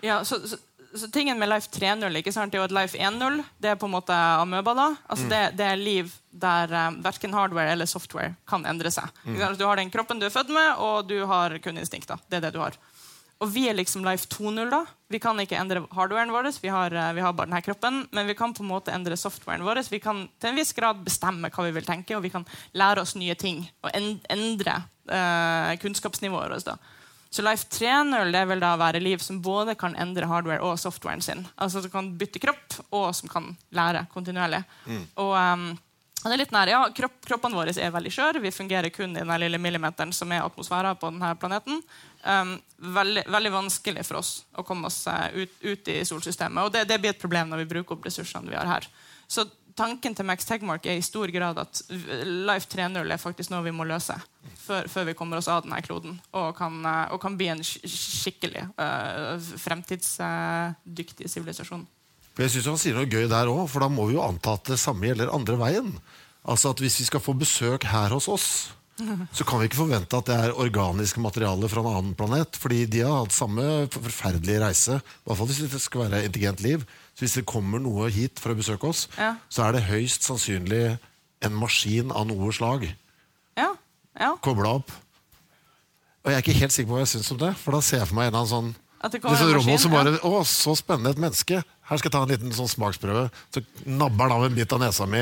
[0.00, 0.56] Ja, så, så,
[1.00, 3.88] så tingen med Life 3.0 ikke sant, er jo at Life 1.0 det er på
[3.88, 4.74] en måte amøba.
[4.76, 4.88] da.
[5.08, 9.08] Altså det, det er liv der um, verken hardware eller software kan endre seg.
[9.24, 9.40] Mm.
[9.56, 12.20] Du har den kroppen du er født med, og du har kun instinkter.
[12.28, 12.76] Det er det du har.
[13.44, 14.70] Og vi er liksom Life 2.0.
[14.72, 14.82] da.
[15.12, 18.26] Vi kan ikke endre hardwaren vår, vi har, eh, vi har bare denne kroppen, men
[18.26, 19.82] vi kan på en måte endre softwaren vår.
[19.92, 23.04] Vi kan til en viss grad bestemme hva vi vil tenke, og vi kan lære
[23.04, 24.78] oss nye ting og endre
[25.08, 26.64] eh, kunnskapsnivået vårt.
[26.64, 26.78] da.
[27.36, 31.20] Så Life 3.0 det vil da være liv som både kan endre hardware og softwaren
[31.20, 31.42] sin.
[31.60, 34.62] Altså som kan bytte kropp, og som kan lære kontinuerlig.
[35.20, 35.66] Og, um,
[36.22, 38.40] det er litt nær, ja, kropp, Kroppene våre er veldig skjøre.
[38.40, 41.84] Vi fungerer kun i den lille millimeteren som er atmosfæren på denne planeten.
[42.24, 42.56] Um,
[42.96, 46.64] veldig, veldig vanskelig for oss å komme oss eh, ut, ut i solsystemet.
[46.64, 48.88] Og det, det blir et problem når vi bruker opp ressursene vi har her.
[49.28, 49.44] Så
[49.76, 53.74] tanken til Max Tegmark er i stor grad at Life 3.0 er faktisk noe vi
[53.74, 54.16] må løse
[54.66, 57.62] før, før vi kommer oss av denne kloden og kan, eh, og kan bli en
[57.62, 61.86] skikkelig uh, fremtidsdyktig sivilisasjon.
[62.36, 64.72] Jeg synes Han sier noe gøy der òg, for da må vi jo anta at
[64.72, 65.94] det samme gjelder andre veien.
[66.46, 68.48] Altså at Hvis vi skal få besøk her hos oss,
[69.32, 72.56] så kan vi ikke forvente at det er organisk materiale fra en annen planet.
[72.56, 75.00] Fordi de har hatt samme forferdelige reise.
[75.00, 76.86] I hvert fall hvis det skal være intelligent liv.
[77.16, 79.36] Så hvis det kommer noe hit for å besøke oss, Ja.
[79.48, 80.98] så er det høyst sannsynlig
[81.42, 82.84] en maskin av noe slag
[83.56, 83.70] Ja,
[84.20, 84.34] ja.
[84.44, 84.90] kobla opp.
[86.24, 87.98] Og jeg er ikke helt sikker på hva jeg syns om det, for da ser
[88.02, 88.74] jeg for meg en eller annen sånn
[89.06, 91.60] sånn robot som bare Å, så spennende et menneske.
[91.86, 93.28] Her skal jeg ta en liten sånn smaksprøve.
[93.54, 95.20] Så nabber han av en bit av nesa mi.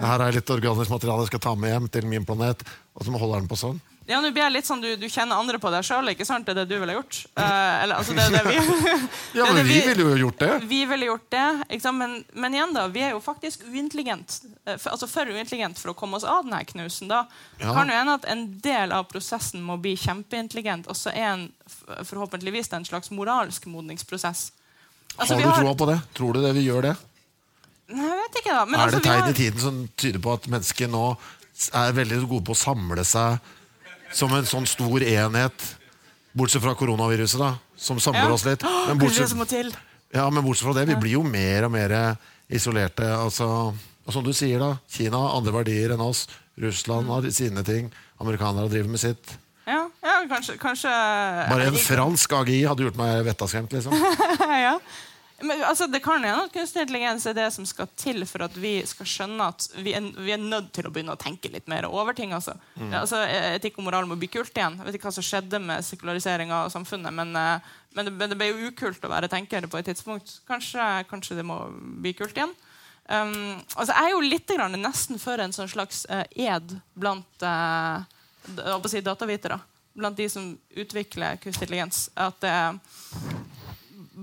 [0.00, 2.64] Her er litt organisk materiale jeg skal ta med hjem til min planet.
[2.96, 3.78] Og så holder han på sånn.
[4.10, 6.42] Ja, nå blir jeg litt sånn, du, du kjenner andre på deg sjøl, ikke sant?
[6.48, 7.18] Det er det du ville gjort?
[7.38, 8.56] Eh, eller, altså, det er det vi,
[9.38, 10.48] Ja, det men det vi ville jo gjort det.
[10.72, 12.00] Vi ville gjort det, ikke sant?
[12.02, 14.40] Men, men igjen da, vi er jo faktisk uintelligent.
[14.66, 17.06] eh, For, altså for uintelligent for å komme oss av denne knusen.
[17.12, 17.22] da.
[17.62, 17.70] Ja.
[17.76, 21.46] Kan jo hende at en del av prosessen med å bli kjempeintelligent også er en,
[22.10, 24.48] forhåpentligvis en slags moralsk modningsprosess.
[25.16, 26.00] Altså, Har vi du troa på det?
[26.18, 26.96] Tror du det vi gjør det?
[27.90, 28.66] Nei, jeg vet ikke da.
[28.66, 31.06] Men er altså, det vi tegn har- i tiden som tyder på at mennesker nå
[31.76, 33.38] er veldig gode på å samle seg
[34.12, 35.66] som en sånn stor enhet?
[36.32, 38.32] Bortsett fra koronaviruset, da, som samler Ja.
[38.32, 38.62] oss litt.
[38.62, 39.74] Men bortsett,
[40.14, 42.16] ja, men bortsett fra det, vi blir jo mer og mer
[42.50, 43.06] isolerte.
[43.06, 43.74] Altså,
[44.06, 44.76] og som du sier, da.
[44.90, 46.26] Kina har andre verdier enn oss.
[46.60, 47.90] Russland har sine ting.
[48.20, 49.36] Amerikanere driver med sitt.
[49.66, 50.90] Ja, ja kanskje, kanskje
[51.50, 53.94] Bare en fransk AGI hadde gjort meg vettaskremt, liksom.
[54.66, 54.74] ja.
[55.42, 58.56] Men, altså, det kan hende at kunstig intelligens er det som skal til for at
[58.60, 61.68] vi skal skjønne at vi er, vi er nødt til å begynne å tenke litt
[61.70, 62.34] mer over ting.
[62.36, 62.56] Altså.
[62.76, 62.90] Mm.
[62.90, 64.76] Ja, altså, etikk og moral må bli kult igjen.
[64.80, 68.32] Jeg vet ikke hva som skjedde med sekulariseringa av samfunnet, men, eh, men, det, men
[68.32, 70.40] det ble jo ukult å være tenker på et tidspunkt.
[70.50, 71.62] Kanskje, kanskje det må
[72.04, 72.52] bli kult igjen.
[73.10, 77.42] Um, altså, jeg er jo litt grann, nesten for en sånn slags uh, ed blant
[77.42, 78.04] uh,
[78.86, 79.58] si datavitere.
[79.98, 82.04] Blant de som utvikler kunstig intelligens.
[82.14, 82.54] At det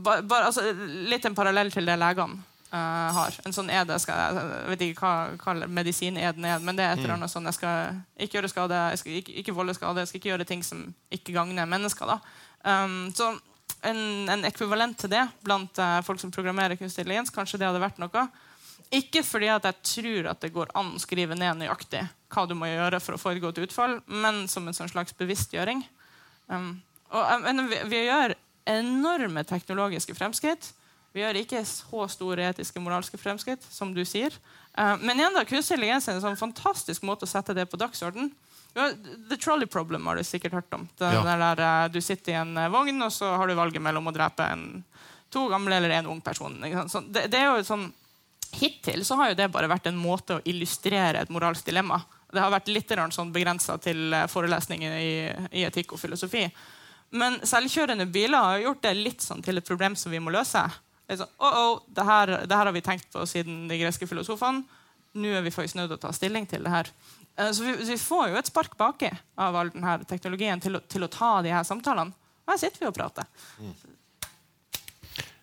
[0.03, 0.63] ba, bare, altså,
[1.09, 2.39] litt en parallell til det legene
[2.71, 3.37] uh, har.
[3.45, 6.95] En sånn ed jeg skal, Jeg vet ikke hva, hva medisineden er, men det er
[6.95, 10.03] et eller annet sånn Jeg skal ikke gjøre skade, jeg skal ikke, ikke volde skade,
[10.03, 10.83] jeg skal ikke gjøre ting som
[11.13, 12.09] ikke gagner mennesker.
[12.09, 12.19] da.
[12.67, 13.31] Um, så
[13.85, 13.99] en,
[14.33, 18.01] en ekvivalent til det blant uh, folk som programmerer kunstig intelligens, kanskje det hadde vært
[18.01, 18.27] noe.
[18.95, 22.55] Ikke fordi at jeg tror at det går an å skrive ned nøyaktig hva du
[22.55, 25.83] må gjøre for å få et godt utfall, men som en sånn slags bevisstgjøring.
[26.47, 26.77] Um,
[27.11, 28.35] og, jeg vi, vi gjør
[28.67, 30.71] enorme teknologiske fremskritt.
[31.15, 34.35] Vi gjør ikke så store etiske moralske fremskritt, som du sier.
[34.77, 37.79] Eh, men igjen da, kunstig intelligens er en sånn fantastisk måte å sette det på
[37.81, 38.29] dagsorden.
[38.77, 40.85] The trolley problem har du sikkert hørt om.
[41.01, 41.23] Ja.
[41.25, 44.13] der, eh, du sitter i en eh, vogn, og så har du valget mellom å
[44.13, 44.83] drepe en,
[45.33, 46.59] to gamle eller en ung person.
[46.61, 47.89] Det, det er jo sånn,
[48.57, 51.97] Hittil så har jo det bare vært en måte å illustrere et moralsk dilemma.
[52.31, 55.11] Det har vært litt sånn begrensa til forelesninger i,
[55.51, 56.45] i etikk og filosofi.
[57.15, 60.63] Men selvkjørende biler har gjort det litt sånn til et problem som vi må løse.
[61.07, 64.09] Det sånn, oh, oh, det, her, det her har vi tenkt på siden de greske
[64.09, 64.65] filosofene.
[65.17, 66.89] Nå er vi faktisk nødt til å ta stilling til det her.
[67.37, 70.83] Eh, Så vi, vi får jo et spark baki av all denne teknologien til å,
[70.83, 72.11] til å ta de her samtalene.
[72.45, 73.27] Og her sitter vi og prater.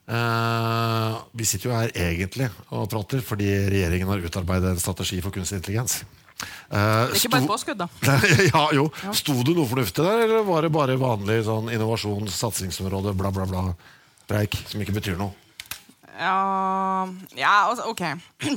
[0.05, 5.33] Eh, vi sitter jo her egentlig og prater fordi regjeringen har utarbeidet en strategi for
[5.33, 6.03] kunstig intelligens.
[6.75, 7.89] Er ikke bare påskudd, da.
[8.53, 8.89] ja, jo.
[9.15, 13.47] Sto det noe fornuftig der, eller var det bare vanlig sånn innovasjons-, satsingsområde, bla, bla,
[13.49, 13.63] bla,
[14.31, 15.33] preik, som ikke betyr noe?
[16.19, 17.07] Ja,
[17.39, 18.05] ja altså, OK.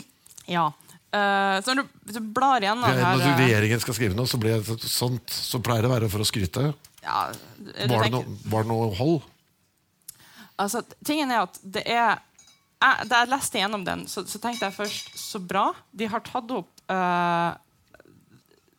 [0.58, 0.68] ja.
[1.08, 4.28] Uh, så når du, hvis du blar igjen Når her eh, regjeringen skal skrive noe,
[4.28, 6.74] så, blir det sånt, så pleier det å være for å skryte.
[7.06, 7.22] ja,
[7.56, 9.22] du Var det, no, var det noe hold?
[10.60, 14.68] Altså, tingen er at det er jeg, Da jeg leste gjennom den, så, så tenkte
[14.68, 15.70] jeg først så bra.
[15.96, 17.50] De har tatt opp eh,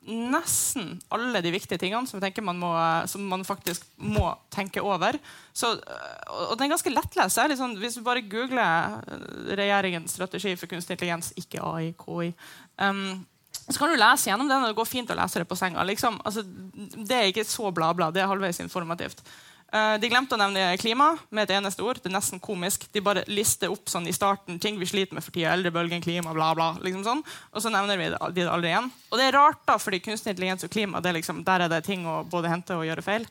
[0.09, 2.70] nesten alle de viktige tingene som, man må,
[3.10, 5.18] som man faktisk må tenke over.
[5.52, 7.40] Så, eh, og den er ganske lettlest.
[7.52, 12.32] Liksom, hvis du bare googler eh, regjeringens strategi for kunstig intelligens, ikke AI, KI
[12.80, 13.26] um,
[13.68, 15.82] så kan du lese gjennom den, og det går fint å lese det på senga.
[15.85, 16.16] Liksom.
[16.24, 18.09] Altså, det er ikke så bla-bla.
[18.14, 19.20] Det er halvveis informativt.
[19.69, 22.01] Eh, de glemte å nevne klima med et eneste ord.
[22.01, 22.86] Det er nesten komisk.
[22.93, 25.53] De bare lister opp sånn i starten ting vi sliter med for tida.
[25.53, 26.70] Eldrebølgen, klima, bla, bla.
[26.85, 27.20] Liksom sånn.
[27.53, 28.89] Og så nevner vi det, de det aldri igjen.
[29.11, 31.73] Og det er rart, da, fordi kunstig intelligens og klima det er liksom, der er
[31.73, 33.28] det ting å både hente og gjøre feil.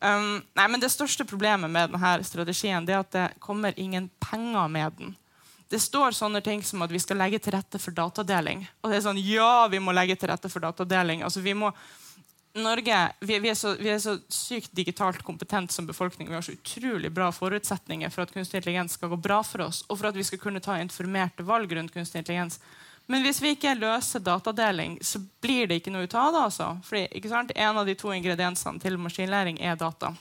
[0.00, 4.08] Um, nei, men Det største problemet med denne strategien det er at det kommer ingen
[4.20, 5.12] penger med den.
[5.68, 8.64] Det står sånne ting som at vi skal legge til rette for datadeling.
[8.80, 11.24] Og det er sånn, ja, vi må legge til rette for datadeling.
[11.24, 11.72] Altså, vi må
[12.54, 16.28] Norge vi, vi, er så, vi er så sykt digitalt kompetent som befolkning.
[16.28, 19.82] Vi har så utrolig bra forutsetninger for at kunstig intelligens skal gå bra for oss,
[19.88, 22.60] og for at vi skal kunne ta informerte valg rundt kunstig intelligens.
[23.10, 26.44] Men hvis vi ikke løser datadeling, så blir det ikke noe ut av det.
[26.46, 26.68] altså.
[26.86, 27.52] Fordi?
[27.54, 30.14] En av de to ingrediensene til maskinlæring er data.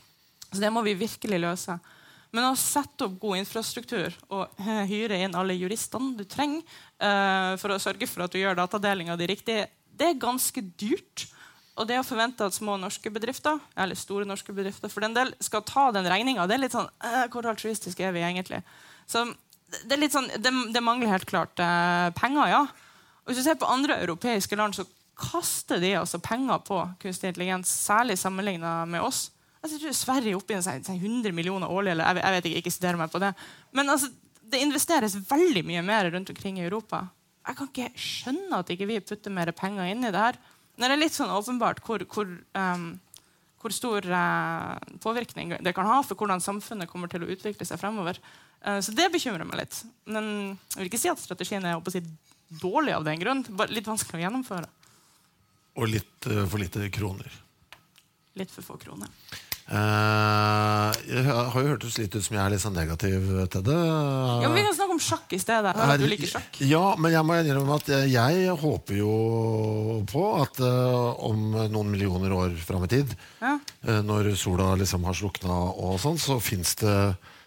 [0.49, 1.77] Så det må vi virkelig løse.
[2.33, 6.65] Men å sette opp god infrastruktur og hyre inn alle juristene du trenger
[6.97, 9.59] uh, for å sørge for at du gjør datadelinga di riktig,
[9.93, 11.27] det er ganske dyrt.
[11.73, 15.31] Og det å forvente at små norske bedrifter eller store norske bedrifter for den del,
[15.41, 18.59] skal ta den regninga, det er litt sånn eh, Hvor altruistiske er vi egentlig?
[19.09, 19.23] Så
[19.73, 22.59] det, er litt sånn, det, det mangler helt klart eh, penger, ja.
[23.23, 24.85] Og hvis du ser på andre europeiske land, så
[25.17, 29.31] kaster de altså penger på kunstig intelligens, særlig sammenligna med oss.
[29.63, 31.93] Altså, jeg tror Sverige er oppe i en sånn 100 millioner årlig.
[31.95, 33.29] eller jeg, vet- jeg vet ikke, ikke siter meg på det.
[33.71, 34.09] Men altså,
[34.53, 37.05] det investeres veldig mye mer rundt omkring i Europa.
[37.47, 40.37] Jeg kan ikke skjønne at ikke vi putter mer penger inn i det her.
[40.79, 42.85] Det er litt sånn åpenbart hvor, hvor, um,
[43.61, 47.81] hvor stor uh, påvirkning det kan ha for hvordan samfunnet kommer til å utvikle seg
[47.81, 48.19] fremover.
[48.65, 49.83] Uh, så det bekymrer meg litt.
[50.09, 50.25] Men
[50.73, 52.01] jeg vil ikke si at strategien er si,
[52.63, 53.45] dårlig av den grunn.
[53.53, 54.69] Bare litt vanskelig å gjennomføre.
[55.77, 57.41] Og litt uh, for lite kroner.
[58.39, 59.11] Litt for få kroner.
[59.63, 63.77] Uh, jeg har jo hørtes litt ut som jeg er litt sånn negativ til det.
[63.79, 65.71] Ja, men Vi kan snakke om sjakk i stedet.
[65.79, 66.59] Hør du liker sjakk.
[66.67, 69.13] Ja, men jeg må innrømme at jeg håper jo
[70.11, 73.55] på at uh, om noen millioner år fram i tid, ja.
[73.87, 76.97] uh, når sola liksom har slukna og sånn, så fins det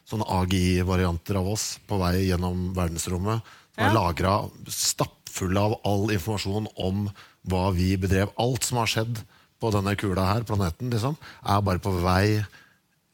[0.07, 3.91] sånne AGI-varianter av oss på vei gjennom verdensrommet som ja.
[3.91, 4.37] er lagra
[4.73, 7.09] stappfulle av all informasjon om
[7.51, 8.33] hva vi bedrev.
[8.41, 9.21] Alt som har skjedd
[9.61, 12.45] på denne kula her, planeten, liksom, er bare på vei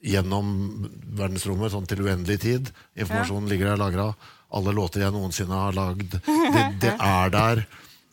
[0.03, 0.49] gjennom
[1.15, 2.73] verdensrommet sånn til uendelig tid.
[2.99, 3.53] Informasjonen ja.
[3.53, 4.09] ligger der lagra.
[4.53, 7.63] Alle låter jeg noensinne har lagd, det, det, er der.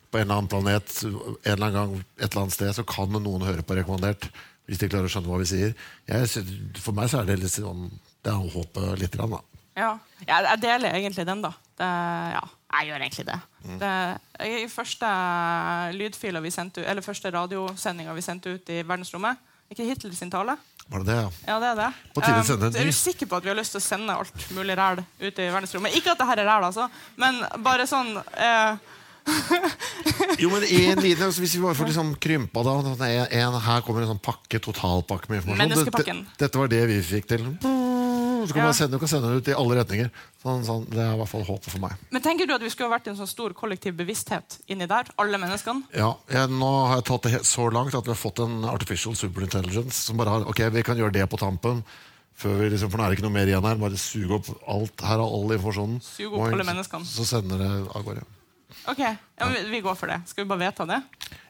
[0.10, 3.12] På en eller annen planet en eller annen gang et eller annet sted så kan
[3.18, 4.30] noen høre på rekommandert.
[4.70, 5.74] Hvis de klarer å skjønne hva vi sier.
[6.10, 6.46] Jeg,
[6.78, 7.88] for meg så er det litt sånn
[8.22, 9.18] Det er håpet litt.
[9.18, 9.64] Grann, da.
[9.80, 9.92] Ja.
[10.28, 11.54] Jeg deler egentlig den, da.
[11.80, 11.90] Det,
[12.36, 12.46] ja.
[12.70, 13.38] Jeg gjør egentlig det.
[13.66, 13.78] Mm.
[13.82, 13.94] det
[14.46, 15.08] I første
[15.98, 19.42] lydfiler vi sendte eller første radiosendinga vi sendte ut i verdensrommet
[19.74, 20.56] Ikke Hitler sin tale.
[20.90, 21.32] Var det det, ja?
[21.48, 21.90] ja det er det.
[22.16, 23.86] På tide å sende um, er du sikker på at vi har lyst til å
[23.86, 25.98] sende alt mulig ræl ut i verdensrommet?
[25.98, 26.88] Ikke at det her er ræl, altså,
[27.22, 28.96] men bare sånn eh,
[30.40, 33.84] jo, men en liten, altså, Hvis vi bare får liksom krympa da en, en, Her
[33.86, 35.62] kommer en sånn pakke, totalpakke med informasjon.
[35.68, 36.24] Menneskepakken.
[36.32, 37.46] Dette, dette var det vi fikk til.
[38.48, 40.10] Så kan man sende, du kan sende det ut i alle retninger.
[40.44, 41.96] Sånn, sånn, det er i hvert fall håpet for meg.
[42.16, 45.12] Men tenker du at vi skulle vært en sånn stor kollektiv bevissthet inni der?
[45.20, 45.84] Alle menneskene?
[45.98, 49.18] Ja, jeg, Nå har jeg tatt det så langt at vi har fått en artificial
[49.20, 51.84] superintelligence som bare har Ok, vi kan gjøre det på tampen.
[52.40, 53.80] Før vi liksom, for nå er det ikke noe mer igjen her.
[53.82, 55.04] Bare suge opp alt.
[55.04, 56.00] Her er all informasjonen.
[56.06, 57.08] Suge opp alle menneskene.
[57.08, 58.24] Så sender det av gårde.
[58.88, 60.22] Ok, ja, vi, vi går for det.
[60.30, 61.02] Skal vi bare vedta det?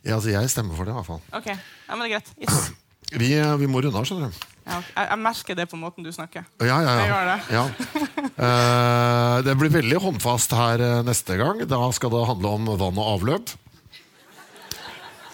[0.02, 1.22] Ja, altså Jeg stemmer for det, i hvert fall.
[1.36, 2.32] Ok, ja, men det er greit.
[2.42, 2.72] Yes.
[3.10, 4.48] Vi, vi må runde av, skjønner du.
[4.70, 6.46] Ja, jeg, jeg, merker det på måten du snakker.
[6.62, 7.22] Ja, ja, ja.
[7.26, 7.38] Det.
[7.56, 7.64] ja.
[8.38, 11.64] Uh, det blir veldig håndfast her uh, neste gang.
[11.70, 13.56] Da skal det handle om vann og avløp.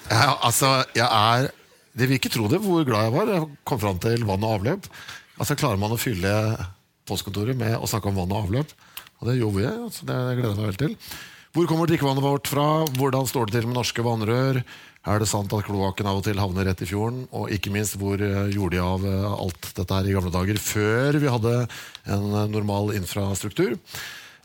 [0.05, 1.51] Ja, altså, jeg er
[1.95, 3.29] Dere vil ikke tro det, hvor glad jeg var.
[3.31, 4.89] Jeg kom fram til vann og avløp.
[5.39, 6.33] Altså, Klarer man å fylle
[7.07, 8.73] postkontoret med å snakke om vann og avløp?
[9.21, 9.69] Og det gjorde vi.
[9.69, 10.97] Altså, det gleder jeg meg veldig til.
[11.55, 12.67] Hvor kommer drikkevannet vårt fra?
[12.97, 14.59] Hvordan står det til med norske vannrør?
[15.05, 17.27] Er det sant at kloakken av og til havner rett i fjorden?
[17.37, 20.57] Og ikke minst, hvor eh, gjorde de av eh, alt dette her i gamle dager,
[20.57, 21.53] før vi hadde
[22.09, 23.77] en eh, normal infrastruktur?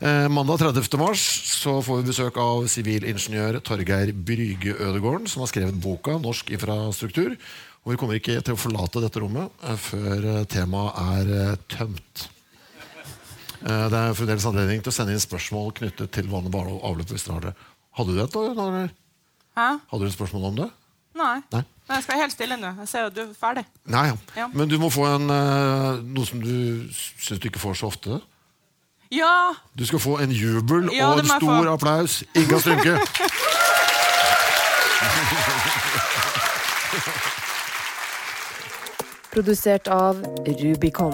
[0.01, 0.85] Eh, mandag 30.
[1.01, 6.53] mars så får vi besøk av sivilingeniør Torgeir Brygge Ødegården, som har skrevet boka 'Norsk
[6.53, 7.37] infrastruktur'.
[7.81, 9.49] Og vi kommer ikke til å forlate dette rommet
[9.81, 12.27] før temaet er tømt.
[13.57, 17.09] Det er fremdeles anledning til å sende inn spørsmål knyttet til vann og avløp.
[17.09, 17.53] hvis dere har det.
[17.97, 18.29] Hadde du det?
[18.29, 19.00] Da,
[19.57, 19.67] Hæ?
[19.91, 20.69] Hadde du et spørsmål om det?
[21.15, 21.41] Nei.
[21.51, 21.63] Nei.
[21.89, 22.67] Jeg skal helt stille nå.
[22.79, 23.65] Jeg ser at du er ferdig.
[23.85, 24.15] Nei, ja.
[24.37, 24.47] Ja.
[24.53, 28.21] Men du må få en, uh, noe som du syns du ikke får så ofte.
[29.11, 29.51] Ja!
[29.79, 32.23] Du skal få en jubel ja, og en stor applaus.
[32.35, 32.99] Inga Strynke!
[39.31, 41.13] Produsert av Rubicon.